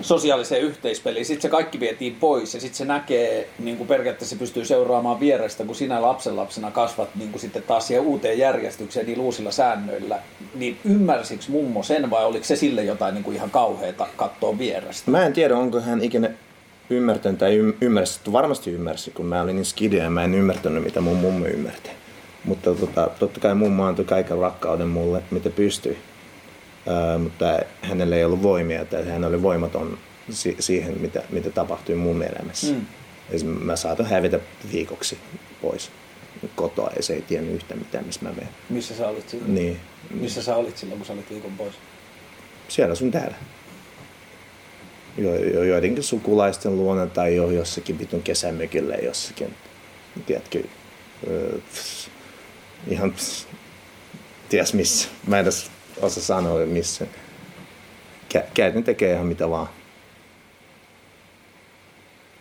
sosiaaliseen 0.00 0.62
yhteispeliin, 0.62 1.26
sitten 1.26 1.42
se 1.42 1.48
kaikki 1.48 1.80
vietiin 1.80 2.16
pois 2.20 2.54
ja 2.54 2.60
sitten 2.60 2.78
se 2.78 2.84
näkee, 2.84 3.48
niin 3.58 3.76
kuin 3.76 3.88
periaatteessa 3.88 4.36
pystyy 4.36 4.64
seuraamaan 4.64 5.20
vierestä, 5.20 5.64
kun 5.64 5.74
sinä 5.74 6.02
lapsenlapsena 6.02 6.70
kasvat 6.70 7.08
niin 7.14 7.30
kuin 7.30 7.40
sitten 7.40 7.62
taas 7.62 7.86
siihen 7.86 8.04
uuteen 8.04 8.38
järjestykseen 8.38 9.06
niillä 9.06 9.22
uusilla 9.22 9.50
säännöillä, 9.50 10.18
niin 10.54 10.78
ymmärsikö 10.84 11.44
mummo 11.48 11.82
sen 11.82 12.10
vai 12.10 12.24
oliko 12.24 12.44
se 12.44 12.56
sille 12.56 12.84
jotain 12.84 13.14
niin 13.14 13.24
kuin 13.24 13.36
ihan 13.36 13.50
kauheata 13.50 14.06
katsoa 14.16 14.58
vierestä? 14.58 15.10
Mä 15.10 15.26
en 15.26 15.32
tiedä, 15.32 15.56
onko 15.56 15.80
hän 15.80 16.04
ikinä 16.04 16.30
ymmärtänyt 16.90 17.38
tai 17.38 17.56
ymmärsi, 17.80 18.20
varmasti 18.32 18.70
ymmärsi, 18.70 19.10
kun 19.10 19.26
mä 19.26 19.42
olin 19.42 19.56
niin 19.56 19.64
skidia 19.64 20.02
ja 20.02 20.10
mä 20.10 20.24
en 20.24 20.34
ymmärtänyt, 20.34 20.84
mitä 20.84 21.00
mun 21.00 21.16
mummo 21.16 21.46
ymmärti. 21.46 21.90
Mutta 22.44 22.74
tota, 22.74 23.10
totta 23.18 23.40
kai 23.40 23.54
mummo 23.54 23.84
antoi 23.84 24.04
kaiken 24.04 24.38
rakkauden 24.38 24.88
mulle, 24.88 25.22
mitä 25.30 25.50
pystyi. 25.50 25.98
Ää, 26.88 27.18
mutta 27.18 27.58
hänellä 27.82 28.16
ei 28.16 28.24
ollut 28.24 28.42
voimia, 28.42 28.80
että 28.80 29.04
hän 29.04 29.24
oli 29.24 29.42
voimaton 29.42 29.98
si- 30.30 30.56
siihen, 30.60 31.00
mitä, 31.00 31.22
mitä 31.30 31.50
tapahtui 31.50 31.94
mun 31.94 32.22
elämässä. 32.22 32.74
Mm. 32.74 33.46
mä 33.46 33.76
saatoin 33.76 34.08
hävitä 34.08 34.40
viikoksi 34.72 35.18
pois 35.62 35.90
kotoa 36.56 36.90
ja 36.96 37.02
se 37.02 37.14
ei 37.14 37.22
tiennyt 37.22 37.54
yhtään 37.54 37.80
mitään, 37.80 38.06
missä 38.06 38.20
mä 38.22 38.30
menen. 38.30 38.48
Missä 38.70 38.94
sä 38.94 39.08
olit 39.08 39.28
silloin? 39.28 39.54
Niin. 39.54 39.80
Missä 40.10 40.42
sä 40.42 40.56
olit 40.56 40.76
silloin, 40.76 40.98
kun 40.98 41.06
sä 41.06 41.12
olit 41.12 41.30
viikon 41.30 41.52
pois? 41.52 41.74
Siellä 42.68 42.94
sun 42.94 43.10
täällä 43.10 43.34
joidenkin 45.66 46.02
sukulaisten 46.02 46.76
luona 46.76 47.06
tai 47.06 47.36
jo 47.36 47.50
jossakin 47.50 47.98
vitun 47.98 48.22
kesämökillä 48.22 48.94
jossakin. 48.94 49.54
Tiedätkö, 50.26 50.62
ihan 52.88 53.14
ties 54.48 54.74
missä. 54.74 55.08
Mä 55.26 55.38
en 55.38 55.42
edes 55.42 55.70
osaa 56.00 56.22
sanoa 56.22 56.66
missä. 56.66 57.06
Kä, 58.28 58.44
käytin 58.54 58.84
tekee 58.84 59.12
ihan 59.12 59.26
mitä 59.26 59.50
vaan. 59.50 59.68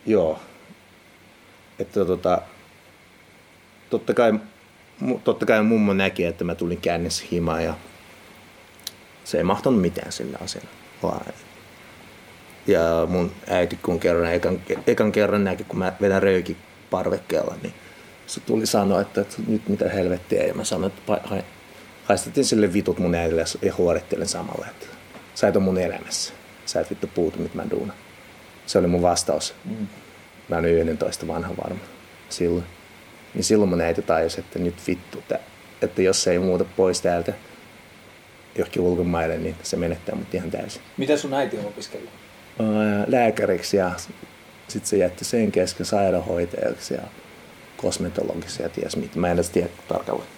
Joo. 0.06 0.40
Että 1.80 2.06
tota, 2.06 2.42
totta 3.90 4.14
kai, 4.14 4.34
totta 5.24 5.46
kai 5.46 5.64
mummo 5.64 5.94
näki, 5.94 6.26
että 6.26 6.44
mä 6.44 6.56
tulin 6.56 6.82
käännissä 6.82 7.24
himaan 7.32 7.64
ja 7.64 7.74
se 9.24 9.38
ei 9.38 9.44
mahtanut 9.44 9.82
mitään 9.82 10.12
sillä 10.12 10.38
asialla. 10.42 10.70
Vaan 11.04 11.26
ja 12.68 13.07
mun 13.09 13.32
äiti 13.49 13.80
kun 13.84 13.99
kerran, 13.99 14.34
ekan, 14.34 14.62
ekan 14.88 15.12
kerran 15.12 15.43
näki, 15.43 15.64
kun 15.64 15.80
mä 15.80 15.93
vedän 16.01 16.24
röyki 16.24 16.57
parvekkeella, 16.89 17.55
niin 17.62 17.74
se 18.28 18.39
tuli 18.39 18.66
sanoa, 18.66 19.01
että, 19.01 19.22
että 19.22 19.36
nyt 19.47 19.70
mitä 19.70 19.89
helvettiä. 19.89 20.43
Ja 20.43 20.53
mä 20.53 20.64
sanoin, 20.64 20.93
että 20.97 21.43
haistettiin 22.03 22.45
sille 22.45 22.74
vitut 22.74 22.99
mun 22.99 23.16
äidille 23.16 23.45
ja 23.62 23.74
huorittelen 23.78 24.28
samalla, 24.28 24.66
että 24.70 24.86
sä 25.36 25.47
et 25.47 25.55
ole 25.55 25.64
mun 25.64 25.78
elämässä. 25.78 26.34
Sä 26.66 26.80
et 26.80 26.89
vittu 26.89 27.07
puutu, 27.07 27.39
mitä 27.39 27.55
mä 27.55 27.70
duunan. 27.72 27.95
Se 28.66 28.78
oli 28.78 28.88
mun 28.88 29.01
vastaus. 29.01 29.53
Mm. 29.66 29.88
Mä 30.49 30.57
olin 30.57 30.74
11 30.74 31.28
vanha 31.28 31.53
varma 31.64 31.80
silloin. 32.30 32.66
Niin 33.34 33.43
silloin 33.43 33.70
mun 33.70 33.82
äiti 33.82 34.01
tajusi, 34.01 34.39
että 34.39 34.59
nyt 34.59 34.76
vittu, 34.88 35.24
että 35.82 36.01
jos 36.01 36.24
se 36.24 36.32
ei 36.32 36.39
muuta 36.39 36.66
pois 36.78 37.01
täältä 37.01 37.34
johonkin 38.55 38.82
ulkomaille, 38.82 39.38
niin 39.38 39.55
se 39.64 39.78
menettää 39.78 40.16
mut 40.16 40.34
ihan 40.34 40.51
täysin. 40.51 40.82
Mitä 40.97 41.18
sun 41.18 41.34
äiti 41.34 41.57
on 41.57 41.66
opiskellut? 41.66 42.09
Lääkäriksi 43.07 43.78
ja 43.78 43.91
sitten 44.68 44.89
se 44.89 44.97
jätti 44.97 45.26
sen 45.26 45.51
kesken 45.51 45.86
sairaanhoitajaksi 45.86 46.93
ja 46.93 47.01
kosmetologiksi 47.78 48.64
ja 48.64 48.70
ties 48.70 48.95
mitä. 48.95 49.20
Mä 49.20 49.28
en 49.28 49.34
edes 49.34 49.49
tiedä 49.49 49.70
tarkalleen. 49.88 50.30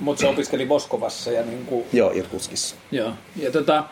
Mutta 0.00 0.20
se 0.20 0.26
opiskeli 0.26 0.64
Moskovassa 0.64 1.32
ja 1.32 1.44
niin 1.44 1.66
kuin... 1.66 1.84
Joo, 1.92 2.10
Irkutskissa. 2.10 2.76
Joo. 2.90 3.12
Ja 3.36 3.50
tota, 3.50 3.84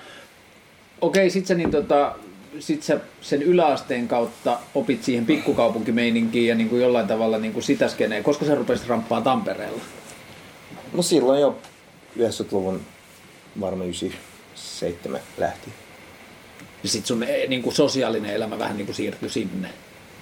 okei, 1.00 1.30
sit 1.30 1.46
sä, 1.46 1.54
niin 1.54 1.70
tota, 1.70 2.14
sit 2.58 2.82
sä 2.82 3.00
sen 3.20 3.42
yläasteen 3.42 4.08
kautta 4.08 4.58
opit 4.74 5.04
siihen 5.04 5.26
pikkukaupunkimeininkiin 5.26 6.48
ja 6.48 6.54
niin 6.54 6.68
kuin 6.68 6.82
jollain 6.82 7.06
tavalla 7.06 7.38
niin 7.38 7.52
kuin 7.52 7.62
sitä 7.62 7.88
skeneen. 7.88 8.22
Koska 8.22 8.44
sä 8.44 8.54
rupesit 8.54 8.88
ramppaa 8.88 9.20
Tampereella? 9.20 9.82
No 10.92 11.02
silloin 11.02 11.40
jo 11.40 11.58
90-luvun 12.18 12.80
varmaan 13.60 13.88
97 13.88 15.20
lähti 15.38 15.70
niin 16.86 16.92
sitten 16.92 17.08
sun 17.08 17.22
eh, 17.22 17.48
niin 17.48 17.62
kuin 17.62 17.74
sosiaalinen 17.74 18.34
elämä 18.34 18.58
vähän 18.58 18.76
niin 18.76 18.86
kuin 18.86 18.96
siirtyi 18.96 19.28
sinne. 19.28 19.68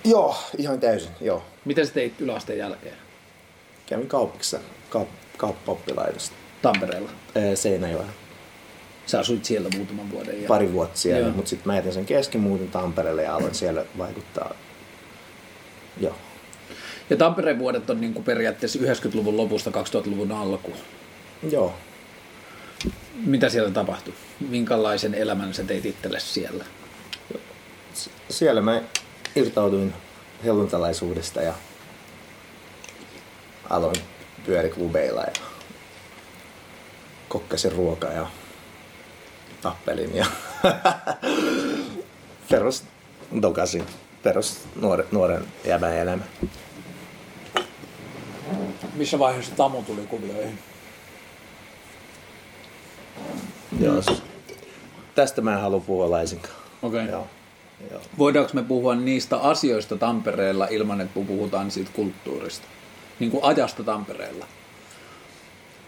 Joo, 0.05 0.37
ihan 0.59 0.81
täysin, 0.81 1.11
joo. 1.21 1.45
Mitä 1.65 1.85
sä 1.85 1.93
teit 1.93 2.21
yläasteen 2.21 2.59
jälkeen? 2.59 2.95
Kävin 3.87 4.07
kaupassa, 4.07 4.61
kaup- 4.91 5.37
kauppaoppilaitosta. 5.37 6.37
Tampereella? 6.63 7.11
Seinäjoella. 7.55 8.13
Sä 9.07 9.19
asuit 9.19 9.45
siellä 9.45 9.69
muutaman 9.77 10.11
vuoden? 10.11 10.43
Ja... 10.43 10.49
Pari 10.49 10.73
vuotta 10.73 10.99
siellä, 10.99 11.31
mutta 11.31 11.49
sitten 11.49 11.73
mä 11.73 11.77
jätin 11.77 11.93
sen 11.93 12.07
kesken, 12.07 12.41
muutin 12.41 12.71
Tampereelle 12.71 13.23
ja 13.23 13.37
aloin 13.37 13.55
siellä 13.55 13.85
vaikuttaa. 13.99 14.55
Joo. 16.01 16.15
Ja 17.11 17.17
Tampereen 17.17 17.59
vuodet 17.59 17.91
on 17.91 18.01
niin 18.01 18.15
kuin 18.15 18.25
periaatteessa 18.25 18.79
90-luvun 18.79 19.37
lopusta 19.37 19.71
2000-luvun 19.71 20.33
alku. 20.33 20.73
Joo, 21.51 21.75
mitä 23.27 23.49
siellä 23.49 23.71
tapahtui? 23.71 24.15
Minkälaisen 24.49 25.15
elämän 25.15 25.55
sä 25.55 25.65
teit 25.65 25.87
itsellesi 25.87 26.27
siellä? 26.27 26.65
Siellä 28.31 28.61
mä 28.61 28.83
irtauduin 29.37 29.95
helluntalaisuudesta 30.45 31.43
ja 31.43 31.55
aloin 33.71 33.97
pyöriklubeilla 34.47 35.21
ja 35.21 35.33
kokkasin 37.29 37.73
ruokaa 37.73 38.13
ja 38.13 38.27
tappelin 39.63 40.17
ja 40.17 40.27
perus 42.51 42.85
dokasin 43.43 43.87
perus 44.23 44.61
nuoren, 44.77 45.07
nuoren 45.13 45.45
jäbän 45.65 45.97
elämä. 45.97 46.25
Missä 48.95 49.19
vaiheessa 49.19 49.57
Tamu 49.57 49.83
tuli 49.83 50.07
kuvioihin? 50.07 50.59
Joo. 53.81 54.03
Tästä 55.15 55.41
mä 55.41 55.55
en 55.55 55.61
halua 55.61 55.81
puhua 55.81 56.11
laisinkaan. 56.11 56.55
Okei. 56.83 57.01
Okay. 57.01 57.13
Joo. 57.13 57.27
Joo. 57.91 58.01
Voidaanko 58.19 58.51
me 58.55 58.63
puhua 58.63 58.95
niistä 58.95 59.37
asioista 59.37 59.97
Tampereella 59.97 60.67
ilman, 60.67 61.01
että 61.01 61.21
puhutaan 61.27 61.71
siitä 61.71 61.91
kulttuurista? 61.95 62.67
Niin 63.21 63.31
kuin 63.31 63.45
ajasta 63.45 63.85
Tampereella. 63.85 64.47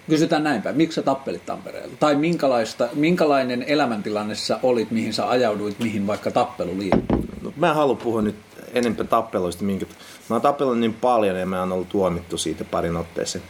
Kysytään 0.08 0.44
näin 0.44 0.62
päin, 0.62 0.76
miksi 0.76 0.94
sä 0.94 1.02
tappelit 1.02 1.46
Tampereella? 1.46 1.94
Tai 2.00 2.14
minkälaista, 2.14 2.88
minkälainen 2.92 3.62
elämäntilanne 3.62 4.34
sä 4.34 4.58
olit, 4.62 4.90
mihin 4.90 5.14
sä 5.14 5.28
ajauduit, 5.28 5.78
mihin 5.78 6.06
vaikka 6.06 6.30
tappelu 6.30 6.78
liittyy? 6.78 7.28
No, 7.42 7.52
mä 7.56 7.68
en 7.68 7.74
halua 7.74 7.94
puhua 7.94 8.22
nyt 8.22 8.36
enemmän 8.72 9.08
tappeluista. 9.08 9.64
Minkä... 9.64 9.86
Mä 10.28 10.36
oon 10.36 10.42
tappellut 10.42 10.78
niin 10.78 10.94
paljon 10.94 11.36
ja 11.36 11.46
mä 11.46 11.60
oon 11.60 11.72
ollut 11.72 11.88
tuomittu 11.88 12.38
siitä 12.38 12.64
parin 12.64 12.96
otteeseen. 12.96 13.44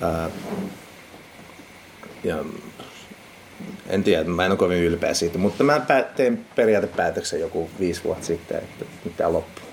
Ää... 0.00 0.30
Ja 2.24 2.36
en 3.92 4.04
tiedä, 4.04 4.24
mä 4.24 4.44
en 4.44 4.50
ole 4.50 4.58
kovin 4.58 4.78
ylpeä 4.78 5.14
siitä, 5.14 5.38
mutta 5.38 5.64
mä 5.64 5.80
tein 6.16 6.46
periaatepäätöksen 6.56 7.40
joku 7.40 7.70
viisi 7.80 8.04
vuotta 8.04 8.26
sitten, 8.26 8.58
että 8.58 8.84
mitä 9.04 9.32
loppuu. 9.32 9.64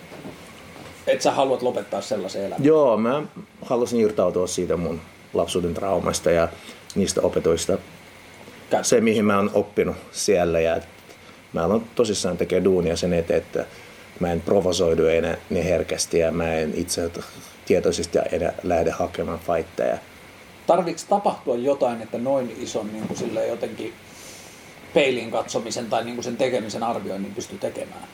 Et 1.07 1.21
sä 1.21 1.31
haluat 1.31 1.61
lopettaa 1.61 2.01
sellaisen 2.01 2.45
elämän? 2.45 2.65
Joo, 2.65 2.97
mä 2.97 3.23
halusin 3.61 3.99
irtautua 3.99 4.47
siitä 4.47 4.77
mun 4.77 5.01
lapsuuden 5.33 5.73
traumasta 5.73 6.31
ja 6.31 6.47
niistä 6.95 7.21
opetuista. 7.21 7.77
Se, 8.81 9.01
mihin 9.01 9.25
mä 9.25 9.37
oon 9.37 9.51
oppinut 9.53 9.95
siellä 10.11 10.59
ja 10.59 10.77
mä 11.53 11.63
aloin 11.63 11.83
tosissaan 11.95 12.37
tekemään 12.37 12.63
duunia 12.63 12.95
sen 12.95 13.13
eteen, 13.13 13.37
että 13.37 13.65
mä 14.19 14.31
en 14.31 14.41
provosoidu 14.41 15.05
enää 15.05 15.37
niin 15.49 15.65
herkästi 15.65 16.19
ja 16.19 16.31
mä 16.31 16.53
en 16.53 16.73
itse 16.75 17.11
tietoisesti 17.65 18.19
enää 18.31 18.53
lähde 18.63 18.91
hakemaan 18.91 19.39
fightteja 19.39 19.97
tarvitsi 20.69 21.05
tapahtua 21.09 21.55
jotain, 21.55 22.01
että 22.01 22.17
noin 22.17 22.55
ison 22.59 22.87
niin 22.93 23.07
kuin 23.07 23.17
sille 23.17 23.47
jotenkin 23.47 23.93
peilin 24.93 25.31
katsomisen 25.31 25.85
tai 25.85 26.03
niin 26.03 26.15
kuin 26.15 26.23
sen 26.23 26.37
tekemisen 26.37 26.83
arvioinnin 26.83 27.35
pystyy 27.35 27.57
tekemään? 27.57 28.07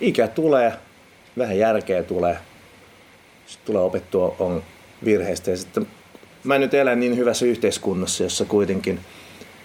Ikä 0.00 0.28
tulee, 0.28 0.72
vähän 1.38 1.58
järkeä 1.58 2.02
tulee, 2.02 2.38
sitten 3.46 3.66
tulee 3.66 3.82
opettua 3.82 4.36
on 4.38 4.62
virheistä 5.04 5.50
ja 5.50 5.56
sitten 5.56 5.86
mä 6.44 6.58
nyt 6.58 6.74
elän 6.74 7.00
niin 7.00 7.16
hyvässä 7.16 7.46
yhteiskunnassa, 7.46 8.22
jossa 8.22 8.44
kuitenkin 8.44 9.00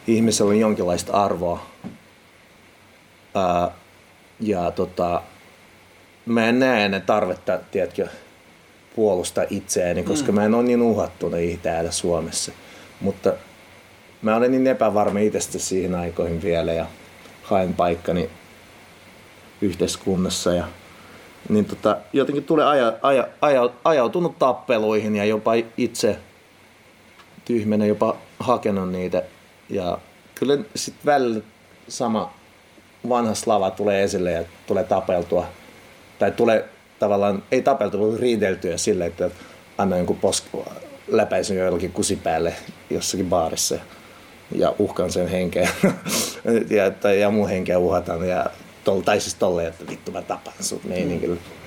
ihmisellä 0.08 0.50
on 0.50 0.60
jonkinlaista 0.60 1.14
arvoa. 1.14 1.66
Ää, 3.36 3.72
ja 4.40 4.72
tota, 4.72 5.22
mä 6.26 6.50
en 6.50 6.60
näe 6.60 6.86
enää 6.86 7.00
tarvetta, 7.00 7.60
tiedätkö, 7.72 8.08
puolustaa 8.96 9.44
itseäni, 9.50 10.04
koska 10.04 10.32
mm. 10.32 10.36
mä 10.36 10.46
en 10.46 10.54
ole 10.54 10.64
niin 10.64 10.82
uhattuna 10.82 11.38
täällä 11.62 11.92
Suomessa. 11.92 12.52
Mutta 13.02 13.34
mä 14.24 14.36
olin 14.36 14.52
niin 14.52 14.68
epävarma 14.68 15.20
itsestä 15.20 15.60
siihen 15.60 15.96
aikoihin 15.96 16.42
vielä 16.42 16.74
ja 16.74 16.86
haen 17.44 17.74
paikkani 17.74 18.30
yhteiskunnassa 19.62 20.54
ja 20.54 20.68
niin 21.50 21.66
tota, 21.66 21.98
jotenkin 22.14 22.44
tulee 22.44 22.66
aja, 22.66 22.94
aja, 23.02 23.28
aja, 23.42 23.70
ajautunut 23.84 24.40
tappeluihin 24.40 25.16
ja 25.16 25.26
jopa 25.26 25.52
itse 25.78 26.18
tyhmänä 27.46 27.86
jopa 27.86 28.18
hakenut 28.40 28.92
niitä. 28.92 29.24
Ja 29.70 29.98
kyllä 30.36 30.58
sitten 30.76 31.06
välillä 31.06 31.42
sama 31.88 32.34
vanha 33.10 33.34
slava 33.34 33.72
tulee 33.72 34.04
esille 34.04 34.32
ja 34.32 34.44
tulee 34.68 34.84
tapeltua. 34.84 35.46
Tai 36.20 36.32
tulee 36.32 36.70
tavallaan, 37.00 37.44
ei 37.52 37.62
tapeltua, 37.62 38.02
mutta 38.02 38.22
riideltyä 38.22 38.78
sille, 38.78 39.06
että 39.06 39.30
anna 39.78 39.98
jonkun 39.98 40.20
posk- 40.22 40.70
läpäisen 41.08 41.58
jollakin 41.58 41.92
kusipäälle 41.92 42.56
jossakin 42.90 43.30
baarissa 43.30 43.76
ja 44.52 44.76
uhkan 44.80 45.12
sen 45.12 45.28
henkeä 45.28 45.70
ja, 46.78 46.92
tai, 46.92 47.20
ja 47.20 47.32
mun 47.32 47.50
henkeä 47.50 47.80
uhataan 47.80 48.28
ja 48.28 48.46
tol, 48.84 49.02
tai 49.02 49.22
siis 49.22 49.36
tolleen, 49.36 49.68
että 49.68 49.88
vittu 49.88 50.12
mä 50.12 50.22
tapan 50.22 50.54
sut 50.60 50.84
meiningillä. 50.84 51.36
Mm. 51.36 51.64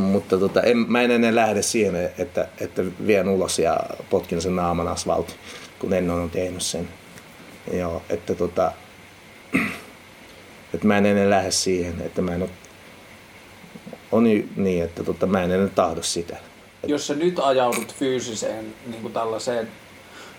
Mutta 0.00 0.38
tota, 0.38 0.62
en, 0.62 0.76
mä 0.76 1.02
en 1.02 1.10
enää 1.10 1.34
lähde 1.34 1.62
siihen, 1.62 2.10
että, 2.18 2.48
että 2.60 2.82
vien 3.06 3.28
ulos 3.28 3.58
ja 3.58 3.80
potkin 4.10 4.42
sen 4.42 4.56
naaman 4.56 4.88
asfaltti, 4.88 5.34
kun 5.78 5.92
en 5.92 6.10
ole 6.10 6.28
tehnyt 6.28 6.62
sen. 6.62 6.88
Joo, 7.72 8.02
että 8.10 8.34
tota, 8.34 8.72
että 10.74 10.86
mä 10.86 10.98
en 10.98 11.06
enää 11.06 11.30
lähde 11.30 11.50
siihen, 11.50 12.00
että 12.00 12.22
mä 12.22 12.34
en 12.34 12.42
ole, 12.42 12.50
on 14.12 14.24
niin, 14.56 14.84
että 14.84 15.04
tota, 15.04 15.26
mä 15.26 15.42
en 15.42 15.50
enää 15.50 15.68
tahdo 15.68 16.02
sitä. 16.02 16.36
Jos 16.86 17.06
sä 17.06 17.14
nyt 17.14 17.38
ajaudut 17.38 17.94
fyysiseen 17.94 18.74
niin 18.86 19.02
kuin 19.02 19.14
tällaiseen 19.14 19.68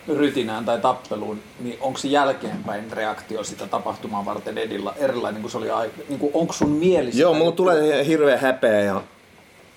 rytinään 0.07 0.65
tai 0.65 0.79
tappeluun, 0.79 1.39
niin 1.59 1.77
onko 1.81 1.99
se 1.99 2.07
jälkeenpäin 2.07 2.91
reaktio 2.91 3.43
sitä 3.43 3.67
tapahtumaa 3.67 4.25
varten 4.25 4.57
edillä 4.57 4.93
erilainen 4.97 5.41
kuin 5.41 5.51
se 5.51 5.57
oli 5.57 5.69
aika? 5.69 5.97
Niin 6.09 6.19
kuin, 6.19 6.31
onko 6.33 6.53
sun 6.53 6.69
mieli 6.69 7.09
Joo, 7.13 7.33
mulla 7.33 7.51
tulee 7.51 8.05
hirveä 8.05 8.37
häpeä 8.37 8.79
ja 8.79 9.01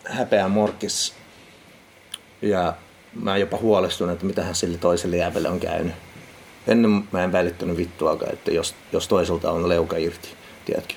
häpeä 0.05 0.49
morkis. 0.49 1.15
Ja 2.43 2.75
mä 3.15 3.37
jopa 3.37 3.57
huolestun, 3.57 4.11
että 4.11 4.27
mitähän 4.27 4.55
sille 4.55 4.79
toiselle 4.79 5.17
jäävelle 5.17 5.49
on 5.49 5.61
käynyt. 5.61 5.95
Ennen 6.67 7.05
mä 7.13 7.25
en 7.25 7.33
välittänyt 7.33 7.77
vittuakaan, 7.77 8.33
että 8.33 8.51
jos, 8.51 8.75
jos 8.93 9.09
toiselta 9.09 9.51
on 9.51 9.69
leuka 9.69 9.97
irti, 9.97 10.29
tiedätkö? 10.65 10.95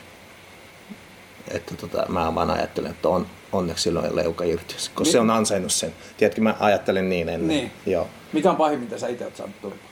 Että 1.52 1.76
tota, 1.76 2.06
mä 2.10 2.36
vaan 2.36 2.50
ajattelen, 2.50 2.92
että 2.92 3.10
on, 3.10 3.28
onneksi 3.52 3.84
silloin 3.84 4.16
leuka 4.16 4.44
irti, 4.44 4.74
koska 4.74 5.04
Mi- 5.04 5.12
se 5.12 5.20
on 5.20 5.30
ansainnut 5.30 5.72
sen. 5.72 5.94
Tiedätkö, 6.18 6.42
mä 6.42 6.56
ajattelen 6.60 7.10
niin 7.10 7.30
ennen. 7.30 7.48
Niin. 7.48 7.72
Joo. 7.86 8.08
Mikä 8.34 8.50
on 8.50 8.56
pahin, 8.56 8.80
mitä 8.80 8.98
sä 8.98 9.08
itse 9.08 9.26
oot 9.26 9.36
saanut 9.36 9.62
turpaa? 9.62 9.90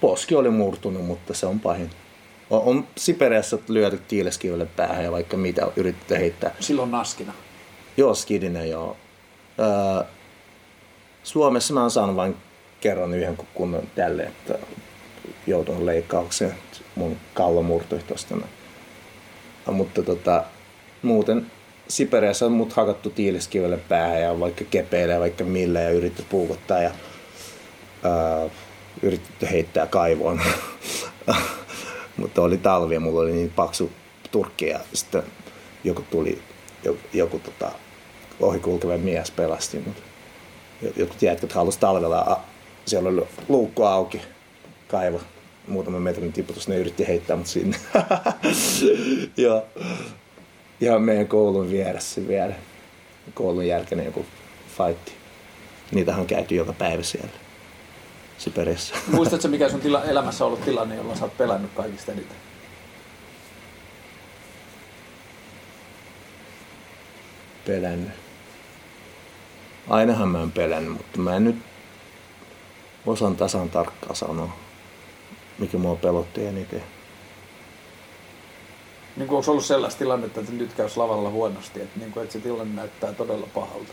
Poski 0.00 0.34
oli 0.34 0.50
murtunut, 0.50 1.06
mutta 1.06 1.34
se 1.34 1.46
on 1.46 1.60
pahin. 1.60 1.90
On, 2.50 2.62
on 2.62 2.86
Siperiassa 2.96 3.58
lyöty 3.68 4.00
tiileskivelle 4.08 4.66
päähän 4.66 5.04
ja 5.04 5.12
vaikka 5.12 5.36
mitä 5.36 5.68
yritetty 5.76 6.14
heittää. 6.14 6.54
Silloin 6.60 6.90
naskina? 6.90 7.32
Joo, 7.96 8.14
skidinen 8.14 8.70
joo. 8.70 8.96
Öö, 9.58 10.04
Suomessa 11.22 11.74
mä 11.74 11.80
oon 11.80 11.90
saanut 11.90 12.16
vain 12.16 12.36
kerran 12.80 13.14
yhden 13.14 13.38
kunnon 13.54 13.88
tälle, 13.94 14.22
että 14.22 14.58
joutunut 15.46 15.82
leikkaukseen. 15.82 16.54
Mun 16.94 17.16
kallo 17.34 17.62
murtui 17.62 17.98
tuosta. 17.98 18.34
Mutta 19.72 20.02
tota, 20.02 20.44
muuten 21.02 21.50
Siperiassa 21.88 22.46
on 22.46 22.52
mut 22.52 22.72
hakattu 22.72 23.10
tiiliskivelle 23.10 23.76
päähän 23.76 24.22
ja 24.22 24.40
vaikka 24.40 24.64
kepeillä 24.70 25.14
ja 25.14 25.20
vaikka 25.20 25.44
millä 25.44 25.80
ja 25.80 25.90
yritetty 25.90 26.24
puukottaa 26.30 26.82
ja 26.82 26.90
ää, 28.02 28.48
yritetty 29.02 29.46
heittää 29.50 29.86
kaivoon. 29.86 30.40
Mutta 32.16 32.42
oli 32.42 32.58
talvi 32.58 32.94
ja 32.94 33.00
mulla 33.00 33.20
oli 33.20 33.32
niin 33.32 33.50
paksu 33.50 33.92
turkki 34.30 34.66
ja 34.68 34.80
sitten 34.92 35.22
joku 35.84 36.04
tuli, 36.10 36.42
joku, 36.84 37.00
joku 37.12 37.38
tota, 37.38 37.72
ohikulkeva 38.40 38.98
mies 38.98 39.30
pelasti 39.30 39.78
mut. 39.86 39.96
Jotkut 40.96 41.22
jätkät 41.22 41.52
halusi 41.52 41.78
talvella, 41.78 42.40
siellä 42.86 43.08
oli 43.08 43.26
luukku 43.48 43.82
auki, 43.82 44.20
kaivo, 44.88 45.20
muutaman 45.68 46.02
metrin 46.02 46.32
tiputus, 46.32 46.68
ne 46.68 46.76
yritti 46.76 47.06
heittää 47.06 47.36
mut 47.36 47.46
sinne. 47.46 47.76
Joo 49.36 49.66
ihan 50.80 51.02
meidän 51.02 51.28
koulun 51.28 51.70
vieressä 51.70 52.28
vielä. 52.28 52.54
Koulun 53.34 53.66
jälkeen 53.66 54.04
joku 54.04 54.26
fightti. 54.76 55.12
Niitähän 55.92 56.20
on 56.20 56.26
käyty 56.26 56.54
joka 56.54 56.72
päivä 56.72 57.02
siellä 57.02 57.28
Siperiassa. 58.38 58.94
Muistatko, 59.12 59.48
mikä 59.48 59.68
sun 59.68 59.80
tila- 59.80 60.04
elämässä 60.04 60.44
on 60.44 60.46
ollut 60.46 60.64
tilanne, 60.64 60.96
jolloin 60.96 61.18
sä 61.18 61.24
oot 61.24 61.38
pelännyt 61.38 61.70
kaikista 61.74 62.12
eniten? 62.12 62.36
Pelännyt. 67.66 68.12
Ainahan 69.88 70.28
mä 70.28 70.42
en 70.42 70.52
pelännyt, 70.52 70.92
mutta 70.92 71.18
mä 71.18 71.36
en 71.36 71.44
nyt 71.44 71.56
osan 73.06 73.36
tasan 73.36 73.70
tarkkaan 73.70 74.16
sanoa, 74.16 74.56
mikä 75.58 75.78
mua 75.78 75.96
pelotti 75.96 76.46
eniten 76.46 76.82
niin 79.16 79.28
kuin 79.28 79.36
onko 79.38 79.50
ollut 79.50 79.64
sellaista 79.64 79.98
tilannetta, 79.98 80.40
että 80.40 80.52
nyt 80.52 80.72
käy 80.72 80.88
lavalla 80.96 81.30
huonosti, 81.30 81.80
että, 81.80 81.98
niin 82.00 82.12
kuin, 82.12 82.22
että 82.22 82.32
se 82.32 82.38
tilanne 82.38 82.74
näyttää 82.74 83.12
todella 83.12 83.46
pahalta? 83.54 83.92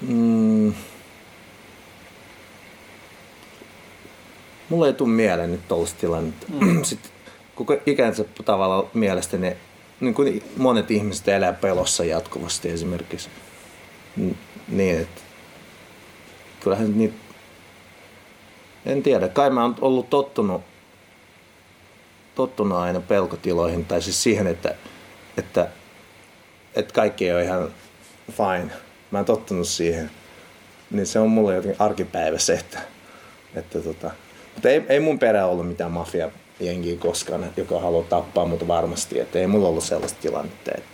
Mm. 0.00 0.74
Mulla 4.68 4.86
ei 4.86 4.92
tule 4.92 5.08
mieleen 5.08 5.52
nyt 5.52 5.68
tuollaista 5.68 6.00
tilannetta. 6.00 6.46
Mm. 6.60 6.84
Sitten 6.84 7.10
koko 7.54 7.76
ikänsä 7.86 8.24
tavalla 8.44 8.90
mielestäni 8.94 9.56
niin 10.00 10.14
kuin 10.14 10.42
monet 10.56 10.90
ihmiset 10.90 11.28
elää 11.28 11.52
pelossa 11.52 12.04
jatkuvasti 12.04 12.70
esimerkiksi. 12.70 13.28
Niin, 14.68 15.00
että 15.00 15.20
kyllähän 16.60 16.98
niitä, 16.98 17.14
en 18.86 19.02
tiedä, 19.02 19.28
kai 19.28 19.50
mä 19.50 19.62
oon 19.62 19.76
ollut 19.80 20.10
tottunut 20.10 20.62
tottunut 22.36 22.78
aina 22.78 23.00
pelkotiloihin, 23.00 23.84
tai 23.84 24.02
siis 24.02 24.22
siihen, 24.22 24.46
että, 24.46 24.74
että, 25.38 25.68
että 26.74 26.94
kaikki 26.94 27.32
on 27.32 27.42
ihan 27.42 27.68
fine. 28.32 28.72
Mä 29.10 29.18
oon 29.18 29.24
tottunut 29.24 29.68
siihen. 29.68 30.10
Niin 30.90 31.06
se 31.06 31.18
on 31.18 31.30
mulle 31.30 31.54
jotenkin 31.54 31.80
arkipäivä 31.80 32.38
se, 32.38 32.54
että, 32.54 32.78
että 33.54 33.80
tota, 33.80 34.10
mutta 34.54 34.68
ei, 34.68 34.82
ei 34.88 35.00
mun 35.00 35.18
perä 35.18 35.46
ollut 35.46 35.68
mitään 35.68 35.92
mafia 35.92 36.30
jengiä 36.60 36.96
koskaan, 36.96 37.52
joka 37.56 37.80
haluaa 37.80 38.04
tappaa 38.08 38.44
mutta 38.44 38.68
varmasti. 38.68 39.20
Että 39.20 39.38
ei 39.38 39.46
mulla 39.46 39.68
ollut 39.68 39.84
sellaista 39.84 40.22
tilannetta. 40.22 40.70
Että, 40.74 40.90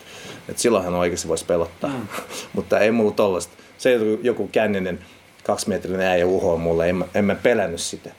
että 0.49 0.63
silloinhan 0.63 0.95
oikeasti 0.95 1.29
voisi 1.29 1.45
pelottaa. 1.45 1.91
Mm. 1.91 2.07
mutta 2.57 2.79
ei 2.79 2.91
mulla 2.91 3.13
tollaista. 3.13 3.53
Se 3.79 3.99
joku 4.23 4.49
känninen 4.53 4.99
kaksimetrinen 5.45 6.07
äijä 6.07 6.27
uhoa 6.27 6.57
mulle, 6.57 6.89
en, 6.89 7.05
en 7.15 7.25
mä 7.25 7.35
pelännyt 7.35 7.81
sitä. 7.81 8.11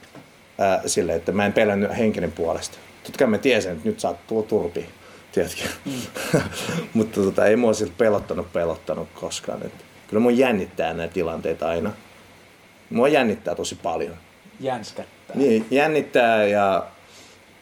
Ää, 0.58 0.82
sille, 0.86 1.16
että 1.16 1.32
mä 1.32 1.46
en 1.46 1.54
pelännyt 1.54 1.98
henkinen 1.98 2.32
puolesta 2.32 2.78
totta 3.04 3.18
kai 3.20 3.28
mä 3.28 3.38
tiesin, 3.38 3.72
että 3.72 3.90
nyt 3.90 4.00
saat 4.00 4.28
tulla 4.28 4.44
turpi, 4.44 4.90
tiedätkö? 5.32 5.62
Mm. 5.86 6.02
Mutta 6.94 7.22
tota, 7.22 7.46
ei 7.46 7.56
mua 7.56 7.74
siltä 7.74 7.94
pelottanut 7.98 8.54
pelottanut 8.54 9.10
koskaan. 9.14 9.66
Et 9.66 9.74
kyllä 10.08 10.22
mua 10.22 10.32
jännittää 10.32 10.94
nämä 10.94 11.08
tilanteet 11.08 11.64
aina. 11.64 11.92
Mua 12.90 13.08
jännittää 13.08 13.56
tosi 13.56 13.76
paljon. 13.76 14.16
Jänskättää. 14.60 15.36
Niin, 15.36 15.66
jännittää 15.72 16.46
ja 16.46 16.86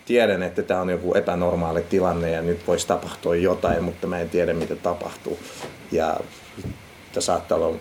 tiedän, 0.05 0.43
että 0.43 0.63
tämä 0.63 0.81
on 0.81 0.89
joku 0.89 1.13
epänormaali 1.13 1.81
tilanne 1.81 2.31
ja 2.31 2.41
nyt 2.41 2.67
voisi 2.67 2.87
tapahtua 2.87 3.35
jotain, 3.35 3.83
mutta 3.83 4.07
mä 4.07 4.19
en 4.19 4.29
tiedä 4.29 4.53
mitä 4.53 4.75
tapahtuu. 4.75 5.39
Ja 5.91 6.19
tämä 7.13 7.21
saattaa 7.21 7.57
olla 7.57 7.77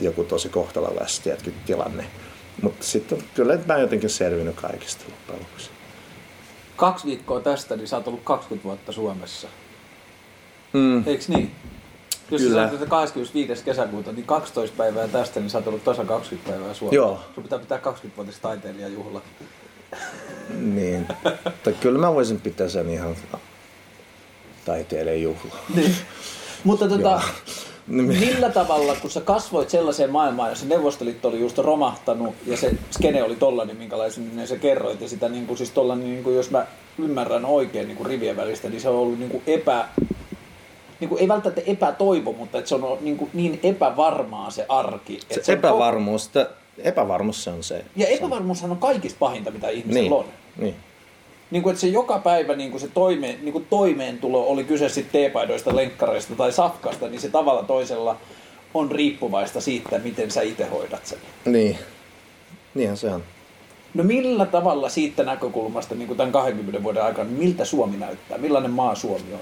joku 0.00 0.24
tosi 0.24 0.48
kohtalainen 0.48 1.06
tilanne. 1.66 2.04
Mutta 2.62 2.84
sitten 2.84 3.18
kyllä 3.34 3.58
mä 3.66 3.78
jotenkin 3.78 4.10
selvinnyt 4.10 4.56
kaikista 4.56 5.04
loppujen 5.08 5.40
lopuksi 5.40 5.70
kaksi 6.78 7.06
viikkoa 7.06 7.40
tästä, 7.40 7.76
niin 7.76 7.88
sä 7.88 7.96
oot 7.96 8.08
ollut 8.08 8.24
20 8.24 8.64
vuotta 8.64 8.92
Suomessa. 8.92 9.48
Mm. 10.72 11.02
Eiks 11.06 11.28
niin? 11.28 11.50
Jos 12.30 12.42
Kyllä. 12.42 12.70
sä 12.78 12.86
25. 12.86 13.64
kesäkuuta, 13.64 14.12
niin 14.12 14.24
12 14.24 14.76
päivää 14.76 15.08
tästä, 15.08 15.40
niin 15.40 15.50
sä 15.50 15.58
oot 15.58 15.66
ollut 15.66 15.84
tasa 15.84 16.04
20 16.04 16.50
päivää 16.50 16.74
Suomessa. 16.74 16.96
Joo. 16.96 17.20
Sun 17.34 17.42
pitää 17.42 17.58
pitää 17.58 17.78
20-vuotias 17.78 18.38
taiteilijajuhla. 18.38 19.22
niin. 20.74 21.06
tai 21.64 21.72
kyllä 21.80 21.98
mä 21.98 22.14
voisin 22.14 22.40
pitää 22.40 22.68
sen 22.68 22.90
ihan 22.90 23.16
taiteilijajuhla. 24.64 25.54
niin. 25.74 25.96
Mutta 26.64 26.88
tota. 26.88 27.22
Millä 27.88 28.50
tavalla, 28.50 28.96
kun 29.02 29.10
sä 29.10 29.20
kasvoit 29.20 29.70
sellaiseen 29.70 30.10
maailmaan, 30.10 30.50
jossa 30.50 30.66
Neuvostoliitto 30.66 31.28
oli 31.28 31.40
just 31.40 31.58
romahtanut 31.58 32.34
ja 32.46 32.56
se 32.56 32.70
skene 32.90 33.22
oli 33.22 33.34
tollainen, 33.36 33.76
minkälaisen 33.76 34.36
niin 34.36 34.48
sä 34.48 34.56
kerroit, 34.56 35.00
ja 35.00 35.08
sitä 35.08 35.28
niin 35.28 35.46
kuin, 35.46 35.56
siis 35.56 35.70
tollainen, 35.70 36.06
niin 36.10 36.24
kuin, 36.24 36.36
jos 36.36 36.50
mä 36.50 36.66
ymmärrän 36.98 37.44
oikein 37.44 37.86
niin 37.88 37.96
kuin 37.96 38.06
rivien 38.06 38.36
välistä, 38.36 38.68
niin 38.68 38.80
se 38.80 38.88
on 38.88 38.96
ollut 38.96 39.18
niin 39.18 39.30
kuin 39.30 39.42
epä, 39.46 39.88
niin 41.00 41.08
kuin, 41.08 41.20
ei 41.20 41.28
välttämättä 41.28 41.62
epätoivo, 41.66 42.32
mutta 42.32 42.58
että 42.58 42.68
se 42.68 42.74
on 42.74 42.98
niin, 43.00 43.16
kuin, 43.16 43.30
niin 43.34 43.60
epävarmaa 43.62 44.50
se 44.50 44.66
arki. 44.68 45.20
Se, 45.30 45.42
se 45.44 45.52
epävarmuus, 45.52 46.30
on... 46.36 46.46
Epävarmuus 46.78 47.44
se 47.44 47.50
on 47.50 47.62
se. 47.62 47.84
Ja 47.96 48.06
epävarmuushan 48.06 48.70
on 48.70 48.78
kaikista 48.78 49.18
pahinta, 49.18 49.50
mitä 49.50 49.68
ihmisellä 49.68 50.00
Niin, 50.00 50.12
on. 50.12 50.24
niin. 50.56 50.74
Niin 51.50 51.62
kuin, 51.62 51.70
että 51.70 51.80
se 51.80 51.86
joka 51.86 52.18
päivä 52.18 52.56
niin 52.56 52.70
kuin 52.70 52.80
se 52.80 52.88
toime, 52.88 53.38
niin 53.42 53.52
kuin 53.52 53.66
toimeentulo, 53.70 54.46
oli 54.46 54.64
kyse 54.64 54.88
sitten 54.88 55.12
teepaidoista, 55.12 55.76
lenkkareista 55.76 56.34
tai 56.34 56.52
safkasta, 56.52 57.08
niin 57.08 57.20
se 57.20 57.28
tavalla 57.28 57.62
toisella 57.62 58.16
on 58.74 58.90
riippuvaista 58.90 59.60
siitä, 59.60 59.98
miten 59.98 60.30
sä 60.30 60.42
itse 60.42 60.64
hoidat 60.64 61.06
sen. 61.06 61.18
Niin. 61.44 61.78
Niinhän 62.74 62.96
se 62.96 63.10
on. 63.10 63.22
No 63.94 64.04
millä 64.04 64.46
tavalla 64.46 64.88
siitä 64.88 65.22
näkökulmasta 65.22 65.94
niin 65.94 66.06
kuin 66.06 66.16
tämän 66.16 66.32
20 66.32 66.82
vuoden 66.82 67.02
aikana, 67.04 67.30
miltä 67.30 67.64
Suomi 67.64 67.96
näyttää? 67.96 68.38
Millainen 68.38 68.70
maa 68.70 68.94
Suomi 68.94 69.32
on? 69.32 69.40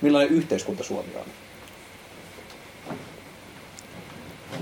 Millainen 0.00 0.32
yhteiskunta 0.32 0.84
Suomi 0.84 1.10
on? 1.16 1.24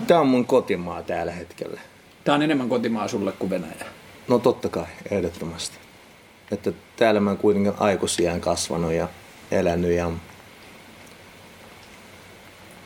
Tämä 0.07 0.21
on 0.21 0.27
mun 0.27 0.47
kotimaa 0.47 1.03
tällä 1.03 1.33
hetkellä. 1.33 1.81
Tämä 2.25 2.35
on 2.35 2.43
enemmän 2.43 2.69
kotimaa 2.69 3.09
sulle 3.09 3.33
kuin 3.33 3.51
Venäjä. 3.51 3.87
No 4.29 4.39
totta 4.39 4.69
kai, 4.69 4.87
ehdottomasti. 5.11 5.84
Että 6.55 6.73
täällä 6.97 7.21
mä 7.21 7.35
kuitenkin 7.35 7.73
aikuisiään 7.79 8.41
kasvanut 8.41 8.93
ja 8.93 9.09
elänyt 9.51 9.93
ja, 9.93 10.11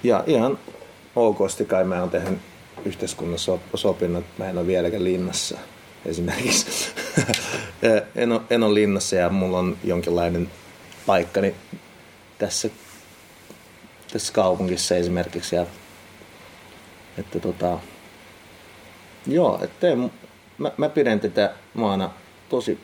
ja 0.02 0.24
ihan 0.26 0.58
okosti 1.16 1.64
kai 1.64 1.84
mä 1.84 2.00
oon 2.00 2.10
tehnyt 2.10 2.38
yhteiskunnassa 2.84 3.52
op- 3.52 3.62
sopinnut, 3.74 4.24
että 4.24 4.42
mä 4.42 4.50
en 4.50 4.58
ole 4.58 4.66
vieläkään 4.66 5.04
linnassa 5.04 5.58
esimerkiksi. 6.06 6.94
en, 8.16 8.32
ole, 8.32 8.40
en 8.50 8.62
ole 8.62 8.74
linnassa 8.74 9.16
ja 9.16 9.28
mulla 9.28 9.58
on 9.58 9.76
jonkinlainen 9.84 10.50
paikkani 11.06 11.54
tässä, 12.38 12.68
tässä 14.12 14.32
kaupungissa 14.32 14.96
esimerkiksi. 14.96 15.56
Ja, 15.56 15.66
että 17.18 17.40
tota, 17.40 17.78
Joo, 19.28 19.60
että 19.62 19.86
mä, 20.58 20.72
mä 20.76 20.88
pidän 20.88 21.20
tätä 21.20 21.54
maana 21.74 22.10
tosi 22.48 22.78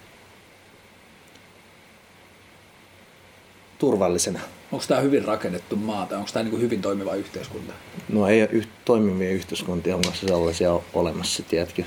turvallisena. 3.84 4.40
Onko 4.72 4.84
tämä 4.88 5.00
hyvin 5.00 5.24
rakennettu 5.24 5.76
maa 5.76 6.06
tai 6.06 6.18
onko 6.18 6.30
tämä 6.32 6.42
niin 6.42 6.60
hyvin 6.60 6.82
toimiva 6.82 7.14
yhteiskunta? 7.14 7.72
No 8.08 8.28
ei 8.28 8.42
ole 8.42 8.64
toimivia 8.84 9.30
yhteiskuntia 9.30 9.96
onko 9.96 10.10
sellaisia 10.14 10.80
olemassa, 10.94 11.42
tiedätkö? 11.42 11.82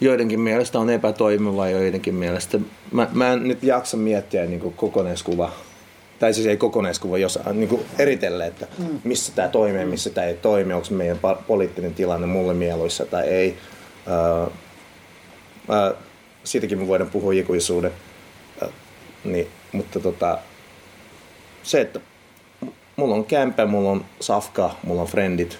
Joidenkin 0.00 0.40
mielestä 0.40 0.78
on 0.78 0.90
epätoimiva, 0.90 1.68
joidenkin 1.68 2.14
mielestä... 2.14 2.58
Mä, 2.92 3.08
mä 3.12 3.32
en 3.32 3.48
nyt 3.48 3.62
jaksa 3.62 3.96
miettiä 3.96 4.46
niin 4.46 4.72
kokonaiskuva, 4.76 5.52
tai 6.18 6.34
siis 6.34 6.46
ei 6.46 6.56
kokonaiskuva, 6.56 7.18
jos 7.18 7.38
niin 7.52 7.68
kuin 7.68 7.82
eritellä, 7.98 8.46
että 8.46 8.66
missä 9.04 9.32
tämä 9.32 9.48
toimii 9.48 9.84
missä 9.84 10.10
tämä 10.10 10.26
ei 10.26 10.34
toimi, 10.34 10.72
onko 10.72 10.88
meidän 10.90 11.18
poliittinen 11.46 11.94
tilanne 11.94 12.26
mulle 12.26 12.54
mieluissa 12.54 13.06
tai 13.06 13.26
ei. 13.28 13.56
Uh, 14.06 14.46
uh, 14.46 15.96
siitäkin 16.44 16.78
me 16.78 16.86
voidaan 16.86 17.10
puhua 17.10 17.32
ikuisuuden. 17.32 17.92
Uh, 18.62 18.68
niin, 19.24 19.48
mutta 19.72 20.00
tota, 20.00 20.38
se, 21.66 21.80
että 21.80 22.00
mulla 22.96 23.14
on 23.14 23.24
kämpä, 23.24 23.66
mulla 23.66 23.90
on 23.90 24.04
safka, 24.20 24.74
mulla 24.82 25.02
on 25.02 25.08
friendit, 25.08 25.58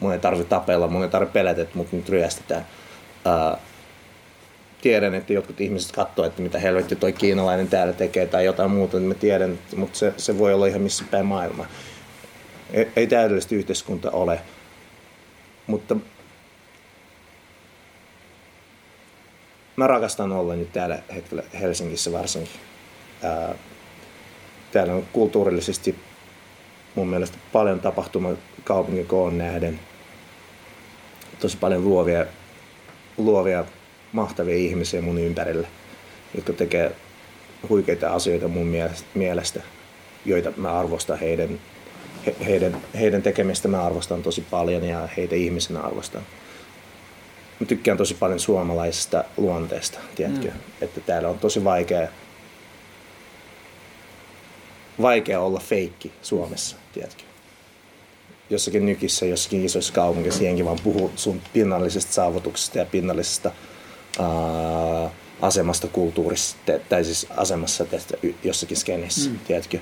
mun 0.00 0.12
ei 0.12 0.18
tarvitse 0.18 0.48
tapella, 0.48 0.88
mun 0.88 1.02
ei 1.02 1.08
tarvitse 1.08 1.32
pelätä, 1.32 1.62
että 1.62 1.78
mut 1.78 1.92
nyt 1.92 2.08
ryöstetään. 2.08 2.66
Uh, 3.26 3.58
tiedän, 4.82 5.14
että 5.14 5.32
jotkut 5.32 5.60
ihmiset 5.60 5.92
katsoo, 5.92 6.24
että 6.24 6.42
mitä 6.42 6.58
helvetti 6.58 6.96
toi 6.96 7.12
kiinalainen 7.12 7.68
täällä 7.68 7.92
tekee 7.92 8.26
tai 8.26 8.44
jotain 8.44 8.70
muuta, 8.70 8.96
niin 8.96 9.08
mä 9.08 9.14
tiedän, 9.14 9.58
mutta 9.76 9.98
se, 9.98 10.14
se 10.16 10.38
voi 10.38 10.54
olla 10.54 10.66
ihan 10.66 10.82
missä 10.82 11.04
päin 11.10 11.26
maailma. 11.26 11.66
Ei, 12.72 12.90
ei 12.96 13.06
täydellistä 13.06 13.54
yhteiskunta 13.54 14.10
ole, 14.10 14.40
mutta 15.66 15.96
mä 19.76 19.86
rakastan 19.86 20.32
olla 20.32 20.54
nyt 20.54 20.72
täällä 20.72 20.98
hetkellä 21.14 21.42
Helsingissä 21.60 22.12
varsinkin. 22.12 22.60
Ää, 23.22 23.54
täällä 24.74 24.94
on 24.94 25.04
kulttuurillisesti 25.12 25.94
mun 26.94 27.08
mielestä 27.08 27.38
paljon 27.52 27.80
tapahtuma 27.80 28.30
kaupungin 28.64 29.06
koon 29.06 29.38
nähden. 29.38 29.80
Tosi 31.40 31.56
paljon 31.56 31.84
luovia, 31.84 32.26
luovia 33.16 33.64
mahtavia 34.12 34.56
ihmisiä 34.56 35.02
mun 35.02 35.18
ympärillä, 35.18 35.68
jotka 36.34 36.52
tekee 36.52 36.92
huikeita 37.68 38.14
asioita 38.14 38.48
mun 38.48 38.66
mielestä, 39.14 39.60
joita 40.24 40.52
mä 40.56 40.78
arvostan 40.78 41.18
heidän, 41.18 41.60
he, 42.26 42.36
heidän, 42.44 42.82
heidän 43.00 43.22
tekemistä 43.22 43.68
mä 43.68 43.82
arvostan 43.82 44.22
tosi 44.22 44.44
paljon 44.50 44.84
ja 44.84 45.08
heitä 45.16 45.34
ihmisenä 45.34 45.80
arvostan. 45.80 46.22
Mä 47.60 47.66
tykkään 47.66 47.98
tosi 47.98 48.14
paljon 48.14 48.40
suomalaisesta 48.40 49.24
luonteesta, 49.36 49.98
tiedätkö? 50.14 50.48
Mm. 50.48 50.60
Että 50.80 51.00
täällä 51.00 51.28
on 51.28 51.38
tosi 51.38 51.64
vaikea, 51.64 52.08
vaikea 55.02 55.40
olla 55.40 55.60
feikki 55.60 56.12
Suomessa, 56.22 56.76
tiedätkö? 56.92 57.22
Jossakin 58.50 58.86
nykissä, 58.86 59.26
jossakin 59.26 59.64
isoissa 59.64 59.92
kaupungissa 59.92 60.44
jenkin 60.44 60.64
vaan 60.64 60.78
puhuu 60.84 61.12
sun 61.16 61.40
pinnallisesta 61.52 62.12
saavutuksesta 62.12 62.78
ja 62.78 62.84
pinnallisesta 62.84 63.50
uh, 64.18 65.10
asemasta 65.40 65.88
kulttuurissa, 65.88 66.56
tai 66.88 67.04
siis 67.04 67.26
asemassa 67.36 67.84
tästä 67.84 68.16
jossakin 68.44 68.76
skenissä, 68.76 69.30
mm. 69.30 69.38
tiedätkö? 69.38 69.78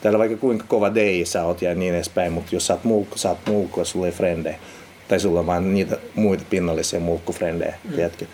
Täällä 0.00 0.18
vaikka 0.18 0.36
kuinka 0.36 0.64
kova 0.68 0.94
dei 0.94 1.24
sä 1.24 1.44
oot 1.44 1.62
ja 1.62 1.74
niin 1.74 1.94
edespäin, 1.94 2.32
mutta 2.32 2.54
jos 2.54 2.66
sä 2.66 2.74
oot 2.74 2.84
mulkku, 2.84 3.18
sä 3.18 3.28
oot 3.28 3.38
mulkku 3.46 3.80
ja 3.80 3.84
sulla 3.84 4.06
ei 4.06 4.12
frendejä. 4.12 4.58
Tai 5.08 5.20
sulla 5.20 5.40
on 5.40 5.46
vaan 5.46 5.74
niitä 5.74 5.98
muita 6.14 6.44
pinnallisia 6.50 7.00
mulkkufrendejä, 7.00 7.74
mm. 7.84 7.92
tiedätkö? 7.92 8.26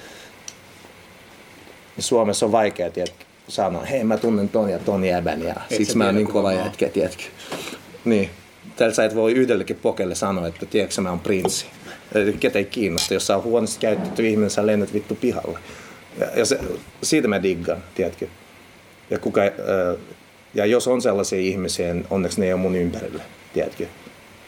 Ja 1.97 2.03
Suomessa 2.03 2.47
on 2.47 2.53
vaikea, 2.53 2.91
tiedätkö, 2.91 3.25
sanoa, 3.49 3.85
hei 3.85 4.05
mä 4.05 4.17
tunnen 4.17 4.49
ton 4.49 4.71
ja 4.71 4.79
ton 4.79 5.05
jäbän 5.05 5.43
ja 5.43 5.55
et 5.71 5.77
siksi 5.77 5.97
mä 5.97 6.07
oon 6.07 6.15
niin 6.15 6.27
kova 6.27 6.53
jätkä, 6.53 6.89
tiedätkö? 6.89 7.23
Niin. 8.05 8.31
Täällä 8.77 8.95
sä 8.95 9.05
et 9.05 9.15
voi 9.15 9.33
yhdellekin 9.33 9.77
pokelle 9.77 10.15
sanoa, 10.15 10.47
että 10.47 10.67
tiedätkö 10.67 11.01
mä 11.01 11.11
oon 11.11 11.21
prinssi. 11.21 11.67
Ketä 12.41 12.59
ei 12.59 12.65
kiinnosta, 12.65 13.15
jos 13.15 13.27
sä 13.27 13.37
oot 13.37 13.45
huonosti 13.45 13.81
käytetty 13.81 14.29
ihminen, 14.29 14.51
sä 14.51 14.67
lennät 14.67 14.93
vittu 14.93 15.15
pihalle. 15.15 15.59
Ja, 16.21 16.27
ja 16.37 16.45
se, 16.45 16.59
siitä 17.03 17.29
mä 17.29 17.43
diggaan, 17.43 17.85
tiedätkö? 17.95 18.27
Ja, 19.11 19.19
kuka, 19.19 19.41
ja 20.55 20.67
jos 20.67 20.89
on 20.89 21.03
sellaisia 21.03 21.39
ihmisiä, 21.39 21.95
niin 21.95 22.07
onneksi 22.11 22.41
ne 22.41 22.47
ei 22.47 22.53
ole 22.53 22.61
mun 22.61 22.77
ympärillä, 22.77 23.23
tiedätkö? 23.53 23.87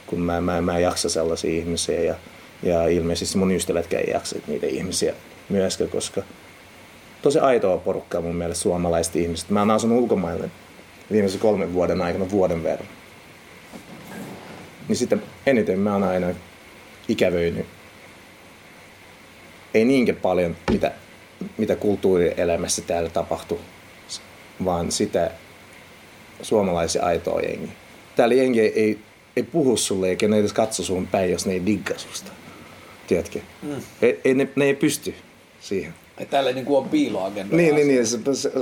Kun 0.07 0.20
mä, 0.20 0.40
mä, 0.40 0.61
mä 0.61 0.76
en 0.76 0.82
jaksa 0.82 1.09
sellaisia 1.09 1.51
ihmisiä 1.51 2.01
ja, 2.01 2.14
ja 2.62 2.88
ilmeisesti 2.88 3.38
mun 3.38 3.53
ystävätkään 3.53 4.05
ei 4.07 4.12
jaksa 4.12 4.36
niitä 4.46 4.66
ihmisiä 4.66 5.14
myöskään, 5.49 5.90
koska 5.90 6.22
tosi 7.22 7.38
aitoa 7.38 7.78
porukkaa 7.78 8.20
mun 8.20 8.36
mielestä 8.36 8.62
suomalaiset 8.62 9.16
ihmiset. 9.16 9.50
Mä 9.50 9.60
oon 9.60 9.70
asunut 9.70 9.98
ulkomaille 9.98 10.50
viimeisen 11.12 11.40
kolmen 11.40 11.72
vuoden 11.72 12.02
aikana 12.02 12.30
vuoden 12.30 12.62
verran. 12.62 12.88
Niin 14.88 14.96
sitten 14.96 15.22
eniten 15.46 15.78
mä 15.78 15.92
oon 15.92 16.04
aina 16.04 16.26
ikävöinyt. 17.08 17.66
Ei 19.74 19.84
niinkään 19.84 20.18
paljon, 20.22 20.56
mitä, 20.70 20.92
mitä 21.58 21.76
kulttuurielämässä 21.76 22.82
täällä 22.82 23.10
tapahtuu, 23.10 23.60
vaan 24.64 24.92
sitä 24.92 25.30
suomalaisia 26.42 27.02
aitoa 27.04 27.40
jengi. 27.40 27.72
Täällä 28.16 28.34
jengi 28.34 28.60
ei, 28.60 28.72
ei, 28.82 28.98
ei 29.36 29.42
puhu 29.42 29.76
sulle 29.76 30.08
eikä 30.08 30.28
ne 30.28 30.38
edes 30.38 30.52
katso 30.52 30.82
sun 30.82 31.06
päin, 31.06 31.30
jos 31.30 31.46
ne 31.46 31.52
ei 31.52 31.66
digga 31.66 31.98
susta. 31.98 32.32
Tiedätkö? 33.06 33.40
Mm. 33.62 33.82
Ei, 34.02 34.20
ei, 34.24 34.34
ne, 34.34 34.48
ne 34.56 34.64
ei 34.64 34.74
pysty 34.74 35.14
siihen. 35.60 35.94
Että 36.18 36.30
täällä 36.30 36.52
niin 36.52 36.66
on 36.68 36.88
piiloagenda. 36.88 37.56
Niin, 37.56 37.74
niin, 37.74 37.88
niin. 37.88 38.06
Se, 38.06 38.18
se, 38.34 38.52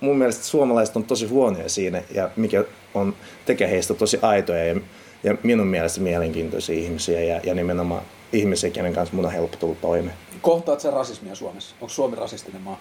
mun 0.00 0.18
mielestä 0.18 0.44
suomalaiset 0.44 0.96
on 0.96 1.04
tosi 1.04 1.26
huonoja 1.26 1.68
siinä 1.68 2.02
ja 2.14 2.30
mikä 2.36 2.64
on, 2.94 3.14
tekee 3.46 3.70
heistä 3.70 3.94
tosi 3.94 4.18
aitoja 4.22 4.64
ja, 4.64 4.80
ja 5.24 5.36
minun 5.42 5.66
mielestä 5.66 6.00
mielenkiintoisia 6.00 6.78
ihmisiä 6.78 7.20
ja, 7.20 7.40
ja 7.44 7.54
nimenomaan 7.54 8.02
ihmisiä, 8.32 8.70
kenen 8.70 8.94
kanssa 8.94 9.16
mun 9.16 9.24
on 9.24 9.32
helppo 9.32 9.56
tulla 9.56 9.76
toimeen. 9.80 10.16
Kohtaat 10.42 10.80
sen 10.80 10.92
rasismia 10.92 11.34
Suomessa? 11.34 11.74
Onko 11.80 11.94
Suomi 11.94 12.16
rasistinen 12.16 12.62
maa? 12.62 12.80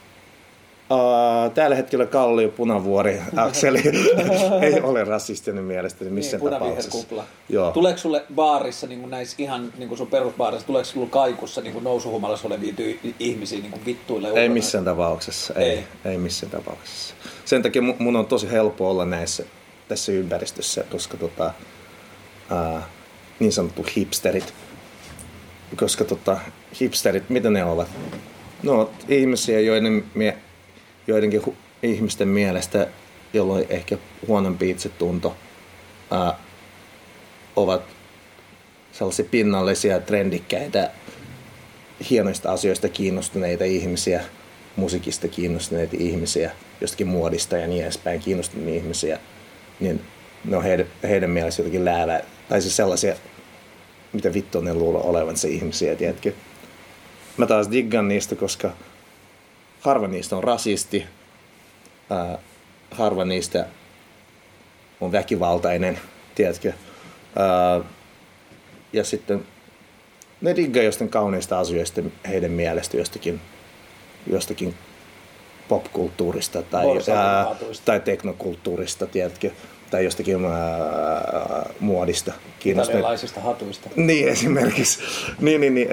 Uh, 0.94 1.52
tällä 1.54 1.76
hetkellä 1.76 2.06
Kallio 2.06 2.50
Punavuori 2.50 3.22
Akseli 3.36 3.82
ei 4.62 4.82
ole 4.82 5.04
rasistinen 5.04 5.64
mielestäni 5.64 6.12
missään 6.12 6.44
niin, 6.44 6.54
tapauksessa. 6.54 7.24
Joo. 7.50 7.72
Tuleeko 7.72 8.00
sulle 8.00 8.24
baarissa, 8.36 8.88
niin 8.88 9.10
näissä 9.10 9.36
ihan 9.40 9.74
niin 9.78 9.88
kuin 9.90 9.98
sun 9.98 10.08
perusbaarissa, 10.08 10.68
tuleeko 10.68 10.86
sulle 10.86 11.08
kaikussa 11.08 11.62
niin 11.62 11.84
nousuhumalassa 11.84 12.48
olevia 12.48 12.74
ty- 12.74 13.14
ihmisiä 13.20 13.60
niin 13.60 13.72
kuin 13.72 13.86
vittuille? 13.86 14.30
Ei 14.30 14.50
missään 14.50 14.86
tapauksessa, 14.86 15.54
ei, 15.54 15.70
ei. 15.70 15.84
ei 16.06 16.18
missään 16.18 16.52
tapauksessa. 16.52 17.16
Sen 17.46 17.62
takia 17.64 17.82
mun 17.82 18.16
on 18.16 18.26
tosi 18.26 18.52
helppo 18.52 18.90
olla 18.90 19.06
näissä 19.06 19.44
tässä 19.88 20.12
ympäristössä, 20.12 20.84
koska 20.92 21.18
tota, 21.18 21.54
uh, 22.52 22.82
niin 23.40 23.52
sanottu 23.52 23.86
hipsterit, 23.96 24.54
koska 25.76 26.04
tota, 26.04 26.38
hipsterit, 26.80 27.30
mitä 27.30 27.50
ne 27.50 27.66
ovat? 27.66 27.88
No, 28.64 28.92
ihmisiä, 29.10 29.60
joiden 29.60 30.04
mie- 30.14 30.38
joidenkin 31.08 31.42
hu- 31.42 31.56
ihmisten 31.84 32.28
mielestä, 32.28 32.88
jolloin 33.34 33.66
ehkä 33.70 33.98
huonompi 34.28 34.70
itsetunto, 34.70 35.36
ää, 36.12 36.40
ovat 37.56 37.82
sellaisia 38.92 39.26
pinnallisia, 39.32 40.00
trendikkäitä 40.00 40.92
hienoista 42.10 42.52
asioista 42.52 42.90
kiinnostuneita 42.90 43.64
ihmisiä, 43.64 44.24
musiikista 44.76 45.28
kiinnostuneita 45.28 45.96
ihmisiä, 46.00 46.52
jostakin 46.82 47.08
muodista 47.08 47.58
ja 47.58 47.68
niin 47.68 47.84
edespäin 47.84 48.20
kiinnostuneita 48.20 48.72
ihmisiä, 48.72 49.20
niin 49.80 50.02
ne 50.46 50.58
on 50.58 50.64
heidän, 50.64 50.86
heidän 51.04 51.30
mielestä 51.30 51.62
jotenkin 51.62 51.86
läävä, 51.86 52.22
tai 52.50 52.62
siis 52.62 52.76
sellaisia, 52.76 53.16
mitä 54.14 54.34
vittu 54.34 54.62
ne 54.62 54.74
luulee 54.74 55.02
olevansa 55.02 55.48
ihmisiä, 55.48 55.96
tiedätkö? 55.96 56.32
Mä 57.38 57.46
taas 57.46 57.72
diggan 57.72 58.08
niistä, 58.08 58.36
koska 58.36 58.72
harva 59.84 60.08
niistä 60.08 60.36
on 60.36 60.44
rasisti, 60.44 61.06
ää, 62.10 62.38
harva 62.92 63.26
niistä 63.26 63.66
on 65.02 65.12
väkivaltainen, 65.12 66.00
tiedätkö? 66.36 66.74
Ää, 67.36 67.82
ja 68.94 69.04
sitten 69.04 69.46
ne 70.42 70.56
diggaa 70.56 70.84
jostain 70.84 71.10
kauneista 71.10 71.60
asioista 71.60 72.02
heidän 72.28 72.52
mielestä 72.52 72.98
jostakin, 72.98 73.42
jostakin 74.28 74.76
popkulttuurista 75.68 76.62
tai, 76.62 76.86
ää, 77.16 77.46
tai 77.86 78.00
teknokulttuurista, 78.00 79.08
tiedätkö? 79.08 79.52
Tai 79.92 80.04
jostakin 80.04 80.46
ää, 80.46 81.70
muodista. 81.80 82.34
Italialaisista 82.66 83.40
hatuista. 83.40 83.90
Niin, 83.96 84.28
esimerkiksi. 84.28 85.00
niin, 85.40 85.62
niin, 85.62 85.76
niin, 85.76 85.90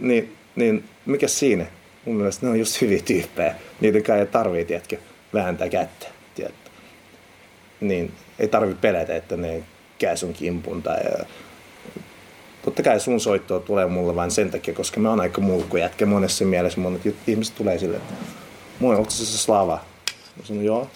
niin, 0.00 0.36
niin, 0.56 0.84
mikä 1.06 1.28
siinä? 1.28 1.66
Mun 2.06 2.16
mielestä 2.16 2.46
ne 2.46 2.50
on 2.50 2.58
just 2.58 2.80
hyviä 2.80 3.02
tyyppejä. 3.04 3.54
Niitä 3.80 4.00
kai 4.00 4.18
ei 4.18 4.26
tarvii, 4.26 4.64
tiedätkö, 4.64 4.96
vääntää 5.34 5.68
kättä. 5.68 6.06
Tiedätkö? 6.34 6.70
Niin, 7.80 8.12
ei 8.38 8.48
tarvi 8.48 8.74
pelätä, 8.74 9.16
että 9.16 9.36
ne 9.36 9.62
käy 9.98 10.16
sun 10.16 10.32
kimpun 10.32 10.82
tai 10.82 11.00
totta 12.64 12.82
kai 12.82 13.00
sun 13.00 13.20
soittoa 13.20 13.60
tulee 13.60 13.86
mulle 13.86 14.14
vain 14.14 14.30
sen 14.30 14.50
takia, 14.50 14.74
koska 14.74 15.00
mä 15.00 15.10
oon 15.10 15.20
aika 15.20 15.40
mulkku 15.40 15.76
jätkä 15.76 16.06
monessa 16.06 16.44
mielessä. 16.44 16.80
Monet 16.80 17.16
ihmiset 17.26 17.54
tulee 17.54 17.78
sille, 17.78 17.96
että 17.96 18.14
moi, 18.80 18.96
onko 18.96 19.10
se 19.10 19.26
Slava? 19.26 19.80
Mä 20.36 20.44
sanon, 20.44 20.64
joo. 20.64 20.90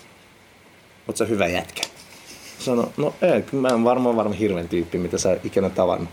Oot 1.09 1.17
sä 1.17 1.25
hyvä 1.25 1.47
jätkä? 1.47 1.83
Sano, 2.59 2.93
no 2.97 3.15
ei, 3.23 3.45
mä 3.53 3.69
en 3.69 3.85
varmaan 3.85 4.17
varmaan 4.17 4.39
hirveän 4.39 4.69
tyyppi, 4.69 4.99
mitä 4.99 5.19
sä 5.19 5.37
ikinä 5.45 5.71
tavannut. 5.71 6.09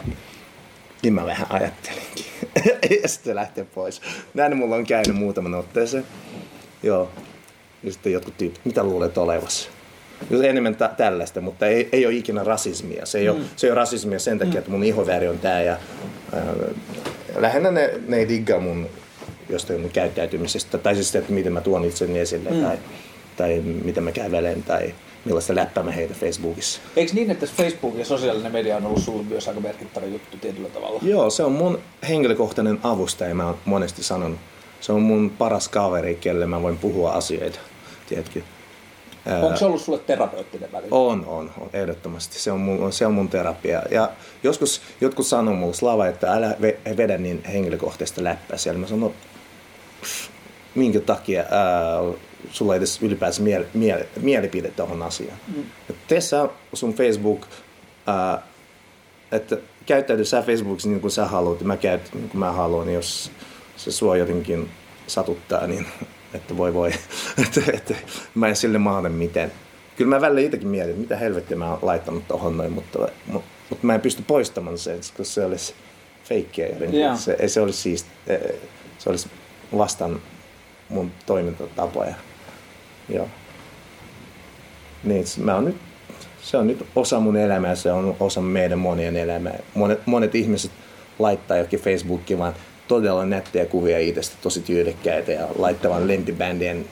Niin 1.05 1.13
mä 1.13 1.25
vähän 1.25 1.47
ajattelinkin. 1.49 2.25
ja 3.01 3.07
sitten 3.09 3.35
lähtee 3.35 3.65
pois. 3.75 4.01
Näin 4.33 4.57
mulla 4.57 4.75
on 4.75 4.85
käynyt 4.85 5.15
muutaman 5.15 5.53
otteeseen. 5.53 6.05
Joo. 6.83 7.09
Ja 7.83 7.91
sitten 7.91 8.13
jotkut 8.13 8.37
tyypit, 8.37 8.59
mitä 8.63 8.83
luulet 8.83 9.17
olevassa? 9.17 9.69
Jos 10.29 10.41
enemmän 10.41 10.75
tä- 10.75 10.93
tällaista, 10.97 11.41
mutta 11.41 11.67
ei, 11.67 11.89
ei 11.91 12.05
ole 12.05 12.13
ikinä 12.13 12.43
rasismia. 12.43 13.05
Se 13.05 13.17
ei, 13.17 13.29
mm. 13.29 13.35
ole, 13.35 13.45
se 13.55 13.67
ei 13.67 13.71
ole 13.71 13.75
rasismia 13.75 14.19
sen 14.19 14.39
takia, 14.39 14.59
että 14.59 14.71
mun 14.71 14.83
ihoväri 14.83 15.27
on 15.27 15.39
tää. 15.39 15.61
Ja, 15.61 15.77
äh, 16.33 16.43
lähinnä 17.35 17.71
ne, 17.71 17.99
ne 18.07 18.17
ei 18.17 18.27
diggaa 18.27 18.59
mun 18.59 18.89
jostain 19.49 19.81
mun 19.81 19.91
käyttäytymisestä. 19.91 20.77
Tai 20.77 20.95
siis 20.95 21.15
että 21.15 21.33
miten 21.33 21.53
mä 21.53 21.61
tuon 21.61 21.85
itseni 21.85 22.19
esille. 22.19 22.49
Mm. 22.49 22.61
Tai, 22.61 22.77
tai 23.37 23.59
miten 23.59 24.03
mä 24.03 24.11
kävelen. 24.11 24.63
Tai 24.63 24.93
millaista 25.25 25.55
läppää 25.55 25.83
mä 25.83 25.91
heitä 25.91 26.13
Facebookissa. 26.13 26.81
Eikö 26.95 27.13
niin, 27.13 27.31
että 27.31 27.45
Facebook 27.45 27.97
ja 27.97 28.05
sosiaalinen 28.05 28.51
media 28.51 28.77
on 28.77 28.85
ollut 28.85 29.03
sulle 29.03 29.23
myös 29.23 29.47
aika 29.47 29.59
merkittävä 29.59 30.05
juttu 30.05 30.37
tietyllä 30.37 30.69
tavalla? 30.69 30.99
Joo, 31.03 31.29
se 31.29 31.43
on 31.43 31.51
mun 31.51 31.79
henkilökohtainen 32.09 32.79
avustaja, 32.83 33.35
mä 33.35 33.45
oon 33.45 33.57
monesti 33.65 34.03
sanonut. 34.03 34.39
Se 34.81 34.91
on 34.91 35.01
mun 35.01 35.31
paras 35.37 35.67
kaveri, 35.67 36.15
kelle 36.15 36.45
mä 36.45 36.61
voin 36.61 36.77
puhua 36.77 37.11
asioita, 37.11 37.59
tiedätkö? 38.09 38.41
Onko 39.41 39.57
se 39.57 39.65
ollut 39.65 39.81
sulle 39.81 39.99
terapeuttinen 39.99 40.71
väline? 40.71 40.87
On, 40.91 41.25
on, 41.25 41.51
on, 41.59 41.69
ehdottomasti. 41.73 42.39
Se 42.39 42.51
on, 42.51 42.59
mun, 42.59 42.93
se 42.93 43.05
on 43.05 43.13
mun 43.13 43.29
terapia. 43.29 43.81
Ja 43.91 44.11
joskus 44.43 44.81
jotkut 45.01 45.27
sanoo 45.27 45.53
mulle, 45.53 45.73
Slava, 45.73 46.07
että 46.07 46.33
älä 46.33 46.55
vedä 46.97 47.17
niin 47.17 47.43
henkilökohtaista 47.43 48.23
läppää 48.23 48.57
siellä. 48.57 48.79
Mä 48.79 48.87
sanon, 48.87 49.13
minkä 50.75 50.99
takia 50.99 51.41
ää, 51.41 51.99
sulla 52.51 52.73
ei 52.73 52.77
edes 52.77 53.01
ylipäänsä 53.01 53.41
miel, 53.41 53.63
miel, 53.73 54.03
mielipide 54.21 54.71
tuohon 54.71 55.01
asiaan. 55.01 55.37
Mm. 55.55 55.63
Tee 56.07 56.21
sä 56.21 56.49
sun 56.73 56.93
Facebook, 56.93 57.45
ää, 58.07 58.41
että 59.31 59.57
käyttäydy 59.85 60.25
sä 60.25 60.41
Facebookissa 60.41 60.89
niin 60.89 61.01
kuin 61.01 61.11
sä 61.11 61.25
haluat, 61.25 61.59
ja 61.59 61.67
mä 61.67 61.77
käytän 61.77 62.09
niin 62.13 62.29
kuin 62.29 62.39
mä 62.39 62.51
haluan, 62.51 62.85
niin 62.85 62.95
jos 62.95 63.31
se 63.77 63.91
sua 63.91 64.17
jotenkin 64.17 64.69
satuttaa, 65.07 65.67
niin 65.67 65.87
että 66.35 66.57
voi 66.57 66.73
voi, 66.73 66.91
että, 67.43 67.61
että 67.73 67.95
mä 68.35 68.47
en 68.47 68.55
sille 68.55 68.77
mahda 68.77 69.09
miten. 69.09 69.51
Kyllä 69.97 70.09
mä 70.09 70.21
välillä 70.21 70.41
itsekin 70.41 70.67
mietin, 70.67 70.89
että 70.89 71.01
mitä 71.01 71.17
helvettiä 71.17 71.57
mä 71.57 71.69
oon 71.69 71.79
laittanut 71.81 72.27
tohon 72.27 72.57
noin, 72.57 72.71
mutta, 72.71 72.99
mutta, 73.27 73.49
mutta 73.69 73.87
mä 73.87 73.95
en 73.95 74.01
pysty 74.01 74.23
poistamaan 74.27 74.77
sen, 74.77 74.97
koska 74.97 75.23
se 75.23 75.45
olisi 75.45 75.73
feikkiä 76.23 76.67
jotenkin. 76.67 76.99
Yeah. 76.99 77.19
Se, 77.19 77.47
se 77.47 77.61
olisi 77.61 77.81
siis, 77.81 78.05
se 78.97 79.09
olisi 79.09 79.29
vastaan 79.77 80.21
mun 80.89 81.11
toimintatapoja. 81.25 82.15
Joo. 83.09 83.27
Niin, 85.03 85.25
mä 85.37 85.55
oon 85.55 85.65
nyt, 85.65 85.77
se 86.41 86.57
on 86.57 86.67
nyt 86.67 86.85
osa 86.95 87.19
mun 87.19 87.37
elämää, 87.37 87.75
se 87.75 87.91
on 87.91 88.15
osa 88.19 88.41
meidän 88.41 88.79
monien 88.79 89.15
elämää. 89.15 89.59
Monet, 89.73 89.99
monet 90.05 90.35
ihmiset 90.35 90.71
laittaa 91.19 91.57
jokin 91.57 91.79
Facebookiin 91.79 92.39
vaan 92.39 92.53
todella 92.87 93.25
nättejä 93.25 93.65
kuvia 93.65 93.99
itsestä, 93.99 94.35
tosi 94.41 94.61
tyylikkäitä 94.61 95.31
ja 95.31 95.47
laittavan 95.57 96.07
lentibändien, 96.07 96.85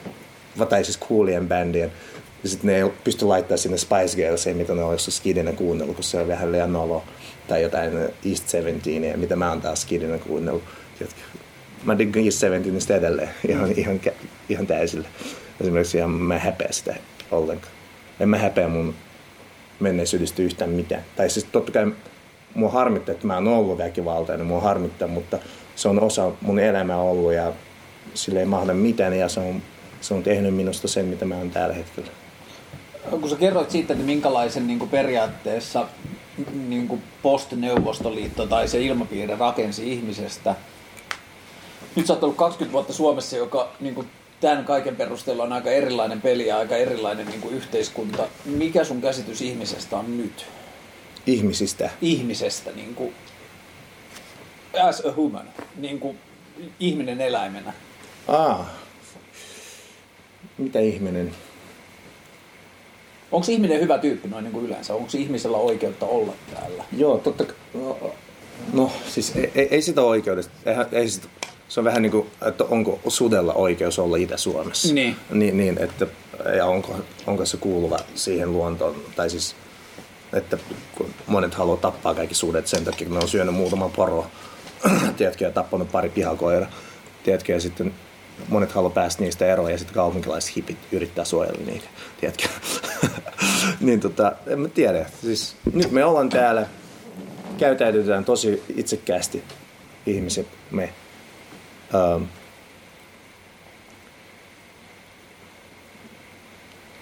tai 0.68 0.84
siis 0.84 0.98
coolien 0.98 1.48
bändien. 1.48 1.92
Ja 2.42 2.48
sitten 2.48 2.68
ne 2.68 2.76
ei 2.76 2.90
pysty 3.04 3.24
laittamaan 3.24 3.58
sinne 3.58 3.78
Spice 3.78 4.16
Girlsia, 4.16 4.54
mitä 4.54 4.74
ne 4.74 4.82
on 4.82 4.98
skidinä 4.98 5.52
kuunnellut, 5.52 5.96
kun 5.96 6.04
se 6.04 6.20
on 6.20 6.28
vähän 6.28 6.52
liian 6.52 6.72
nolo. 6.72 7.04
Tai 7.48 7.62
jotain 7.62 7.92
East 8.30 8.48
17, 8.48 9.18
mitä 9.18 9.36
mä 9.36 9.48
oon 9.48 9.60
taas 9.60 9.82
skidinä 9.82 10.18
kuunnellut. 10.18 10.62
Mä 11.84 11.98
diggan 11.98 12.24
East 12.24 12.38
17 12.38 12.94
edelleen 12.96 13.30
ihan, 13.48 13.72
ihan, 13.76 14.00
ihan 14.48 14.66
täysillä. 14.66 15.08
Esimerkiksi 15.60 15.98
ihan 15.98 16.10
mä 16.10 16.38
häpeä 16.38 16.68
sitä 16.70 16.94
ollenkaan. 17.30 17.74
En 18.20 18.28
mä 18.28 18.38
häpeä 18.38 18.68
mun 18.68 18.94
menneisyydestä 19.80 20.42
yhtään 20.42 20.70
mitään. 20.70 21.02
Tai 21.16 21.30
siis 21.30 21.46
totta 21.52 21.72
kai 21.72 21.92
mua 22.54 22.70
harmittaa, 22.70 23.12
että 23.12 23.26
mä 23.26 23.34
oon 23.34 23.48
ollut 23.48 23.78
väkivaltainen, 23.78 24.46
mua 24.46 24.60
harmittaa, 24.60 25.08
mutta 25.08 25.38
se 25.76 25.88
on 25.88 26.00
osa 26.00 26.30
mun 26.40 26.58
elämää 26.58 26.96
ollut 26.96 27.32
ja 27.32 27.52
sille 28.14 28.40
ei 28.40 28.46
mahda 28.46 28.74
mitään 28.74 29.18
ja 29.18 29.28
se 29.28 29.40
on, 29.40 29.62
se 30.00 30.14
on 30.14 30.22
tehnyt 30.22 30.54
minusta 30.54 30.88
sen, 30.88 31.06
mitä 31.06 31.24
mä 31.24 31.34
oon 31.34 31.50
tällä 31.50 31.74
hetkellä. 31.74 32.10
Kun 33.10 33.30
sä 33.30 33.36
kerroit 33.36 33.70
siitä, 33.70 33.92
että 33.92 34.06
minkälaisen 34.06 34.66
niin 34.66 34.88
periaatteessa 34.88 35.88
niin 36.68 37.02
post-Neuvostoliitto 37.22 38.46
tai 38.46 38.68
se 38.68 38.80
ilmapiiri 38.80 39.36
rakensi 39.36 39.92
ihmisestä. 39.92 40.54
Nyt 41.96 42.06
sä 42.06 42.12
oot 42.12 42.22
ollut 42.22 42.36
20 42.36 42.72
vuotta 42.72 42.92
Suomessa, 42.92 43.36
joka 43.36 43.68
niin 43.80 43.94
kuin 43.94 44.08
tämän 44.44 44.64
kaiken 44.64 44.96
perusteella 44.96 45.42
on 45.42 45.52
aika 45.52 45.70
erilainen 45.70 46.20
peli 46.20 46.46
ja 46.46 46.58
aika 46.58 46.76
erilainen 46.76 47.26
niin 47.26 47.40
kuin 47.40 47.54
yhteiskunta. 47.54 48.28
Mikä 48.44 48.84
sun 48.84 49.00
käsitys 49.00 49.42
ihmisestä 49.42 49.96
on 49.96 50.18
nyt? 50.18 50.46
Ihmisistä? 51.26 51.90
Ihmisestä, 52.00 52.70
niin 52.72 52.94
kuin, 52.94 53.14
as 54.82 55.00
a 55.00 55.12
human, 55.16 55.48
niin 55.76 56.00
kuin 56.00 56.18
ihminen 56.80 57.20
eläimenä. 57.20 57.72
Ah. 58.28 58.66
Mitä 60.58 60.80
ihminen? 60.80 61.34
Onko 63.32 63.46
ihminen 63.50 63.80
hyvä 63.80 63.98
tyyppi 63.98 64.28
noin 64.28 64.44
niin 64.44 64.52
kuin 64.52 64.66
yleensä? 64.66 64.94
Onko 64.94 65.10
ihmisellä 65.18 65.56
oikeutta 65.56 66.06
olla 66.06 66.32
täällä? 66.54 66.84
Joo, 66.96 67.18
totta 67.18 67.44
No, 67.74 67.98
no 68.72 68.92
siis 69.08 69.36
ei, 69.36 69.52
ei, 69.54 69.68
ei 69.70 69.82
sitä 69.82 70.02
oikeudesta. 70.02 70.52
Ei, 70.66 70.76
ei 71.00 71.08
sitä, 71.08 71.28
se 71.68 71.80
on 71.80 71.84
vähän 71.84 72.02
niin 72.02 72.12
kuin, 72.12 72.30
että 72.46 72.64
onko 72.64 73.00
sudella 73.08 73.52
oikeus 73.52 73.98
olla 73.98 74.16
Itä-Suomessa. 74.16 74.94
Niin. 74.94 75.16
Niin, 75.30 75.56
niin 75.56 75.78
että, 75.78 76.06
ja 76.56 76.66
onko, 76.66 76.96
onko 77.26 77.46
se 77.46 77.56
kuuluva 77.56 77.98
siihen 78.14 78.52
luontoon, 78.52 78.96
tai 79.16 79.30
siis, 79.30 79.56
että 80.32 80.58
kun 80.94 81.10
monet 81.26 81.54
haluaa 81.54 81.76
tappaa 81.76 82.14
kaikki 82.14 82.34
sudet 82.34 82.66
sen 82.66 82.84
takia, 82.84 83.06
kun 83.06 83.16
ne 83.16 83.22
on 83.22 83.28
syönyt 83.28 83.54
muutaman 83.54 83.90
poro, 83.90 84.26
tiedätkö, 85.16 85.44
ja 85.44 85.50
tappanut 85.50 85.92
pari 85.92 86.08
pihakoira, 86.08 86.66
tiedätkö, 87.22 87.52
ja 87.52 87.60
sitten 87.60 87.94
monet 88.48 88.72
haluaa 88.72 88.92
päästä 88.92 89.22
niistä 89.22 89.46
eroon, 89.46 89.70
ja 89.70 89.78
sitten 89.78 89.94
kaupunkilaiset 89.94 90.56
hipit 90.56 90.78
yrittää 90.92 91.24
suojella 91.24 91.60
niitä, 91.66 91.86
tiedätkö. 92.20 92.48
niin 93.80 94.00
tota, 94.00 94.32
en 94.46 94.60
mä 94.60 94.68
tiedä. 94.68 95.06
Siis, 95.20 95.56
nyt 95.72 95.90
me 95.90 96.04
ollaan 96.04 96.28
täällä, 96.28 96.66
käytäytytään 97.58 98.24
tosi 98.24 98.62
itsekkäästi 98.76 99.44
ihmiset, 100.06 100.46
me 100.70 100.92
Ähm, 101.94 102.22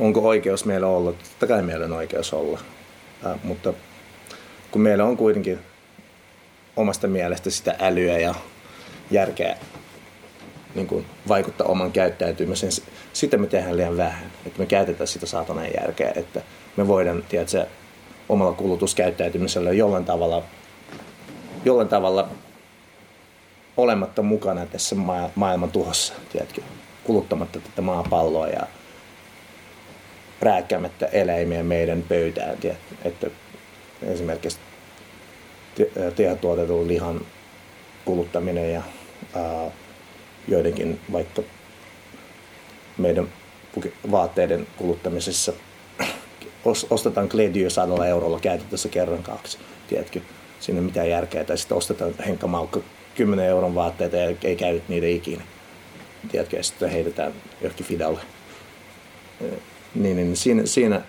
onko 0.00 0.20
oikeus 0.20 0.64
meillä 0.64 0.86
olla? 0.86 1.12
Totta 1.12 1.46
kai 1.46 1.62
meillä 1.62 1.84
on 1.84 1.92
oikeus 1.92 2.32
olla. 2.34 2.58
Äh, 3.26 3.38
mutta 3.44 3.72
kun 4.70 4.82
meillä 4.82 5.04
on 5.04 5.16
kuitenkin 5.16 5.58
omasta 6.76 7.08
mielestä 7.08 7.50
sitä 7.50 7.76
älyä 7.78 8.18
ja 8.18 8.34
järkeä 9.10 9.56
niin 10.74 10.86
kuin 10.86 11.06
vaikuttaa 11.28 11.66
oman 11.66 11.92
käyttäytymiseen, 11.92 12.72
sitä 13.12 13.36
me 13.36 13.46
tehdään 13.46 13.76
liian 13.76 13.96
vähän. 13.96 14.30
Että 14.46 14.58
me 14.58 14.66
käytetään 14.66 15.08
sitä 15.08 15.26
saataneen 15.26 15.72
järkeä, 15.80 16.12
että 16.16 16.42
me 16.76 16.88
voidaan, 16.88 17.24
tiedätkö, 17.28 17.66
omalla 18.28 18.52
kulutuskäyttäytymisellä 18.52 19.72
jollain 19.72 20.04
tavalla, 20.04 20.42
jollain 21.64 21.88
tavalla 21.88 22.28
olematta 23.82 24.22
mukana 24.22 24.66
tässä 24.66 24.96
maailman 25.34 25.70
tuhossa, 25.70 26.14
tiedätkö, 26.32 26.60
kuluttamatta 27.04 27.60
tätä 27.60 27.82
maapalloa 27.82 28.48
ja 28.48 28.66
rääkkäämättä 30.40 31.06
eläimiä 31.06 31.62
meidän 31.62 32.02
pöytään, 32.02 32.58
tiedätkö, 32.58 32.94
että 33.04 33.26
esimerkiksi 34.02 34.58
tehotuotetun 36.16 36.88
lihan 36.88 37.20
kuluttaminen 38.04 38.72
ja 38.72 38.82
ää, 39.34 39.70
joidenkin 40.48 41.00
vaikka 41.12 41.42
meidän 42.98 43.28
vaatteiden 44.10 44.66
kuluttamisessa 44.76 45.52
ostetaan 46.90 47.28
klediö 47.28 47.70
sadalla 47.70 48.06
eurolla 48.06 48.40
käytettäessä 48.40 48.88
kerran 48.88 49.22
kaksi, 49.22 49.58
tiedätkö? 49.88 50.20
Siinä 50.60 50.80
ei 50.80 50.84
mitään 50.84 51.10
järkeä. 51.10 51.44
Tai 51.44 51.58
sitten 51.58 51.76
ostetaan 51.76 52.14
Henkka 52.26 52.46
Maukka 52.46 52.80
10 53.14 53.46
euron 53.46 53.74
vaatteita 53.74 54.16
ja 54.16 54.36
ei 54.44 54.56
käytä 54.56 54.84
niitä 54.88 55.06
ikinä. 55.06 55.42
Tiedätkö? 56.30 56.56
Ja 56.56 56.62
sitten 56.62 56.90
heitetään 56.90 57.32
johonkin 57.60 57.86
Fidalle. 57.86 58.20
Niin, 59.94 60.16
niin 60.16 60.36
siinä, 60.36 60.66
siinä 60.66 61.00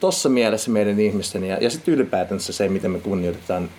tuossa 0.00 0.28
mielessä 0.28 0.70
meidän 0.70 1.00
ihmisten 1.00 1.44
ja, 1.44 1.58
ja 1.60 1.70
sitten 1.70 1.94
ylipäätänsä 1.94 2.52
se, 2.52 2.68
miten 2.68 2.90
me 2.90 2.98
kunnioitetaan 2.98 3.70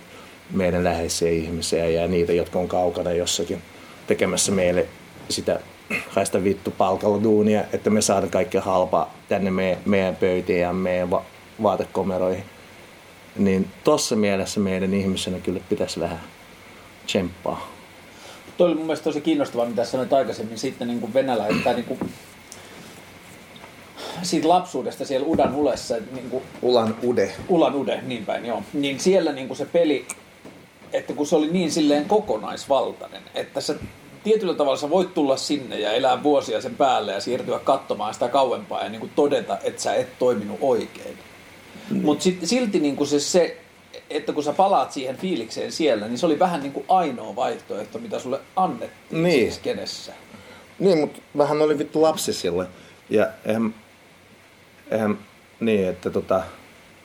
meidän 0.50 0.84
läheisiä 0.84 1.30
ihmisiä 1.30 1.86
ja 1.86 2.06
niitä, 2.06 2.32
jotka 2.32 2.58
on 2.58 2.68
kaukana 2.68 3.12
jossakin 3.12 3.62
tekemässä 4.06 4.52
meille 4.52 4.86
sitä 5.28 5.60
haista 6.08 6.44
vittu 6.44 6.70
palkalla 6.70 7.22
duunia, 7.22 7.64
että 7.72 7.90
me 7.90 8.00
saadaan 8.00 8.30
kaikki 8.30 8.58
halpaa 8.58 9.14
tänne 9.28 9.50
meidän, 9.50 9.78
meidän 9.86 10.16
pöytiin 10.16 10.60
ja 10.60 10.72
meidän 10.72 11.10
va- 11.10 11.24
vaatekomeroihin. 11.62 12.44
Niin 13.36 13.68
tossa 13.84 14.16
mielessä 14.16 14.60
meidän 14.60 14.94
ihmisenä 14.94 15.38
kyllä 15.38 15.60
pitäisi 15.68 16.00
vähän 16.00 16.20
tsemppaa. 17.10 17.68
Tuo 18.56 18.66
oli 18.66 18.74
mun 18.74 18.86
mielestä 18.86 19.04
tosi 19.04 19.20
kiinnostavaa, 19.20 19.66
mitä 19.66 19.84
sanoit 19.84 20.12
aikaisemmin 20.12 20.58
sitten 20.58 20.88
niin 20.88 21.00
kuin 21.00 21.14
venäläinen, 21.14 21.76
niin 21.76 21.84
kuin 21.84 22.00
siitä 24.22 24.48
lapsuudesta 24.48 25.04
siellä 25.04 25.26
Udan 25.26 25.54
Ulessa. 25.54 25.94
Niin 26.12 26.30
kuin, 26.30 26.44
Ulan 26.62 26.96
Ude. 27.04 27.32
Ulan 27.48 27.74
Ude, 27.74 28.00
niin 28.06 28.26
päin, 28.26 28.46
joo. 28.46 28.62
Niin 28.72 29.00
siellä 29.00 29.32
niin 29.32 29.46
kuin 29.46 29.58
se 29.58 29.66
peli, 29.66 30.06
että 30.92 31.12
kun 31.12 31.26
se 31.26 31.36
oli 31.36 31.50
niin 31.50 31.72
silleen 31.72 32.04
kokonaisvaltainen, 32.04 33.22
että 33.34 33.60
sä 33.60 33.74
tietyllä 34.24 34.54
tavalla 34.54 34.76
sä 34.76 34.90
voit 34.90 35.14
tulla 35.14 35.36
sinne 35.36 35.80
ja 35.80 35.92
elää 35.92 36.22
vuosia 36.22 36.60
sen 36.60 36.74
päälle 36.74 37.12
ja 37.12 37.20
siirtyä 37.20 37.58
katsomaan 37.58 38.14
sitä 38.14 38.28
kauempaa 38.28 38.82
ja 38.82 38.88
niin 38.88 39.00
kuin 39.00 39.12
todeta, 39.16 39.58
että 39.64 39.82
sä 39.82 39.94
et 39.94 40.18
toiminut 40.18 40.58
oikein. 40.60 41.18
Mm. 41.90 42.02
Mutta 42.02 42.24
silti 42.44 42.80
niin 42.80 42.96
kuin 42.96 43.08
se, 43.08 43.20
se, 43.20 43.59
että 44.10 44.32
kun 44.32 44.42
sä 44.42 44.52
palaat 44.52 44.92
siihen 44.92 45.16
fiilikseen 45.16 45.72
siellä, 45.72 46.08
niin 46.08 46.18
se 46.18 46.26
oli 46.26 46.38
vähän 46.38 46.62
niin 46.62 46.72
kuin 46.72 46.84
ainoa 46.88 47.36
vaihtoehto, 47.36 47.98
mitä 47.98 48.18
sulle 48.18 48.40
annettiin 48.56 49.22
niin. 49.22 49.52
siis 49.52 49.58
kenessä. 49.58 50.12
Niin, 50.78 50.98
mutta 50.98 51.20
vähän 51.38 51.62
oli 51.62 51.78
vittu 51.78 52.02
lapsi 52.02 52.32
sille. 52.32 52.66
Ja 53.10 53.26
eihän, 53.44 53.74
eihän 54.90 55.18
niin, 55.60 55.88
että 55.88 56.10
tota, 56.10 56.42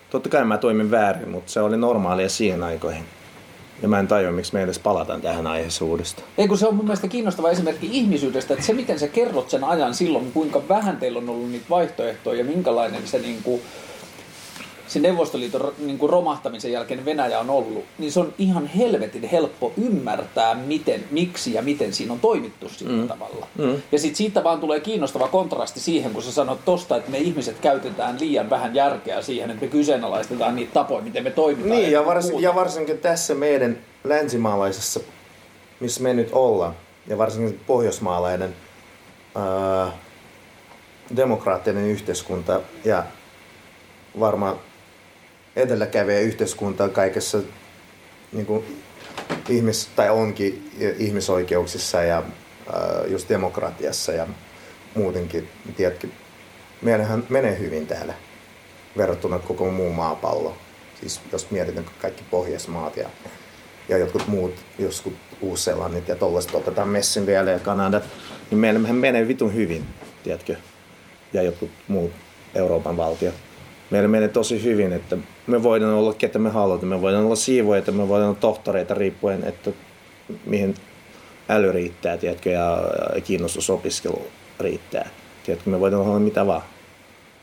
totta 0.09 0.29
kai 0.29 0.45
mä 0.45 0.57
toimin 0.57 0.91
väärin, 0.91 1.29
mutta 1.29 1.51
se 1.51 1.61
oli 1.61 1.77
normaalia 1.77 2.29
siihen 2.29 2.63
aikoihin. 2.63 3.03
Ja 3.81 3.87
mä 3.87 3.99
en 3.99 4.07
tajua, 4.07 4.31
miksi 4.31 4.53
me 4.53 4.63
edes 4.63 4.79
palataan 4.79 5.21
tähän 5.21 5.47
aiheeseen 5.47 5.89
uudestaan. 5.89 6.27
Ei 6.37 6.47
kun 6.47 6.57
se 6.57 6.67
on 6.67 6.75
mun 6.75 6.85
mielestä 6.85 7.07
kiinnostava 7.07 7.49
esimerkki 7.49 7.89
ihmisyydestä, 7.91 8.53
että 8.53 8.65
se 8.65 8.73
miten 8.73 8.99
sä 8.99 9.07
kerrot 9.07 9.49
sen 9.49 9.63
ajan 9.63 9.93
silloin, 9.93 10.31
kuinka 10.31 10.61
vähän 10.69 10.97
teillä 10.97 11.19
on 11.19 11.29
ollut 11.29 11.51
niitä 11.51 11.65
vaihtoehtoja 11.69 12.39
ja 12.39 12.45
minkälainen 12.45 13.07
se 13.07 13.19
niin 13.19 13.43
kuin, 13.43 13.61
se 14.95 14.99
Neuvostoliiton 14.99 15.73
niin 15.77 15.97
kuin 15.97 16.09
romahtamisen 16.09 16.71
jälkeen 16.71 17.05
Venäjä 17.05 17.39
on 17.39 17.49
ollut, 17.49 17.85
niin 17.97 18.11
se 18.11 18.19
on 18.19 18.33
ihan 18.37 18.67
helvetin 18.67 19.23
helppo 19.23 19.73
ymmärtää, 19.77 20.55
miten, 20.55 21.03
miksi 21.11 21.53
ja 21.53 21.61
miten 21.61 21.93
siinä 21.93 22.13
on 22.13 22.19
toimittu 22.19 22.69
sillä 22.69 23.01
mm. 23.01 23.07
tavalla. 23.07 23.47
Mm. 23.57 23.81
Ja 23.91 23.99
sitten 23.99 24.15
siitä 24.15 24.43
vaan 24.43 24.59
tulee 24.59 24.79
kiinnostava 24.79 25.27
kontrasti 25.27 25.79
siihen, 25.79 26.11
kun 26.11 26.23
sä 26.23 26.31
sanot 26.31 26.65
tosta, 26.65 26.97
että 26.97 27.11
me 27.11 27.17
ihmiset 27.17 27.59
käytetään 27.59 28.19
liian 28.19 28.49
vähän 28.49 28.75
järkeä 28.75 29.21
siihen, 29.21 29.49
että 29.49 29.65
me 29.65 29.71
kyseenalaistetaan 29.71 30.55
niitä 30.55 30.73
tapoja, 30.73 31.01
miten 31.01 31.23
me 31.23 31.31
toimitaan. 31.31 31.79
Niin, 31.79 31.91
ja, 31.91 32.05
varsin, 32.05 32.41
ja 32.41 32.55
varsinkin 32.55 32.97
tässä 32.97 33.35
meidän 33.35 33.77
länsimaalaisessa, 34.03 34.99
missä 35.79 36.03
me 36.03 36.13
nyt 36.13 36.29
ollaan, 36.31 36.75
ja 37.07 37.17
varsinkin 37.17 37.59
pohjoismaalainen 37.67 38.55
ää, 39.35 39.91
demokraattinen 41.15 41.85
yhteiskunta 41.85 42.61
ja 42.85 43.03
varmaan 44.19 44.55
edelläkävijä 45.55 46.19
yhteiskunta 46.19 46.89
kaikessa 46.89 47.37
niin 48.31 48.45
kuin 48.45 48.81
ihmis, 49.49 49.89
tai 49.95 50.09
onkin 50.09 50.71
ihmisoikeuksissa 50.97 52.01
ja 52.01 52.17
äh, 52.17 53.11
just 53.11 53.29
demokratiassa 53.29 54.11
ja 54.11 54.27
muutenkin. 54.95 55.49
Tiedätkö, 55.77 56.07
meillähän 56.81 57.23
menee 57.29 57.59
hyvin 57.59 57.87
täällä 57.87 58.13
verrattuna 58.97 59.39
koko 59.39 59.71
muu 59.71 59.93
maapallo. 59.93 60.57
Siis 60.99 61.21
jos 61.31 61.51
mietitään 61.51 61.85
kaikki 62.01 62.23
Pohjoismaat 62.31 62.97
ja, 62.97 63.09
ja 63.89 63.97
jotkut 63.97 64.27
muut, 64.27 64.53
joskus 64.79 65.13
Uus-Seelannit 65.41 66.07
ja 66.07 66.15
tollaiset 66.15 66.55
otetaan 66.55 66.87
Messin 66.87 67.25
vielä 67.25 67.51
ja 67.51 67.59
Kanadat, 67.59 68.03
niin 68.51 68.59
meillähän 68.59 68.95
menee 68.95 69.27
vitun 69.27 69.53
hyvin, 69.53 69.85
tiedätkö? 70.23 70.55
Ja 71.33 71.41
jotkut 71.41 71.69
muut 71.87 72.11
Euroopan 72.55 72.97
valtiot 72.97 73.35
meillä 73.89 74.07
menee 74.07 74.27
tosi 74.27 74.63
hyvin, 74.63 74.93
että 74.93 75.17
me 75.47 75.63
voidaan 75.63 75.93
olla 75.93 76.13
ketä 76.13 76.39
me 76.39 76.49
haluamme. 76.49 76.85
Me 76.85 77.01
voidaan 77.01 77.25
olla 77.25 77.35
siivoita, 77.35 77.91
me 77.91 78.07
voidaan 78.07 78.29
olla 78.29 78.39
tohtoreita 78.39 78.93
riippuen, 78.93 79.43
että 79.43 79.71
mihin 80.45 80.75
äly 81.49 81.71
riittää, 81.71 82.17
tiedätkö, 82.17 82.49
ja 82.49 82.83
kiinnostusopiskelu 83.23 84.27
riittää. 84.59 85.09
Tiedätkö, 85.45 85.69
me 85.69 85.79
voidaan 85.79 86.01
olla 86.01 86.19
mitä 86.19 86.47
vaan. 86.47 86.61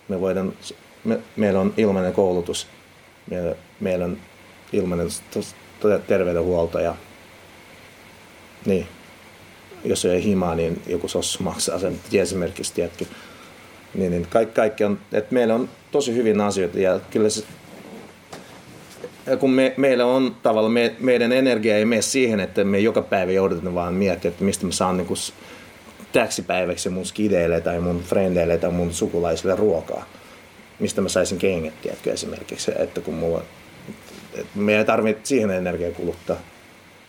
Me 0.09 0.21
voidaan, 0.21 0.53
me, 1.05 1.19
meillä 1.37 1.61
on 1.61 1.75
ilmainen 1.77 2.13
koulutus, 2.13 2.67
meillä, 3.31 3.55
meillä 3.81 4.05
on 4.05 4.17
ilmainen 4.73 5.09
terveydenhuolto 6.07 6.79
ja 6.79 6.95
niin, 8.67 8.87
jos 9.85 10.05
ei 10.05 10.25
himaa, 10.25 10.55
niin 10.55 10.83
joku 10.87 11.09
sossu 11.09 11.43
maksaa 11.43 11.79
sen 11.79 12.01
esimerkiksi, 12.13 12.75
tiedätkö. 12.75 13.05
Niin, 13.95 14.11
niin 14.11 14.27
kaikki, 14.31 14.55
kaikki 14.55 14.85
on, 14.85 14.99
että 15.13 15.35
meillä 15.35 15.55
on 15.55 15.69
tosi 15.91 16.15
hyvin 16.15 16.41
asioita 16.41 16.79
ja 16.79 17.01
kyllä 17.11 17.31
se, 17.31 17.45
kun 19.39 19.51
me, 19.51 19.75
meillä 19.77 20.07
on 20.07 20.37
tavallaan, 20.43 20.73
me, 20.73 20.95
meidän 21.01 21.33
energia 21.33 21.77
ei 21.77 21.85
mene 21.85 22.03
siihen, 22.03 22.41
että 22.41 22.65
me 22.65 22.79
joka 22.79 23.03
päivä 23.03 23.33
joudutaan 23.33 23.75
vaan 23.75 23.95
miettiä, 23.95 24.29
että 24.29 24.45
mistä 24.45 24.67
mä 24.67 24.73
saan 24.73 24.97
niin 24.97 25.07
kuin 25.07 25.19
täksi 26.13 26.43
päiväksi 26.43 26.89
mun 26.89 27.07
skideille 27.07 27.61
tai 27.61 27.81
mun 27.81 28.03
frendeille 28.03 28.59
tai 28.59 28.71
mun 28.71 28.93
sukulaisille 28.93 29.57
ruokaa. 29.57 30.05
Mistä 30.79 31.01
mä 31.01 31.09
saisin 31.09 31.39
kengät, 31.39 31.81
tiedätkö, 31.83 32.13
esimerkiksi. 32.13 32.73
Että 32.79 33.01
kun 33.01 33.15
mulla, 33.15 33.43
että 34.35 34.59
me 34.59 34.79
ei 34.79 34.85
tarvitse 34.85 35.21
siihen 35.25 35.51
energiaa 35.51 35.93
kuluttaa. 35.93 36.37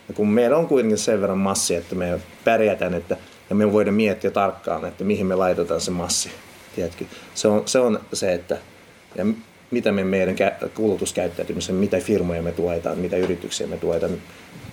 Ja 0.08 0.14
kun 0.14 0.30
meillä 0.30 0.58
on 0.58 0.68
kuitenkin 0.68 0.98
sen 0.98 1.22
verran 1.22 1.38
massi, 1.38 1.76
että 1.76 1.96
me 1.96 2.20
pärjätään, 2.44 2.94
että, 2.94 3.18
ja 3.50 3.56
me 3.56 3.74
voidaan 3.74 3.96
miettiä 3.96 4.32
tarkkaan, 4.32 4.86
että 4.86 5.04
mihin 5.04 5.26
me 5.26 5.36
laitetaan 5.36 5.82
se 5.82 5.92
massi. 5.92 6.32
Tiedätkö? 6.76 7.06
Se, 7.34 7.48
on, 7.48 7.64
se 7.66 7.80
on 7.80 8.00
se, 8.14 8.34
että 8.34 8.58
ja 9.16 9.26
mitä 9.74 9.92
me 9.92 10.04
meidän 10.04 10.36
kulutuskäyttäytymisen, 10.74 11.76
mitä 11.76 12.00
firmoja 12.00 12.42
me 12.42 12.52
tuetaan, 12.52 12.98
mitä 12.98 13.18
yrityksiä 13.18 13.68
me 13.68 13.78
tuetaan. 13.78 14.12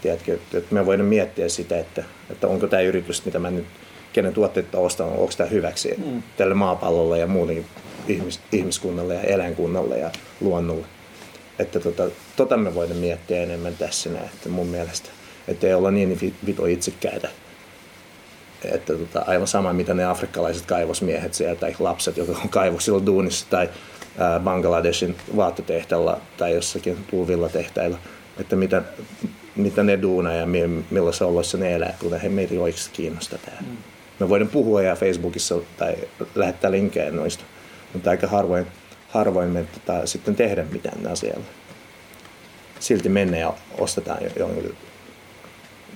Tiedätkö, 0.01 0.35
että 0.35 0.75
me 0.75 0.87
voidaan 0.87 1.09
miettiä 1.09 1.49
sitä, 1.49 1.79
että, 1.79 2.05
että 2.31 2.49
onko 2.49 2.67
tämä 2.67 2.83
yritys, 2.83 3.25
mitä 3.25 3.39
mä 3.39 3.51
nyt, 3.51 3.67
kenen 4.13 4.35
tuotteita 4.35 4.79
ostan, 4.79 5.09
onko 5.09 5.33
tämä 5.37 5.49
hyväksi 5.49 5.95
mm. 6.05 6.23
tälle 6.37 6.55
maapallolle 6.55 7.19
ja 7.19 7.27
muutenkin 7.27 7.67
ihmis, 8.09 8.41
ihmiskunnalle 8.53 9.15
ja 9.15 9.21
eläinkunnalle 9.21 9.99
ja 9.99 10.11
luonnolle. 10.41 10.87
Että 11.59 11.81
tota, 11.81 12.05
tota 12.37 12.57
me 12.57 12.75
voidaan 12.75 12.99
miettiä 12.99 13.43
enemmän 13.43 13.77
tässä 13.77 14.11
näin, 14.11 14.25
että 14.25 14.49
mun 14.49 14.67
mielestä. 14.67 15.09
Että 15.49 15.67
ei 15.67 15.75
olla 15.75 15.91
niin 15.91 16.35
vito 16.47 16.67
itsekäitä. 16.67 17.29
Että 18.65 18.93
tota, 18.93 19.25
aivan 19.27 19.47
sama, 19.47 19.73
mitä 19.73 19.95
ne 19.95 20.05
afrikkalaiset 20.05 20.67
kaivosmiehet 20.67 21.35
siellä 21.35 21.55
tai 21.55 21.75
lapset, 21.79 22.17
jotka 22.17 22.39
on 22.43 22.49
kaivoksilla 22.49 23.07
duunissa 23.07 23.47
tai 23.51 23.69
Bangladeshin 24.45 25.17
vaattetehtailla 25.37 26.21
tai 26.37 26.55
jossakin 26.55 26.97
puuvilla 27.11 27.49
tehtailla, 27.49 27.99
että 28.41 28.57
mitä, 28.57 28.83
mitä 29.57 29.83
ne 29.83 30.03
duunaa 30.03 30.33
ja 30.33 30.47
millaisessa 30.91 31.27
oloissa 31.27 31.59
ne 31.59 31.75
elää, 31.75 31.95
kun 32.01 32.21
he 32.21 32.29
meitä 32.29 32.55
oikeasti 32.61 32.91
kiinnostaa 32.93 33.39
tämä. 33.45 33.57
Mm. 33.61 33.77
Me 34.21 34.29
voidaan 34.29 34.51
puhua 34.51 34.83
ja 34.83 34.97
Facebookissa 34.97 35.55
tai 35.77 35.95
lähettää 36.35 36.71
linkkejä 36.71 37.11
noista, 37.11 37.45
mutta 37.93 38.11
aika 38.11 38.27
harvoin, 38.27 38.67
harvoin 39.09 39.51
me 39.51 39.65
tota, 39.75 40.07
sitten 40.07 40.37
tehdä 40.37 40.65
mitään 40.73 41.07
asialla. 41.07 41.45
Silti 42.81 43.09
mennään 43.09 43.41
ja 43.41 43.53
ostetaan 43.79 44.19
jonkun 44.37 44.75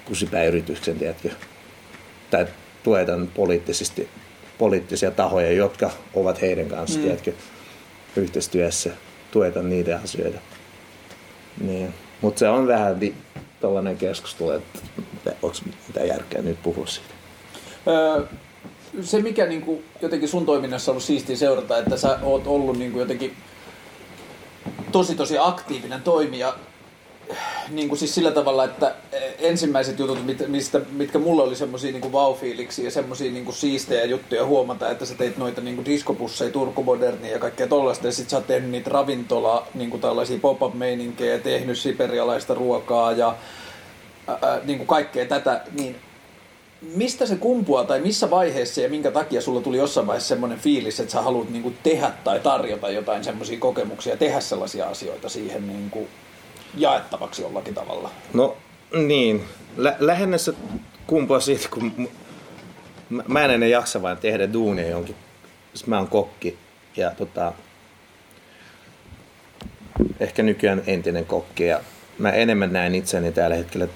kusipäyrityksen, 0.05 0.99
tiedätkö, 0.99 1.31
tai 2.31 2.47
tuetaan 2.83 3.29
poliittisesti 3.35 4.09
poliittisia 4.59 5.11
tahoja, 5.11 5.53
jotka 5.53 5.91
ovat 6.15 6.41
heidän 6.41 6.67
kanssa, 6.67 6.99
mm. 6.99 7.05
tiedätkö, 7.05 7.33
yhteistyössä 8.17 8.91
tueta 9.31 9.63
niitä 9.63 10.01
asioita. 10.05 10.39
Niin. 11.61 11.95
Mutta 12.21 12.39
se 12.39 12.49
on 12.49 12.67
vähän 12.67 13.01
di- 13.01 13.15
tällainen 13.61 13.97
keskustelu, 13.97 14.51
että 14.51 14.79
onko 15.43 15.57
mitään 15.89 16.09
järkeä 16.09 16.43
nyt 16.43 16.63
puhua 16.63 16.87
siitä. 16.87 17.15
Öö, 17.87 18.27
se, 19.03 19.23
mikä 19.23 19.47
niin 19.47 19.63
kuin, 19.63 19.85
jotenkin 20.03 20.29
sun 20.29 20.47
toiminnassa 20.47 20.91
on 20.91 20.93
ollut 20.93 21.05
siistiä 21.05 21.37
seurata, 21.37 21.79
että 21.79 21.97
sä 21.97 22.19
oot 22.23 22.47
ollut 22.47 22.79
niin 22.79 22.93
kuin, 22.93 23.01
jotenkin 23.01 23.37
tosi 24.93 25.15
tosi 25.15 25.39
aktiivinen 25.39 26.03
toimija 26.03 26.55
niin 27.71 27.89
kuin 27.89 27.99
siis 27.99 28.15
sillä 28.15 28.31
tavalla, 28.31 28.65
että 28.65 28.95
ensimmäiset 29.39 29.99
jutut, 29.99 30.19
mistä, 30.47 30.81
mitkä 30.93 31.19
mulle 31.19 31.43
oli 31.43 31.57
semmoisia 31.57 31.93
niin 31.93 32.13
vaufiiliksi 32.13 32.85
ja 32.85 32.91
semmoisia 32.91 33.33
niin 33.33 33.53
siistejä 33.53 34.05
juttuja 34.05 34.47
huomata, 34.47 34.91
että 34.91 35.05
sä 35.05 35.15
teit 35.15 35.37
noita 35.37 35.61
niin 35.61 35.85
diskopusseja, 35.85 36.51
Turku 36.51 36.99
ja 37.33 37.39
kaikkea 37.39 37.67
tollaista, 37.67 38.07
ja 38.07 38.13
sit 38.13 38.31
sä 38.31 38.37
oot 38.37 38.47
tehnyt 38.47 38.71
niitä 38.71 38.91
ravintola, 38.91 39.67
niin 39.75 39.91
kuin 39.91 40.01
tällaisia 40.01 40.39
pop-up-meininkejä, 40.39 41.39
tehnyt 41.39 41.79
siperialaista 41.79 42.55
ruokaa 42.55 43.13
ja 43.13 43.35
ää, 44.27 44.61
niin 44.65 44.79
kuin 44.79 44.89
kaikkea 44.89 45.27
tätä, 45.27 45.61
niin 45.79 45.97
mistä 46.95 47.27
se 47.27 47.37
kumpuaa 47.37 47.85
tai 47.85 48.01
missä 48.01 48.31
vaiheessa 48.31 48.81
ja 48.81 48.89
minkä 48.89 49.11
takia 49.11 49.41
sulla 49.41 49.61
tuli 49.61 49.77
jossain 49.77 50.07
vaiheessa 50.07 50.29
semmoinen 50.29 50.59
fiilis, 50.59 51.01
että 51.01 51.13
sä 51.13 51.23
haluat 51.23 51.51
niin 51.51 51.63
kuin 51.63 51.79
tehdä 51.83 52.13
tai 52.25 52.41
tarjota 52.41 52.91
jotain 52.91 53.25
semmoisia 53.25 53.59
kokemuksia, 53.59 54.17
tehdä 54.17 54.41
sellaisia 54.41 54.89
asioita 54.89 55.29
siihen 55.29 55.67
niin 55.67 55.91
kuin 55.91 56.09
jaettavaksi 56.77 57.43
jollakin 57.43 57.75
tavalla? 57.75 58.11
No 58.35 58.57
niin, 58.93 59.45
Lä- 59.77 59.97
lähinnä 59.99 60.39
se 60.39 60.53
kumpuaa 61.07 61.41
siitä, 61.41 61.69
kun 61.69 62.09
mä 63.29 63.45
en 63.45 63.51
enää 63.51 63.69
jaksa 63.69 64.03
vain 64.03 64.19
tehdä 64.19 64.53
duunia 64.53 64.89
jonkin. 64.89 65.17
Mä 65.87 65.99
oon 65.99 66.09
kokki 66.09 66.59
ja 66.97 67.11
tota, 67.11 67.53
ehkä 70.21 70.43
nykyään 70.43 70.83
entinen 70.87 71.27
kokki 71.27 71.65
ja 71.65 71.81
mä 72.19 72.31
enemmän 72.31 72.73
näen 72.73 72.95
itseni 72.95 73.33
tällä 73.33 73.57
hetkellä 73.57 73.89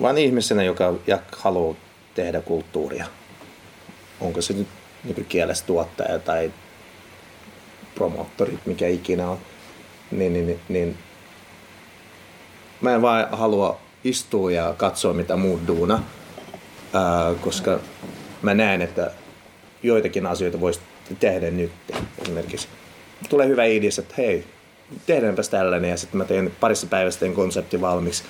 vaan 0.00 0.18
ihmisenä, 0.18 0.62
joka 0.62 0.94
haluaa 1.36 1.76
tehdä 2.14 2.40
kulttuuria. 2.40 3.06
Onko 4.20 4.42
se 4.42 4.52
nyt 4.52 4.68
niin 5.04 5.24
kielestä 5.24 5.66
tuottaja 5.66 6.18
tai 6.18 6.52
promoottorit, 7.94 8.66
mikä 8.66 8.88
ikinä 8.88 9.30
on 9.30 9.38
niin, 10.10 10.32
niin, 10.32 10.46
niin, 10.46 10.60
niin 10.68 10.98
mä 12.80 12.94
en 12.94 13.02
vaan 13.02 13.28
halua 13.32 13.80
istua 14.04 14.50
ja 14.50 14.74
katsoa 14.76 15.12
mitä 15.12 15.36
muut 15.36 15.66
duuna, 15.66 16.02
ää, 16.92 17.34
koska 17.40 17.78
mä 18.42 18.54
näen, 18.54 18.82
että 18.82 19.10
joitakin 19.82 20.26
asioita 20.26 20.60
voisi 20.60 20.80
tehdä 21.20 21.50
nyt 21.50 21.72
esimerkiksi. 22.22 22.68
Tulee 23.28 23.48
hyvä 23.48 23.64
idea, 23.64 23.90
että 23.98 24.14
hei, 24.18 24.44
tehdäänpäs 25.06 25.48
tällainen 25.48 25.90
ja 25.90 25.96
sitten 25.96 26.18
mä 26.18 26.24
teen 26.24 26.52
parissa 26.60 26.86
päivässä 26.86 27.20
teen 27.20 27.34
konsepti 27.34 27.80
valmiiksi 27.80 28.24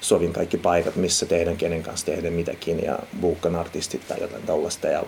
sovin 0.00 0.32
kaikki 0.32 0.56
paikat, 0.56 0.96
missä 0.96 1.26
tehdään, 1.26 1.56
kenen 1.56 1.82
kanssa 1.82 2.06
tehdään 2.06 2.34
mitäkin 2.34 2.84
ja 2.84 2.98
buukkan 3.20 3.56
artistit 3.56 4.08
tai 4.08 4.20
jotain 4.20 4.42
tällaista 4.42 4.86
ja 4.86 5.02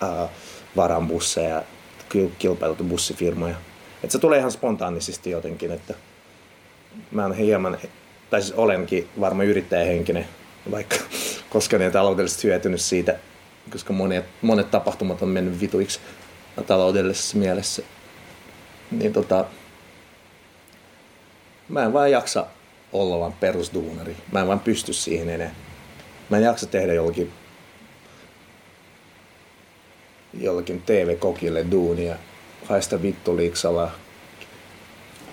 ää, 0.00 0.28
varan 0.76 1.08
busseja, 1.08 1.62
kilpailtu 2.38 2.84
bussifirmoja. 2.84 3.54
Että 4.02 4.12
se 4.12 4.18
tulee 4.18 4.38
ihan 4.38 4.52
spontaanisesti 4.52 5.30
jotenkin, 5.30 5.72
että 5.72 5.94
mä 7.10 7.22
oon 7.22 7.34
hieman, 7.34 7.78
tai 8.30 8.42
siis 8.42 8.54
olenkin 8.54 9.08
varmaan 9.20 9.48
yrittäjähenkinen, 9.48 10.28
vaikka 10.70 10.96
koska 11.50 11.78
ne 11.78 11.90
taloudellisesti 11.90 12.48
hyötynyt 12.48 12.80
siitä, 12.80 13.18
koska 13.70 13.92
monet, 13.92 14.24
monet 14.42 14.70
tapahtumat 14.70 15.22
on 15.22 15.28
mennyt 15.28 15.60
vituiksi 15.60 16.00
taloudellisessa 16.66 17.36
mielessä. 17.36 17.82
Niin 18.90 19.12
tota, 19.12 19.44
mä 21.68 21.84
en 21.84 21.92
vaan 21.92 22.10
jaksa 22.10 22.46
olla 22.92 23.18
vaan 23.18 23.32
perusduunari. 23.32 24.16
Mä 24.32 24.40
en 24.40 24.46
vaan 24.46 24.60
pysty 24.60 24.92
siihen 24.92 25.28
enää. 25.28 25.54
Mä 26.30 26.36
en 26.36 26.42
jaksa 26.42 26.66
tehdä 26.66 26.92
jollakin, 26.92 27.32
jollakin 30.40 30.82
TV-kokille 30.82 31.66
duunia 31.70 32.16
haista 32.72 33.02
vittu 33.02 33.36
liiksalla 33.36 33.90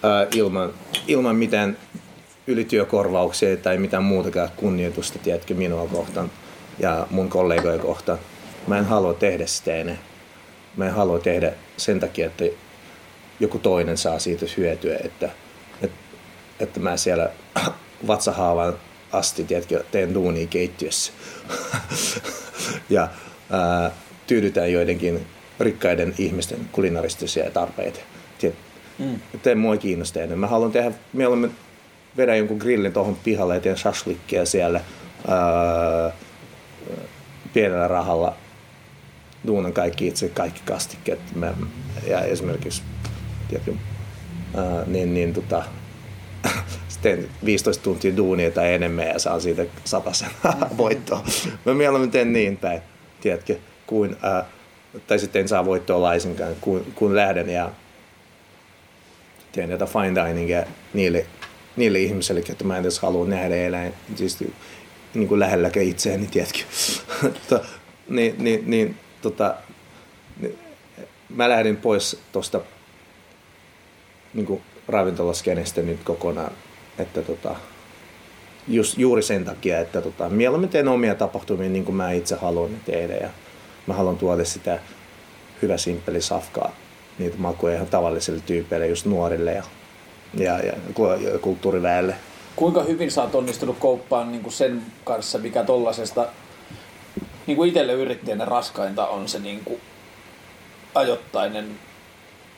ää, 0.04 0.28
ilman, 0.36 0.74
ilman 1.08 1.36
mitään 1.36 1.78
ylityökorvauksia 2.48 3.58
tai 3.58 3.78
mitään 3.78 4.04
muutakaan 4.04 4.50
kunnioitusta, 4.56 5.20
tiedätkö, 5.20 5.54
minua 5.54 5.88
kohtaan 5.88 6.32
ja 6.80 7.08
mun 7.10 7.30
kollegoja 7.30 7.80
kohtaan. 7.80 8.20
Mä 8.68 8.78
en 8.78 8.86
halua 8.86 9.14
tehdä 9.14 9.46
sitä 9.46 9.76
enää. 9.76 9.98
Mä 10.78 10.86
en 10.86 10.94
halua 10.94 11.20
tehdä 11.20 11.54
sen 11.78 12.00
takia, 12.00 12.26
että 12.26 12.46
joku 13.40 13.60
toinen 13.60 13.98
saa 13.98 14.20
siitä 14.20 14.46
hyötyä, 14.58 14.98
että, 15.04 15.30
että, 15.82 15.98
että 16.60 16.80
mä 16.80 16.98
siellä 16.98 17.30
vatsahaavan 18.08 18.74
asti, 19.12 19.44
tiedätkö, 19.44 19.84
teen 19.92 20.14
duunia 20.14 20.48
keittiössä. 20.48 21.12
ja 22.90 23.08
ää, 23.50 23.92
tyydytään 24.28 24.72
joidenkin 24.72 25.28
rikkaiden 25.60 26.16
ihmisten 26.18 26.60
kulinaristisia 26.72 27.52
tarpeita. 27.52 28.00
Mm. 29.00 29.20
Että 29.36 29.56
mua 29.56 29.74
ei 29.74 29.80
kiinnosta 29.80 30.22
enää. 30.22 30.38
Mä 30.38 30.48
haluan 30.48 30.72
tehdä, 30.72 30.92
mieluummin 31.14 31.52
vedä 32.18 32.36
jonkun 32.36 32.58
grillin 32.58 32.94
tuohon 32.94 33.16
pihalle 33.16 33.54
ja 33.54 33.60
teen 33.62 33.78
shashlikkia 33.78 34.46
siellä 34.46 34.82
ää, 35.28 36.12
pienellä 37.54 37.88
rahalla. 37.88 38.36
Duunan 39.48 39.74
kaikki 39.74 40.08
itse, 40.08 40.30
kaikki 40.30 40.62
kastikkeet. 40.66 41.20
Mä, 41.36 41.54
ja 42.08 42.22
esimerkiksi, 42.22 42.82
tiedätkö, 43.48 43.74
ää, 44.56 44.84
niin, 44.88 45.14
niin 45.14 45.34
tota, 45.34 45.64
teen 47.02 47.30
15 47.46 47.84
tuntia 47.84 48.18
duunia 48.18 48.52
tai 48.52 48.74
enemmän 48.74 49.08
ja 49.08 49.20
saan 49.20 49.42
siitä 49.42 49.66
sen 50.12 50.30
voittoa. 50.78 51.24
Mä 51.66 51.74
mieluummin 51.74 52.12
teen 52.12 52.34
niin 52.34 52.58
päin, 52.58 52.82
tiedätkö, 53.22 53.56
kuin 53.88 54.16
ää, 54.22 54.46
tai 55.08 55.20
sitten 55.20 55.42
en 55.42 55.48
saa 55.48 55.66
voittoa 55.66 56.02
laisinkaan, 56.02 56.56
kun, 56.62 56.86
kun 56.96 57.16
lähden 57.16 57.50
ja 57.50 57.72
teen 59.52 59.70
jotain 59.70 59.92
fine 59.92 60.26
diningia 60.26 60.66
niille, 60.94 61.26
niille 61.76 62.00
ihmisille, 62.00 62.42
että 62.50 62.64
mä 62.64 62.78
en 62.78 62.82
edes 62.82 63.00
halua 63.00 63.28
nähdä 63.28 63.56
eläin, 63.56 63.94
siis 64.16 64.44
niin 65.14 65.28
kuin 65.28 65.40
lähelläkään 65.40 65.86
itseäni, 65.86 66.28
tiedätkö. 66.28 66.60
niin, 68.10 68.36
niin, 68.38 68.64
niin, 68.66 68.96
tota, 69.22 69.56
niin, 70.42 70.60
mä 71.30 71.50
lähdin 71.50 71.78
pois 71.78 72.20
tuosta 72.32 72.62
niin 74.34 74.62
ravintolaskenestä 74.88 75.82
nyt 75.82 76.00
kokonaan, 76.04 76.52
että 77.00 77.22
tota, 77.22 77.56
just, 78.68 78.98
juuri 78.98 79.24
sen 79.24 79.46
takia, 79.46 79.80
että 79.80 80.02
tota, 80.02 80.30
mieluummin 80.30 80.70
teen 80.70 80.88
omia 80.88 81.16
tapahtumia 81.16 81.70
niin 81.70 81.86
kuin 81.86 81.96
mä 81.96 82.12
itse 82.12 82.36
haluan 82.36 82.72
tehdä 82.86 83.14
ja 83.14 83.30
mä 83.88 83.94
haluan 83.94 84.18
tuoda 84.18 84.46
sitä 84.46 84.80
hyvä 85.62 85.78
simppeli 85.78 86.22
safkaa, 86.22 86.72
niitä 87.20 87.38
makuja 87.38 87.74
ihan 87.76 87.88
tavallisille 87.88 88.42
tyypeille, 88.46 88.88
just 88.88 89.06
nuorille 89.06 89.54
ja, 89.54 89.64
ja, 90.34 90.60
ja, 90.60 90.74
kulttuuriväelle. 91.42 92.16
Kuinka 92.56 92.84
hyvin 92.84 93.12
sä 93.12 93.22
oot 93.22 93.36
onnistunut 93.36 93.78
kauppaan 93.80 94.32
niin 94.32 94.42
kuin 94.42 94.54
sen 94.54 94.82
kanssa, 95.04 95.38
mikä 95.38 95.64
tollasesta, 95.64 96.28
niin 97.48 97.56
kuin 97.56 97.68
itselle 97.68 97.94
yrittäjänä 97.94 98.46
raskainta 98.46 99.08
on 99.08 99.28
se 99.28 99.40
niin 99.40 99.62
kuin 99.66 99.82
ajoittainen 100.96 101.80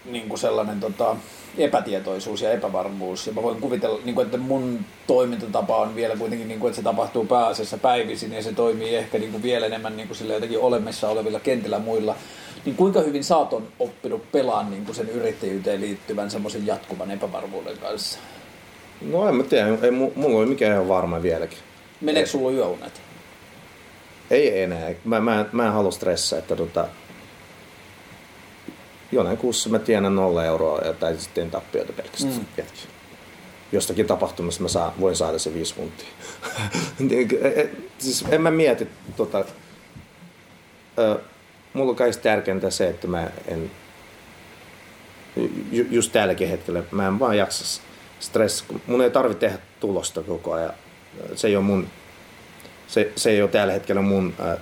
niin 0.06 0.30
kuin 0.30 0.40
sellainen 0.40 0.80
tota, 0.80 1.16
epätietoisuus 1.58 2.42
ja 2.42 2.52
epävarmuus. 2.52 3.28
Ja 3.28 3.34
mä 3.34 3.44
voin 3.44 3.62
kuvitella, 3.62 4.00
niin 4.06 4.16
kuin, 4.16 4.26
että 4.26 4.38
mun 4.38 4.80
toimintatapa 5.08 5.78
on 5.78 5.96
vielä 5.96 6.16
kuitenkin, 6.16 6.48
niin 6.48 6.60
kuin, 6.60 6.70
että 6.70 6.76
se 6.76 6.84
tapahtuu 6.84 7.26
pääasiassa 7.26 7.78
päivisin 7.78 8.34
ja 8.34 8.44
se 8.44 8.54
toimii 8.54 8.96
ehkä 8.96 9.20
niin 9.20 9.32
kuin 9.32 9.44
vielä 9.44 9.66
enemmän 9.66 9.98
niin 9.98 10.08
kuin 10.08 10.18
sillä 10.18 10.34
jotenkin 10.34 10.60
olemassa 10.60 11.10
olevilla 11.10 11.40
kentillä 11.40 11.80
muilla. 11.80 12.16
Niin 12.66 12.76
kuinka 12.76 13.02
hyvin 13.02 13.24
sä 13.24 13.38
oot 13.38 13.64
oppinut 13.80 14.32
pelaan 14.32 14.72
niin 14.72 14.86
kuin 14.86 14.96
sen 14.96 15.10
yrittäjyyteen 15.10 15.82
liittyvän 15.82 16.32
semmoisen 16.32 16.68
jatkuvan 16.68 17.12
epävarmuuden 17.12 17.78
kanssa? 17.78 18.20
No 19.02 19.30
en 19.30 19.36
mä 19.36 19.44
tiedä, 19.44 19.68
ei, 19.82 19.92
mulla 19.92 20.38
ole 20.38 20.46
mikään 20.46 20.74
ihan 20.74 20.88
varma 20.88 21.22
vieläkin. 21.22 21.58
Meneekö 22.02 22.30
sulla 22.30 22.52
yöunet? 22.52 23.02
Ei 24.32 24.62
enää. 24.62 24.90
Mä, 25.06 25.20
mä, 25.20 25.46
mä 25.52 25.66
en 25.66 25.74
halua 25.74 25.92
stressaa, 25.92 26.40
että 26.40 26.56
tota, 26.56 26.88
jonain 29.12 29.38
kuussa 29.38 29.70
mä 29.70 29.80
tiedän 29.80 30.16
nolla 30.16 30.46
euroa 30.46 30.80
ja, 30.80 30.94
tai 30.94 31.18
sitten 31.18 31.52
tappioita 31.52 31.94
pelkästään. 31.94 32.34
Mm. 32.34 32.64
Jostakin 33.72 34.08
tapahtumassa 34.08 34.62
mä 34.62 34.68
saa, 34.68 34.94
voin 35.00 35.16
saada 35.16 35.40
se 35.40 35.54
viisi 35.54 35.76
tuntia. 35.76 36.08
Niin, 37.00 37.30
e, 37.42 37.48
e, 37.48 37.70
siis 37.98 38.26
en 38.30 38.42
mä 38.42 38.52
mieti, 38.52 38.88
tota, 39.18 39.46
ö, 41.00 41.20
mulla 41.74 41.90
on 41.90 41.96
kaikista 41.96 42.24
tärkeintä 42.24 42.70
se, 42.70 42.88
että 42.88 43.08
mä 43.08 43.30
en, 43.48 43.72
ju, 45.72 45.86
just 45.90 46.12
tälläkin 46.12 46.50
hetkellä, 46.50 46.84
mä 46.92 47.08
en 47.08 47.20
vaan 47.20 47.38
jaksa 47.38 47.82
stress, 48.20 48.66
mun 48.88 49.02
ei 49.02 49.12
tarvitse 49.12 49.40
tehdä 49.40 49.58
tulosta 49.80 50.24
koko 50.24 50.54
ajan. 50.54 50.74
Se 51.36 51.48
ei 51.48 51.56
ole 51.56 51.64
mun, 51.64 51.88
se, 52.88 53.12
se 53.16 53.30
ei 53.30 53.42
ole 53.42 53.50
tällä 53.50 53.74
hetkellä 53.74 54.02
mun, 54.02 54.34
äh, 54.40 54.58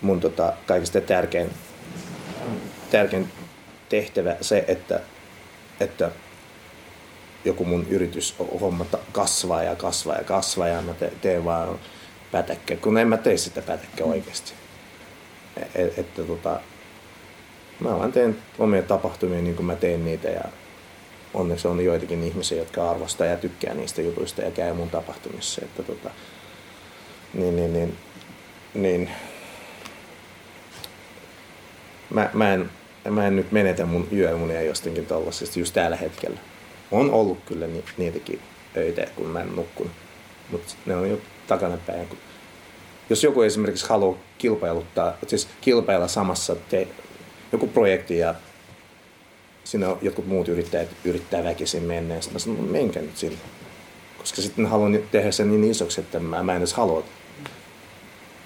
mun 0.00 0.20
tota, 0.20 0.52
kaikista 0.66 1.00
tärkein 1.00 1.50
tärkein 2.92 3.32
tehtävä 3.88 4.36
se, 4.40 4.64
että, 4.68 5.00
että 5.80 6.10
joku 7.44 7.64
mun 7.64 7.86
yritys 7.88 8.34
homma 8.60 8.86
kasvaa 9.12 9.62
ja 9.62 9.76
kasvaa 9.76 10.16
ja 10.16 10.24
kasvaa 10.24 10.68
ja 10.68 10.82
mä 10.82 10.94
te, 10.94 11.12
teen 11.20 11.44
vaan 11.44 11.78
pätäkkä, 12.32 12.76
kun 12.76 12.98
en 12.98 13.08
mä 13.08 13.16
tee 13.16 13.36
sitä 13.36 13.62
pätäkkä 13.62 14.04
oikeasti. 14.04 14.52
Et, 15.74 15.98
että 15.98 16.22
tota, 16.22 16.60
mä 17.80 17.98
vaan 17.98 18.12
teen 18.12 18.38
omia 18.58 18.82
tapahtumia 18.82 19.42
niin 19.42 19.56
kuin 19.56 19.66
mä 19.66 19.76
teen 19.76 20.04
niitä 20.04 20.28
ja 20.28 20.44
onneksi 21.34 21.68
on 21.68 21.84
joitakin 21.84 22.24
ihmisiä, 22.24 22.58
jotka 22.58 22.90
arvostaa 22.90 23.26
ja 23.26 23.36
tykkää 23.36 23.74
niistä 23.74 24.02
jutuista 24.02 24.42
ja 24.42 24.50
käy 24.50 24.72
mun 24.72 24.90
tapahtumissa. 24.90 25.62
Että 25.64 25.82
tota, 25.82 26.10
niin, 27.34 27.56
niin, 27.56 27.72
niin, 27.72 27.96
niin 28.74 29.10
mä, 32.10 32.30
mä, 32.32 32.54
en, 32.54 32.70
mä 33.10 33.26
en 33.26 33.36
nyt 33.36 33.52
menetä 33.52 33.86
mun 33.86 34.08
yöunia 34.12 34.62
jostakin 34.62 35.06
tollasesta 35.06 35.58
just 35.58 35.74
tällä 35.74 35.96
hetkellä. 35.96 36.40
On 36.90 37.10
ollut 37.10 37.38
kyllä 37.46 37.66
ni, 37.66 37.84
niitäkin 37.96 38.40
öitä, 38.76 39.06
kun 39.16 39.26
mä 39.26 39.40
en 39.40 39.56
nukkunut. 39.56 39.92
Mutta 40.50 40.74
ne 40.86 40.96
on 40.96 41.10
jo 41.10 41.18
takanapäin. 41.46 42.08
Jos 43.10 43.24
joku 43.24 43.42
esimerkiksi 43.42 43.88
haluaa 43.88 44.18
kilpailuttaa, 44.38 45.14
siis 45.26 45.48
kilpailla 45.60 46.08
samassa 46.08 46.56
te, 46.70 46.88
joku 47.52 47.66
projekti 47.66 48.18
ja 48.18 48.34
siinä 49.64 49.88
on 49.88 49.98
jotkut 50.02 50.26
muut 50.26 50.48
yrittäjät 50.48 50.88
yrittää 51.04 51.44
väkisin 51.44 51.82
mennä. 51.82 52.14
Ja 52.14 52.20
mä 52.32 52.38
sanon, 52.38 52.66
no 52.66 52.72
menkää 52.72 53.02
nyt 53.02 53.16
sinne. 53.16 53.38
Koska 54.18 54.42
sitten 54.42 54.66
haluan 54.66 54.98
tehdä 55.10 55.30
sen 55.30 55.50
niin 55.50 55.70
isoksi, 55.70 56.00
että 56.00 56.20
mä, 56.20 56.42
mä 56.42 56.52
en 56.52 56.58
edes 56.58 56.74
halua. 56.74 57.04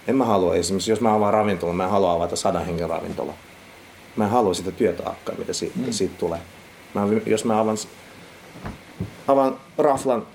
En 0.09 0.16
mä 0.16 0.24
halua 0.24 0.55
esimerkiksi, 0.55 0.91
jos 0.91 1.01
mä 1.01 1.15
avaan 1.15 1.35
ravintola, 1.35 1.73
mä 1.73 1.85
en 1.85 1.91
halua 1.91 2.12
avata 2.12 2.37
sadan 2.37 2.66
hengen 2.66 2.89
ravintola. 2.89 3.35
Mä 4.16 4.24
en 4.24 4.30
halua 4.30 4.55
sitä 4.55 4.70
työtaakkaa, 4.70 5.34
mitä 5.38 5.52
siitä, 5.52 5.78
mm. 5.78 5.93
siitä 5.93 6.14
tulee. 6.18 6.40
Mä, 6.94 7.02
jos 7.26 7.44
mä 7.44 7.60
avaan, 7.60 7.78
avaan 9.28 9.56
raflan, 9.78 10.26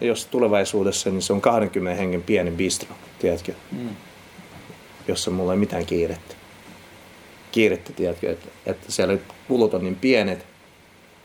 jos 0.00 0.26
tulevaisuudessa, 0.26 1.10
niin 1.10 1.22
se 1.22 1.32
on 1.32 1.40
20 1.40 2.00
hengen 2.00 2.22
pieni 2.22 2.50
bistro, 2.50 2.94
tiedätkö? 3.18 3.52
Mm. 3.72 3.88
Jossa 5.08 5.30
mulla 5.30 5.52
ei 5.52 5.58
mitään 5.58 5.86
kiirettä 5.86 6.34
kiirettä, 7.52 7.92
tiedätkö, 7.92 8.32
että, 8.32 8.48
että 8.66 8.92
siellä 8.92 9.18
kulut 9.48 9.74
on 9.74 9.84
niin 9.84 9.96
pienet, 9.96 10.46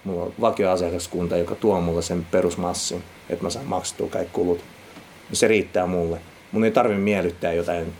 mulla 0.03 0.23
on 0.23 0.33
vakioasiakaskunta, 0.41 1.37
joka 1.37 1.55
tuo 1.55 1.81
mulle 1.81 2.01
sen 2.01 2.25
perusmassin, 2.31 3.03
että 3.29 3.43
mä 3.43 3.49
saan 3.49 3.65
maksettua 3.65 4.07
kaikki 4.07 4.33
kulut. 4.33 4.63
Se 5.33 5.47
riittää 5.47 5.87
mulle. 5.87 6.21
Mun 6.51 6.63
ei 6.63 6.71
tarvi 6.71 6.95
miellyttää 6.95 7.53
jotain 7.53 7.93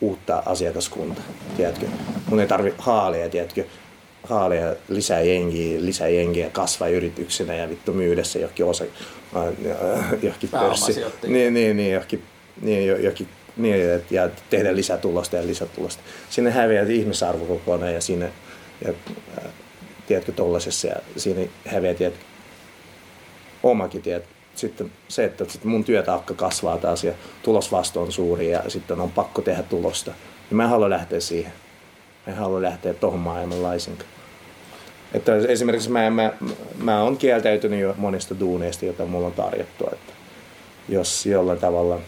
uutta 0.00 0.42
asiakaskuntaa, 0.46 1.24
tiedätkö. 1.56 1.86
Mun 2.26 2.40
ei 2.40 2.46
tarvi 2.46 2.74
haalia, 2.78 3.28
tiedätkö, 3.28 3.64
haalia 4.22 4.74
lisää 4.88 5.20
jengiä, 5.20 5.80
lisää 5.80 6.08
jengiä 6.08 6.50
kasvaa 6.50 6.88
yrityksenä 6.88 7.54
ja 7.54 7.68
vittu 7.68 7.92
myydä 7.92 8.24
se 8.24 8.38
johonkin 8.38 8.64
osa, 8.64 8.84
johonkin 10.22 10.50
pörssi. 10.50 11.04
Niin, 11.26 11.54
niin, 11.54 11.76
niin, 11.76 11.92
johonkin, 11.92 12.22
niin, 12.62 12.86
johonkin 12.86 13.28
niin, 13.56 13.76
ja 14.10 14.28
tehdä 14.50 14.76
lisätulosta 14.76 15.36
ja 15.36 15.46
lisätulosta. 15.46 16.02
Sinne 16.30 16.50
häviää 16.50 16.86
ihmisarvo 16.88 17.44
kokonaan 17.44 17.94
ja 17.94 18.00
siinä, 18.00 18.28
ja, 18.84 18.92
tiedätkö, 20.06 20.32
tollasessa 20.32 20.88
ja 20.88 20.96
siinä 21.16 21.40
häviää, 21.66 21.94
tiedätkö, 21.94 22.24
omakin, 23.62 24.02
tiedätkö, 24.02 24.39
sitten 24.54 24.92
se, 25.08 25.24
että 25.24 25.44
sitten 25.44 25.70
mun 25.70 25.84
työtaakka 25.84 26.34
kasvaa 26.34 26.78
taas 26.78 27.04
ja 27.04 27.12
tulosvasto 27.42 28.02
on 28.02 28.12
suuri 28.12 28.50
ja 28.50 28.62
sitten 28.68 29.00
on 29.00 29.10
pakko 29.10 29.42
tehdä 29.42 29.62
tulosta. 29.62 30.10
Ja 30.50 30.56
mä 30.56 30.62
en 30.64 30.70
halua 30.70 30.90
lähteä 30.90 31.20
siihen. 31.20 31.52
Mä 32.26 32.32
en 32.32 32.38
halua 32.38 32.62
lähteä 32.62 32.94
tohon 32.94 33.20
maailman 33.20 33.62
laisinkaan. 33.62 34.10
Että 35.14 35.36
esimerkiksi 35.36 35.90
mä, 35.90 36.10
mä, 36.10 36.32
mä 36.82 37.02
oon 37.02 37.16
kieltäytynyt 37.16 37.80
jo 37.80 37.94
monista 37.98 38.40
duuneista, 38.40 38.84
joita 38.84 39.06
mulla 39.06 39.26
on 39.26 39.32
tarjottu. 39.32 39.84
Että 39.92 40.12
jos 40.88 41.26
jollain 41.26 41.58
tavalla 41.58 41.98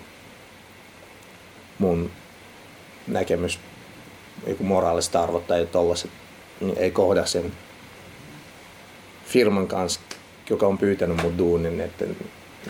mun 1.78 2.10
näkemys, 3.06 3.60
joku 4.47 4.64
moraalista 4.64 5.23
arvot 5.23 5.47
tai 5.47 5.66
tollaset, 5.66 6.10
niin 6.60 6.78
ei 6.78 6.90
kohda 6.90 7.27
sen 7.27 7.52
firman 9.24 9.66
kanssa, 9.66 10.01
joka 10.51 10.66
on 10.66 10.78
pyytänyt 10.78 11.23
mun 11.23 11.39
duunin, 11.39 11.81
että 11.81 12.05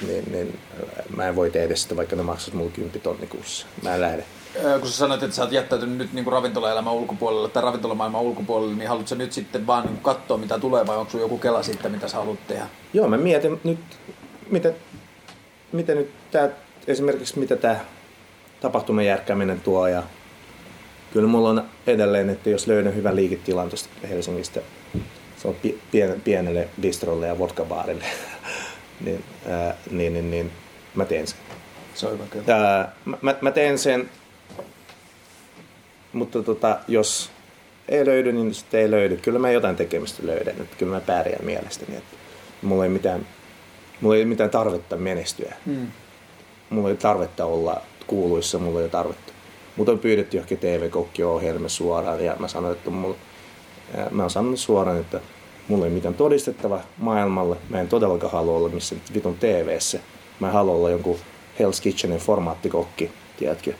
niin, 0.06 0.32
niin, 0.32 0.58
mä 1.16 1.28
en 1.28 1.36
voi 1.36 1.50
tehdä 1.50 1.76
sitä, 1.76 1.96
vaikka 1.96 2.16
ne 2.16 2.22
maksaisi 2.22 2.56
mulle 2.56 2.70
10 2.70 3.00
tonni 3.00 3.26
kuussa. 3.26 3.66
Mä 3.82 3.94
en 3.94 4.00
lähde. 4.00 4.24
Kun 4.80 4.88
sä 4.88 4.96
sanoit, 4.96 5.22
että 5.22 5.36
sä 5.36 5.42
oot 5.42 5.52
jättäytynyt 5.52 5.98
nyt 5.98 6.12
niin 6.12 6.26
ravintolaelämän 6.26 6.92
ulkopuolelle 6.92 7.48
tai 7.48 7.62
ravintolamaailman 7.62 8.20
ulkopuolelle, 8.20 8.74
niin 8.74 8.88
haluatko 8.88 9.14
nyt 9.14 9.32
sitten 9.32 9.66
vaan 9.66 9.86
niin 9.86 9.98
katsoa, 9.98 10.38
mitä 10.38 10.58
tulee 10.58 10.86
vai 10.86 10.96
onko 10.96 11.10
sulla 11.10 11.24
joku 11.24 11.38
kela 11.38 11.62
siitä, 11.62 11.88
mitä 11.88 12.08
sä 12.08 12.16
haluat 12.16 12.46
tehdä? 12.46 12.66
Joo, 12.92 13.08
mä 13.08 13.16
mietin 13.16 13.60
nyt, 13.64 13.78
miten, 14.50 14.74
miten 15.72 15.96
nyt 15.96 16.10
tää, 16.30 16.48
esimerkiksi 16.86 17.38
mitä 17.38 17.56
tämä 17.56 17.76
tapahtuman 18.60 19.06
järkkääminen 19.06 19.60
tuo. 19.60 19.86
Ja 19.86 20.02
kyllä 21.12 21.28
mulla 21.28 21.48
on 21.48 21.64
edelleen, 21.86 22.30
että 22.30 22.50
jos 22.50 22.66
löydän 22.66 22.94
hyvän 22.94 23.16
liiketilan 23.16 23.68
tuosta 23.68 23.88
Helsingistä, 24.08 24.60
se 25.42 25.48
on 25.48 25.56
pien, 25.90 26.20
pienelle 26.20 26.68
bistrolle 26.80 27.26
ja 27.26 27.38
vodkabaarille, 27.38 28.04
niin, 29.04 29.24
ää, 29.48 29.74
niin, 29.90 30.12
niin, 30.12 30.30
niin 30.30 30.52
mä 30.94 31.04
teen 31.04 31.26
sen. 31.26 31.38
Se 31.94 32.06
on 32.06 32.12
hyvä 32.12 32.24
kyllä. 32.30 32.44
Ää, 32.56 32.92
mä, 33.22 33.34
mä 33.40 33.50
teen 33.50 33.78
sen, 33.78 34.10
mutta 36.12 36.42
tota, 36.42 36.78
jos 36.88 37.30
ei 37.88 38.06
löydy, 38.06 38.32
niin 38.32 38.54
sitten 38.54 38.80
ei 38.80 38.90
löydy. 38.90 39.16
Kyllä 39.16 39.38
mä 39.38 39.50
jotain 39.50 39.76
tekemistä 39.76 40.26
löydän, 40.26 40.60
että 40.60 40.76
kyllä 40.76 40.94
mä 40.94 41.00
pärjään 41.00 41.44
mielestäni. 41.44 41.96
Että 41.96 42.16
mulla 42.62 42.84
ei 42.84 42.90
mitään, 42.90 43.26
mulla 44.00 44.16
ei 44.16 44.24
mitään 44.24 44.50
tarvetta 44.50 44.96
menestyä. 44.96 45.54
Mm. 45.66 45.86
Mulla 46.70 46.88
ei 46.88 46.96
tarvetta 46.96 47.44
olla 47.44 47.82
kuuluissa 48.06 48.58
mulla 48.58 48.82
ei 48.82 48.88
tarvetta. 48.88 49.32
Mut 49.76 49.88
on 49.88 49.98
pyydetty 49.98 50.36
johonkin 50.36 50.58
TV-kokkio-ohjelma 50.58 51.68
suoraan 51.68 52.24
ja 52.24 52.36
mä 52.38 52.48
sanoin, 52.48 52.76
että 52.76 52.90
mulla, 52.90 53.16
mä 54.10 54.22
oon 54.22 54.30
sanonut 54.30 54.60
suoraan, 54.60 55.00
että 55.00 55.20
mulla 55.68 55.84
ei 55.84 55.90
mitään 55.90 56.14
todistettava 56.14 56.80
maailmalle. 56.98 57.56
Mä 57.68 57.80
en 57.80 57.88
todellakaan 57.88 58.32
halua 58.32 58.56
olla 58.56 58.68
missään 58.68 59.02
vitun 59.14 59.38
TV-ssä. 59.38 59.98
Mä 60.40 60.46
en 60.46 60.52
halua 60.52 60.74
olla 60.74 60.90
jonkun 60.90 61.18
Hell's 61.60 61.82
Kitchenin 61.82 62.20
formaattikokki, 62.20 63.10
tiedätkö? 63.36 63.72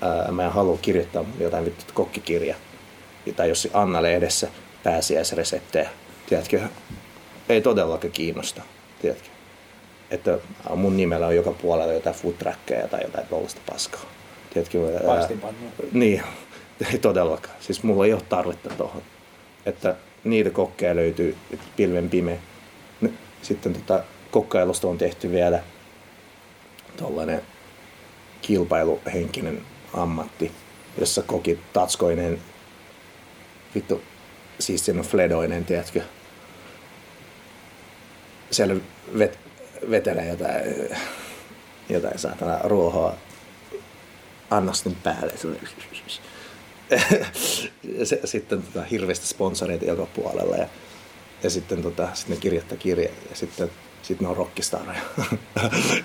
Ää, 0.00 0.32
mä 0.32 0.44
en 0.44 0.52
halua 0.52 0.78
kirjoittaa 0.82 1.24
jotain 1.40 1.64
vittu 1.64 1.84
kokkikirja. 1.94 2.56
Tai 3.36 3.48
jos 3.48 3.68
Anna-lehdessä 3.72 4.48
pääsiäisreseptejä, 4.82 5.90
tiedätkö? 6.28 6.60
Ei 7.48 7.60
todellakaan 7.60 8.12
kiinnosta, 8.12 8.62
tiedätkö? 9.02 9.28
että 10.10 10.38
mun 10.76 10.96
nimellä 10.96 11.26
on 11.26 11.36
joka 11.36 11.52
puolella 11.52 11.92
jotain 11.92 12.16
food 12.16 12.34
tai 12.90 13.02
jotain 13.02 13.26
tuollaista 13.26 13.60
paskaa. 13.66 14.00
Tiedätkö? 14.52 14.78
Niin, 15.92 16.22
ei 16.92 16.98
todellakaan. 16.98 17.56
Siis 17.60 17.82
mulla 17.82 18.06
ei 18.06 18.12
ole 18.12 18.22
tarvetta 18.28 18.70
tuohon. 18.70 19.02
Että 19.66 19.96
niitä 20.24 20.50
kokkeja 20.50 20.96
löytyy 20.96 21.36
pilven 21.76 22.10
pime. 22.10 22.38
Sitten 23.42 23.72
tota, 23.72 24.04
kokkailusta 24.30 24.88
on 24.88 24.98
tehty 24.98 25.32
vielä 25.32 25.62
tuollainen 26.96 27.42
kilpailuhenkinen 28.42 29.62
ammatti, 29.94 30.52
jossa 30.98 31.22
koki 31.22 31.58
tatskoinen, 31.72 32.38
vittu, 33.74 34.02
siis 34.58 34.88
on 34.88 34.96
fledoinen, 35.00 35.64
tiedätkö? 35.64 36.02
Siellä 38.50 38.76
vet, 39.18 39.38
vetelee 39.90 40.28
jotain, 40.28 40.62
jotain 41.88 42.18
saatana 42.18 42.58
ruohoa 42.62 43.14
annosten 44.50 44.96
päälle. 45.02 45.34
Sitten 48.24 48.62
tota, 48.62 48.84
hirveästi 48.84 49.26
sponsoreita 49.26 49.84
joka 49.84 50.06
puolella 50.06 50.56
ja, 50.56 50.68
ja 51.42 51.50
sitten 51.50 51.82
tota, 51.82 52.08
sit 52.14 52.28
ne 52.28 52.36
kirjoittaa 52.36 52.78
kirja 52.78 53.08
ja 53.30 53.36
sitten 53.36 53.70
sit 54.02 54.20
ne 54.20 54.28
on 54.28 54.36
rockistaroja. 54.36 55.00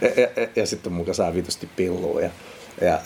ja, 0.02 0.08
ja, 0.18 0.30
ja, 0.36 0.48
ja, 0.56 0.66
sitten 0.66 0.94
muka 0.94 1.14
saa 1.14 1.34
vitusti 1.34 1.70
pillua 1.76 2.22
ja, 2.22 2.30
ja 2.82 3.00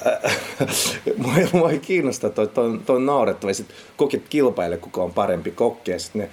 mua, 1.23 1.33
mua 1.53 1.71
ei 1.71 1.79
kiinnosta 1.79 2.29
toi, 2.29 2.47
toi, 2.47 2.79
toi 2.85 3.01
naurettava. 3.01 3.53
Sitten 3.53 3.77
kokit 3.97 4.29
kilpaile, 4.29 4.77
kuka 4.77 5.03
on 5.03 5.13
parempi 5.13 5.51
kokki 5.51 5.91
ja 5.91 5.99
sitten 5.99 6.21
ne 6.21 6.29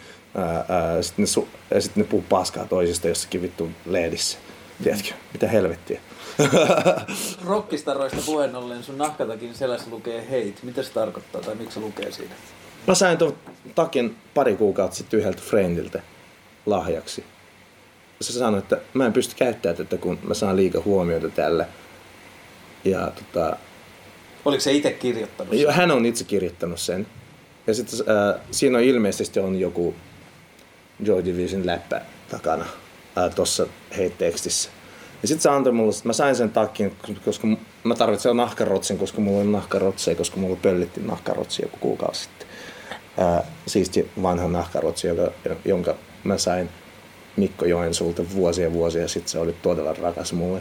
sitten 1.00 1.24
ne, 1.70 1.80
sit 1.80 1.96
ne 1.96 2.04
puhuu 2.04 2.24
paskaa 2.28 2.64
toisista 2.64 3.08
jossakin 3.08 3.42
vittu 3.42 3.70
lehdissä. 3.86 4.38
Tiedätkö, 4.82 5.08
mitä 5.32 5.48
helvettiä. 5.48 6.00
Rockistaroista 7.46 8.18
puheen 8.26 8.56
ollen 8.56 8.84
sun 8.84 8.98
nahkatakin 8.98 9.54
selässä 9.54 9.90
lukee 9.90 10.24
hate. 10.24 10.54
Mitä 10.62 10.82
se 10.82 10.92
tarkoittaa 10.92 11.40
tai 11.40 11.54
miksi 11.54 11.74
se 11.74 11.80
lukee 11.80 12.12
siinä? 12.12 12.34
Mä 12.86 12.94
sain 12.94 13.18
tuon 13.18 13.36
takin 13.74 14.16
pari 14.34 14.56
kuukautta 14.56 14.96
sitten 14.96 15.20
yhdeltä 15.20 15.42
friendiltä 15.42 16.02
lahjaksi. 16.66 17.24
Se 18.20 18.32
sanoi, 18.32 18.58
että 18.58 18.78
mä 18.94 19.06
en 19.06 19.12
pysty 19.12 19.34
käyttämään 19.36 19.76
tätä, 19.76 19.96
kun 19.96 20.18
mä 20.22 20.34
saan 20.34 20.56
liikaa 20.56 20.82
huomiota 20.84 21.28
tällä. 21.28 21.66
Ja 22.84 23.12
tota... 23.14 23.56
Oliko 24.44 24.60
se 24.60 24.72
itse 24.72 24.90
kirjoittanut 24.92 25.56
sen? 25.56 25.70
Hän 25.70 25.90
on 25.90 26.06
itse 26.06 26.24
kirjoittanut 26.24 26.80
sen. 26.80 27.06
Ja 27.66 27.74
sitten 27.74 28.00
äh, 28.00 28.40
siinä 28.50 28.78
on 28.78 28.84
ilmeisesti 28.84 29.40
on 29.40 29.60
joku 29.60 29.94
Joy 31.00 31.24
Division 31.24 31.66
läppä 31.66 32.00
takana. 32.30 32.64
tuossa 33.34 33.66
hei-tekstissä. 33.96 34.70
Ja 35.22 35.28
sitten 35.28 35.42
se 35.42 35.48
antoi 35.48 35.72
mulle, 35.72 35.92
mä 36.04 36.12
sain 36.12 36.36
sen 36.36 36.50
takin, 36.50 36.96
koska 37.24 37.48
mä 37.84 37.94
tarvitsin 37.94 38.36
nahkarotsin, 38.36 38.98
koska 38.98 39.20
mulla 39.20 39.40
oli 39.40 39.50
nahkarotseja, 39.50 40.16
koska 40.16 40.36
mulla 40.36 40.56
pöllitti 40.56 41.00
nahkarotsi 41.00 41.62
joku 41.62 41.76
kuukausi 41.80 42.20
sitten. 42.20 42.48
Ää, 43.18 43.44
siisti 43.66 44.10
vanha 44.22 44.48
nahkarotsi, 44.48 45.06
jonka, 45.06 45.30
jonka 45.64 45.94
mä 46.24 46.38
sain 46.38 46.70
Mikko 47.36 47.64
Joensuulta 47.64 48.22
vuosia 48.34 48.72
vuosia 48.72 49.08
sitten. 49.08 49.30
Se 49.30 49.38
oli 49.38 49.54
todella 49.62 49.92
rakas 49.92 50.32
mulle. 50.32 50.60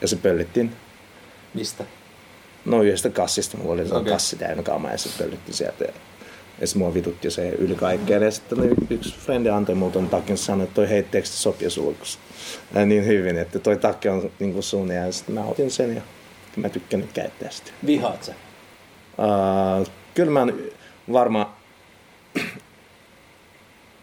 Ja 0.00 0.08
se 0.08 0.16
pöllittiin. 0.16 0.72
Mistä? 1.54 1.84
No 2.64 2.82
yhdestä 2.82 3.10
kassista. 3.10 3.56
Mulla 3.56 3.72
oli 3.72 3.82
okay. 3.82 4.12
kassi 4.12 4.36
täynnä 4.36 4.62
kamaa 4.62 4.92
ja 4.92 4.98
se 4.98 5.08
pöllitti 5.18 5.52
sieltä. 5.52 5.84
Ja 6.60 6.66
sitten 6.66 6.78
mua 6.78 6.94
vitutti 6.94 7.30
se 7.30 7.48
yli 7.48 7.74
kaikkeen. 7.74 8.22
Ja 8.22 8.30
sitten 8.30 8.58
yksi 8.90 9.14
frendi 9.18 9.48
antoi 9.48 9.74
mulle 9.74 9.92
ton 9.92 10.08
takin 10.08 10.38
sanoi, 10.38 10.64
että 10.64 10.74
toi 10.74 10.88
hei 10.88 11.02
teksti 11.02 11.36
sopii 11.36 11.70
sulle 11.70 11.96
niin 12.86 13.06
hyvin, 13.06 13.38
että 13.38 13.58
toi 13.58 13.76
takki 13.76 14.08
on 14.08 14.30
niin 14.40 14.62
sun. 14.62 14.88
Ja 14.88 15.12
sitten 15.12 15.34
mä 15.34 15.44
otin 15.44 15.70
sen 15.70 15.94
ja 15.94 16.02
mä 16.56 16.68
tykkään 16.68 17.00
nyt 17.00 17.12
käyttää 17.12 17.50
sitä. 17.50 17.70
Vihaat 17.86 18.24
sä? 18.24 18.34
Uh, 19.18 19.86
kyllä 20.14 20.30
mä 20.30 20.46
varmaan, 21.12 21.46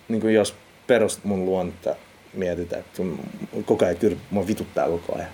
niin 0.09 0.21
kuin 0.21 0.33
jos 0.33 0.55
perust 0.87 1.23
mun 1.23 1.45
luonta 1.45 1.95
mietitään, 2.33 2.79
että 2.79 3.03
koko 3.65 3.85
ajan 3.85 3.97
kyllä 3.97 4.17
mua 4.31 4.47
vituttaa 4.47 4.87
koko 4.87 5.15
ajan. 5.15 5.29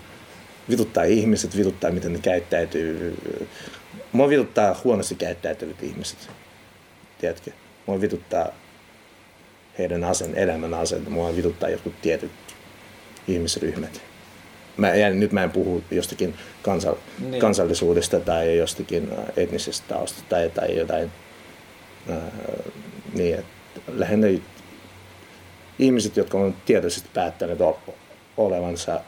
Vituttaa 0.69 1.03
ihmiset, 1.03 1.57
vituttaa 1.57 1.91
miten 1.91 2.14
ne 2.14 2.19
käyttäytyy. 2.19 3.18
Mua 4.11 4.30
vituttaa 4.30 4.76
huonosti 4.84 5.15
käyttäytyvät 5.15 5.84
ihmiset 5.84 6.30
tiedätkö? 7.19 7.52
Mua 7.85 8.02
vituttaa 8.02 8.48
heidän 9.77 10.03
asen, 10.03 10.35
elämän 10.35 10.73
asenta, 10.73 11.10
mua 11.10 11.35
vituttaa 11.35 11.69
jotkut 11.69 12.02
tietyt 12.02 12.31
ihmisryhmät. 13.27 14.02
Mä, 14.77 14.95
ja 14.95 15.10
nyt 15.10 15.31
mä 15.31 15.44
en 15.44 15.52
puhu 15.52 15.84
jostakin 15.91 16.35
kansa, 16.61 16.95
niin. 17.30 17.41
kansallisuudesta 17.41 18.19
tai 18.19 18.57
jostakin 18.57 19.10
äh, 19.11 19.26
etnisestä 19.38 19.88
taustasta 19.88 20.30
tai, 20.30 20.49
tai 20.49 20.77
jotain 20.77 21.11
äh, 22.10 22.18
niin, 23.14 23.35
että 23.35 23.81
lähinnä 23.88 24.27
ihmiset, 25.80 26.18
jotka 26.18 26.38
on 26.38 26.56
tietoisesti 26.65 27.10
päättäneet 27.14 27.60
olevansa 28.38 28.99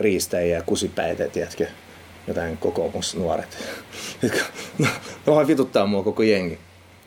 riistäjiä 0.00 0.56
ja 0.56 0.62
kusipäitä, 0.62 1.28
tiedätkö, 1.28 1.66
jotain 2.28 2.56
kokoomusnuoret. 2.56 3.58
no, 4.78 4.86
no 5.26 5.46
vituttaa 5.46 5.86
mua 5.86 6.02
koko 6.02 6.22
jengi, 6.22 6.58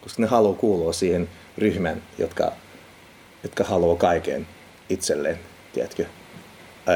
koska 0.02 0.22
ne 0.22 0.28
haluaa 0.28 0.58
kuulua 0.58 0.94
siihen 0.94 1.30
ryhmään, 1.58 2.04
jotka, 2.18 2.52
jotka 3.44 3.64
haluaa 3.64 3.96
kaiken 3.96 4.48
itselleen, 4.90 5.40
tiedätkö? 5.74 6.06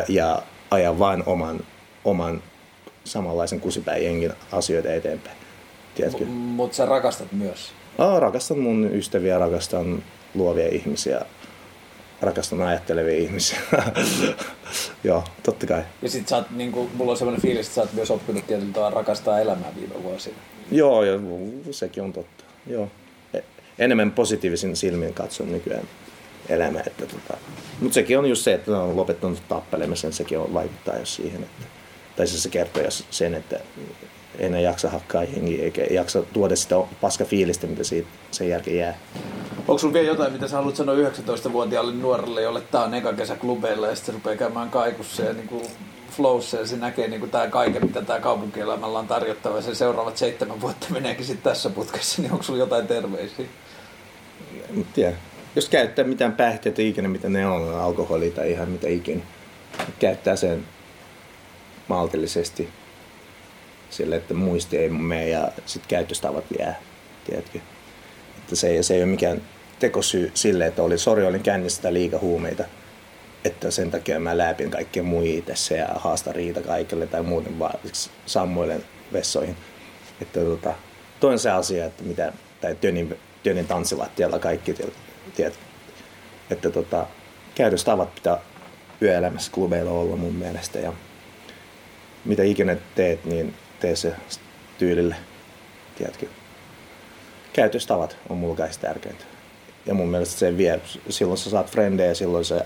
Ja 0.08 0.44
ajaa 0.72 1.00
vain 1.00 1.24
oman, 1.26 1.60
oman 2.06 2.44
samanlaisen 3.04 3.60
kusipäijengin 3.60 4.34
asioita 4.52 4.94
eteenpäin. 4.94 5.38
Tiedätkö? 5.96 6.26
Mutta 6.26 6.78
sä 6.78 6.86
rakastat 6.86 7.32
myös. 7.32 7.72
Oh, 7.98 8.20
rakastan 8.20 8.60
mun 8.60 8.90
ystäviä, 8.94 9.38
rakastan 9.38 10.04
luovia 10.36 10.68
ihmisiä, 10.68 11.22
rakastan 12.22 12.62
ajattelevia 12.62 13.18
ihmisiä. 13.18 13.60
Joo, 15.04 15.24
totta 15.44 15.68
kai. 15.68 15.84
Ja 16.02 16.10
sit 16.10 16.28
sä 16.28 16.36
oot, 16.36 16.52
niin 16.52 16.72
kuin, 16.72 16.90
mulla 16.94 17.12
on 17.12 17.18
sellainen 17.18 17.42
fiilis, 17.42 17.66
että 17.66 17.76
sä 17.76 17.82
oot 17.82 17.94
myös 17.94 18.12
oppinut 18.12 18.48
tietyllä 18.48 18.74
tavalla 18.74 18.96
rakastaa 18.96 19.40
elämää 19.40 19.72
viime 19.76 20.04
vuosina. 20.04 20.36
Joo, 20.72 21.04
ja 21.04 21.20
sekin 21.72 22.04
on 22.04 22.14
totta. 22.14 22.44
Joo. 22.68 22.88
E, 23.34 23.40
enemmän 23.80 24.12
positiivisin 24.12 24.76
silmin 24.76 25.14
katson 25.14 25.52
nykyään 25.52 25.88
elämää. 26.50 26.84
Että 26.88 27.06
tota. 27.06 27.38
Mutta 27.80 27.94
sekin 27.94 28.20
on 28.20 28.30
just 28.30 28.44
se, 28.44 28.54
että 28.54 28.80
on 28.80 28.98
lopettanut 28.98 29.44
tappelemisen, 29.48 30.14
sekin 30.14 30.40
on 30.40 30.54
vaikuttaa 30.54 30.98
jo 30.98 31.06
siihen. 31.06 31.44
Että, 31.44 31.66
tai 32.16 32.28
se, 32.28 32.38
se 32.38 32.50
kertoo 32.50 32.84
sen, 33.10 33.34
että 33.34 33.60
enää 34.40 34.60
jaksa 34.60 34.90
hakkaa 34.90 35.24
jengiä, 35.24 35.64
eikä 35.64 35.84
jaksa 35.90 36.22
tuoda 36.22 36.56
sitä 36.56 36.76
paska 37.02 37.26
fiilistä, 37.26 37.68
mitä 37.68 37.84
siitä 37.84 38.08
sen 38.32 38.50
jälkeen 38.50 38.78
jää. 38.78 38.98
Onko 39.68 39.78
sulla 39.78 39.94
vielä 39.94 40.08
jotain, 40.08 40.34
mitä 40.34 40.48
sä 40.48 40.56
haluat 40.56 40.76
sanoa 40.76 40.96
19-vuotiaalle 40.96 41.94
nuorelle, 41.94 42.42
jolle 42.42 42.62
tää 42.62 42.84
on 42.84 42.94
eka 42.94 43.14
kesä 43.14 43.36
klubeilla 43.36 43.88
ja 43.88 43.96
sitten 43.96 44.14
se 44.14 44.18
rupeaa 44.18 44.36
käymään 44.36 44.70
kaikussa 44.70 45.24
ja 45.24 45.34
niin 45.34 45.48
kuin 45.48 45.66
flowssa 46.12 46.58
ja 46.58 46.68
se 46.68 46.78
näkee 46.78 47.08
niin 47.08 47.20
kuin 47.20 47.32
tämä 47.32 47.48
kaiken, 47.48 47.86
mitä 47.86 48.02
tämä 48.02 48.20
kaupunkielämällä 48.20 49.00
on 49.00 49.08
tarjottava 49.08 49.56
ja 49.56 49.62
se 49.62 49.76
seuraavat 49.76 50.18
seitsemän 50.18 50.62
vuotta 50.62 50.88
meneekin 50.90 51.26
sitten 51.26 51.52
tässä 51.52 51.70
putkessa, 51.70 52.22
niin 52.22 52.32
onko 52.32 52.44
sulla 52.44 52.60
jotain 52.60 52.88
terveisiä? 52.88 53.46
En 54.70 54.86
tiedä. 54.94 55.16
Jos 55.56 55.70
käyttää 55.70 56.06
mitään 56.06 56.34
päihteitä 56.34 56.82
ikinä, 56.82 57.08
mitä 57.08 57.30
ne 57.30 57.48
on, 57.48 57.80
alkoholi 57.80 58.32
tai 58.32 58.52
ihan 58.52 58.70
mitä 58.70 58.88
ikinä, 58.88 59.22
käyttää 60.00 60.36
sen 60.36 60.66
maltillisesti 61.88 62.70
sille, 63.90 64.16
että 64.16 64.34
muisti 64.34 64.78
ei 64.78 64.90
mene 64.90 65.30
ja 65.30 65.52
sitten 65.66 65.90
käytöstavat 65.90 66.46
jää, 66.60 66.80
tiedätkö? 67.26 67.60
Että 68.52 68.60
se, 68.60 68.84
se 68.84 68.94
ei 68.94 69.02
ole 69.02 69.12
mikään 69.12 69.42
tekosyy 69.80 70.32
sille, 70.34 70.68
että 70.68 70.84
oli, 70.84 70.98
sori, 70.98 71.26
olin 71.26 71.44
kännissä 71.44 71.94
liika 71.94 72.20
huumeita, 72.20 72.64
että 73.46 73.72
sen 73.72 73.92
takia 73.92 74.20
mä 74.20 74.38
läpin 74.38 74.72
kaikkien 74.72 75.06
muihin 75.06 75.44
tässä 75.44 75.76
ja 75.76 75.88
haasta 75.96 76.32
riita 76.32 76.62
kaikille 76.62 77.08
tai 77.08 77.24
muuten 77.24 77.60
vaan 77.60 77.80
sammuilen 78.26 78.84
vessoihin. 79.14 79.56
Että 80.22 80.40
tota, 80.40 80.74
toinen 81.20 81.40
se 81.40 81.50
asia, 81.50 81.86
että 81.86 82.04
mitä, 82.04 82.34
tai 82.62 82.76
Tönin, 82.76 83.18
Tönin 83.44 83.68
tanssilattialla 83.68 84.40
kaikki, 84.40 84.76
tiedät, 85.36 85.60
että 86.50 86.70
tota, 86.70 87.08
käytöstavat 87.56 88.16
pitää 88.16 88.38
yöelämässä 89.02 89.52
klubeilla 89.52 89.92
olla 89.92 90.16
mun 90.16 90.36
mielestä 90.36 90.80
ja 90.80 90.94
mitä 92.26 92.44
ikinä 92.44 92.78
teet, 92.96 93.26
niin 93.26 93.54
tee 93.80 93.96
se 93.96 94.14
tyylille, 94.78 95.16
tiedätkö. 95.98 96.41
Käytöstavat 97.54 98.18
on 98.30 98.38
mulla 98.38 98.56
kaikista 98.56 98.88
tärkeintä. 98.88 99.24
Ja 99.86 99.94
mun 99.94 100.08
mielestä 100.08 100.40
se 100.40 100.58
vie, 100.58 100.82
silloin 101.10 101.38
sä 101.38 101.50
saat 101.50 101.72
frendejä, 101.72 102.14
silloin 102.14 102.46
se, 102.46 102.62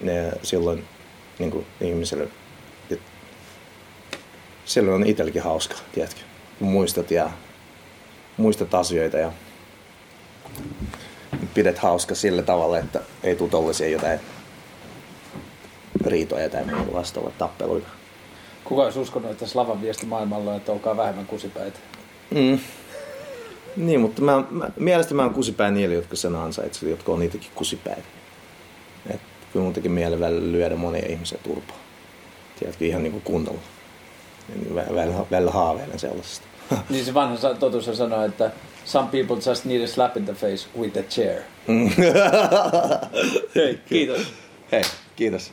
ne, 0.00 0.32
silloin 0.42 0.84
niin 1.38 1.50
kuin 1.50 1.66
ihmiselle, 1.80 2.28
silloin 4.64 5.02
on 5.02 5.08
itselläkin 5.08 5.42
hauska, 5.42 5.74
tiedätkö. 5.92 6.20
Muistat 6.60 7.10
ja 7.10 7.30
muistat 8.36 8.74
asioita 8.74 9.16
ja 9.16 9.32
pidet 11.54 11.78
hauska 11.78 12.14
sillä 12.14 12.42
tavalla, 12.42 12.78
että 12.78 13.00
ei 13.22 13.36
tule 13.36 13.50
tollaisia 13.50 13.88
jotain 13.88 14.20
riitoja 16.06 16.50
tai 16.50 16.64
muuta 16.64 16.92
vastaavaa 16.92 17.32
tappeluita. 17.38 17.88
Kuka 18.64 18.82
olisi 18.82 18.98
uskonut, 18.98 19.30
että 19.30 19.46
Slavan 19.46 19.82
viesti 19.82 20.06
maailmalla 20.06 20.50
on, 20.50 20.56
että 20.56 20.72
olkaa 20.72 20.96
vähemmän 20.96 21.26
kusipäitä? 21.26 21.78
Mm. 22.30 22.58
Niin, 23.76 24.00
mutta 24.00 24.22
mä, 24.22 24.44
mä, 24.50 24.70
mielestäni 24.76 25.16
mä 25.16 25.22
oon 25.22 25.34
kusipää 25.34 25.70
niille, 25.70 25.94
jotka 25.94 26.16
sen 26.16 26.36
ansaitsevat, 26.36 26.90
jotka 26.90 27.12
on 27.12 27.20
niitäkin 27.20 27.50
kusipäitä. 27.54 28.02
Et 29.10 29.20
kyllä 29.52 29.64
mun 29.64 29.72
teki 29.72 29.88
mielen 29.88 30.20
välillä 30.20 30.52
lyödä 30.52 30.76
monia 30.76 31.06
ihmisiä 31.08 31.38
turpaa. 31.42 31.76
Tiedätkö, 32.58 32.84
ihan 32.84 33.02
niin 33.02 33.12
kuin 33.12 33.22
kunnolla. 33.22 33.60
Välillä, 34.74 35.24
välillä 35.30 35.50
haaveilen 35.50 35.98
sellaisesta. 35.98 36.46
niin 36.90 37.04
se 37.04 37.14
vanha 37.14 37.54
totuus 37.54 37.90
sanoo, 37.92 38.24
että 38.24 38.50
some 38.84 39.08
people 39.10 39.36
just 39.46 39.64
need 39.64 39.84
a 39.84 39.86
slap 39.86 40.16
in 40.16 40.24
the 40.24 40.34
face 40.34 40.68
with 40.78 40.98
a 40.98 41.02
chair. 41.02 41.42
Hei, 43.54 43.78
kiitos. 43.88 44.20
Hei, 44.72 44.82
kiitos. 45.16 45.52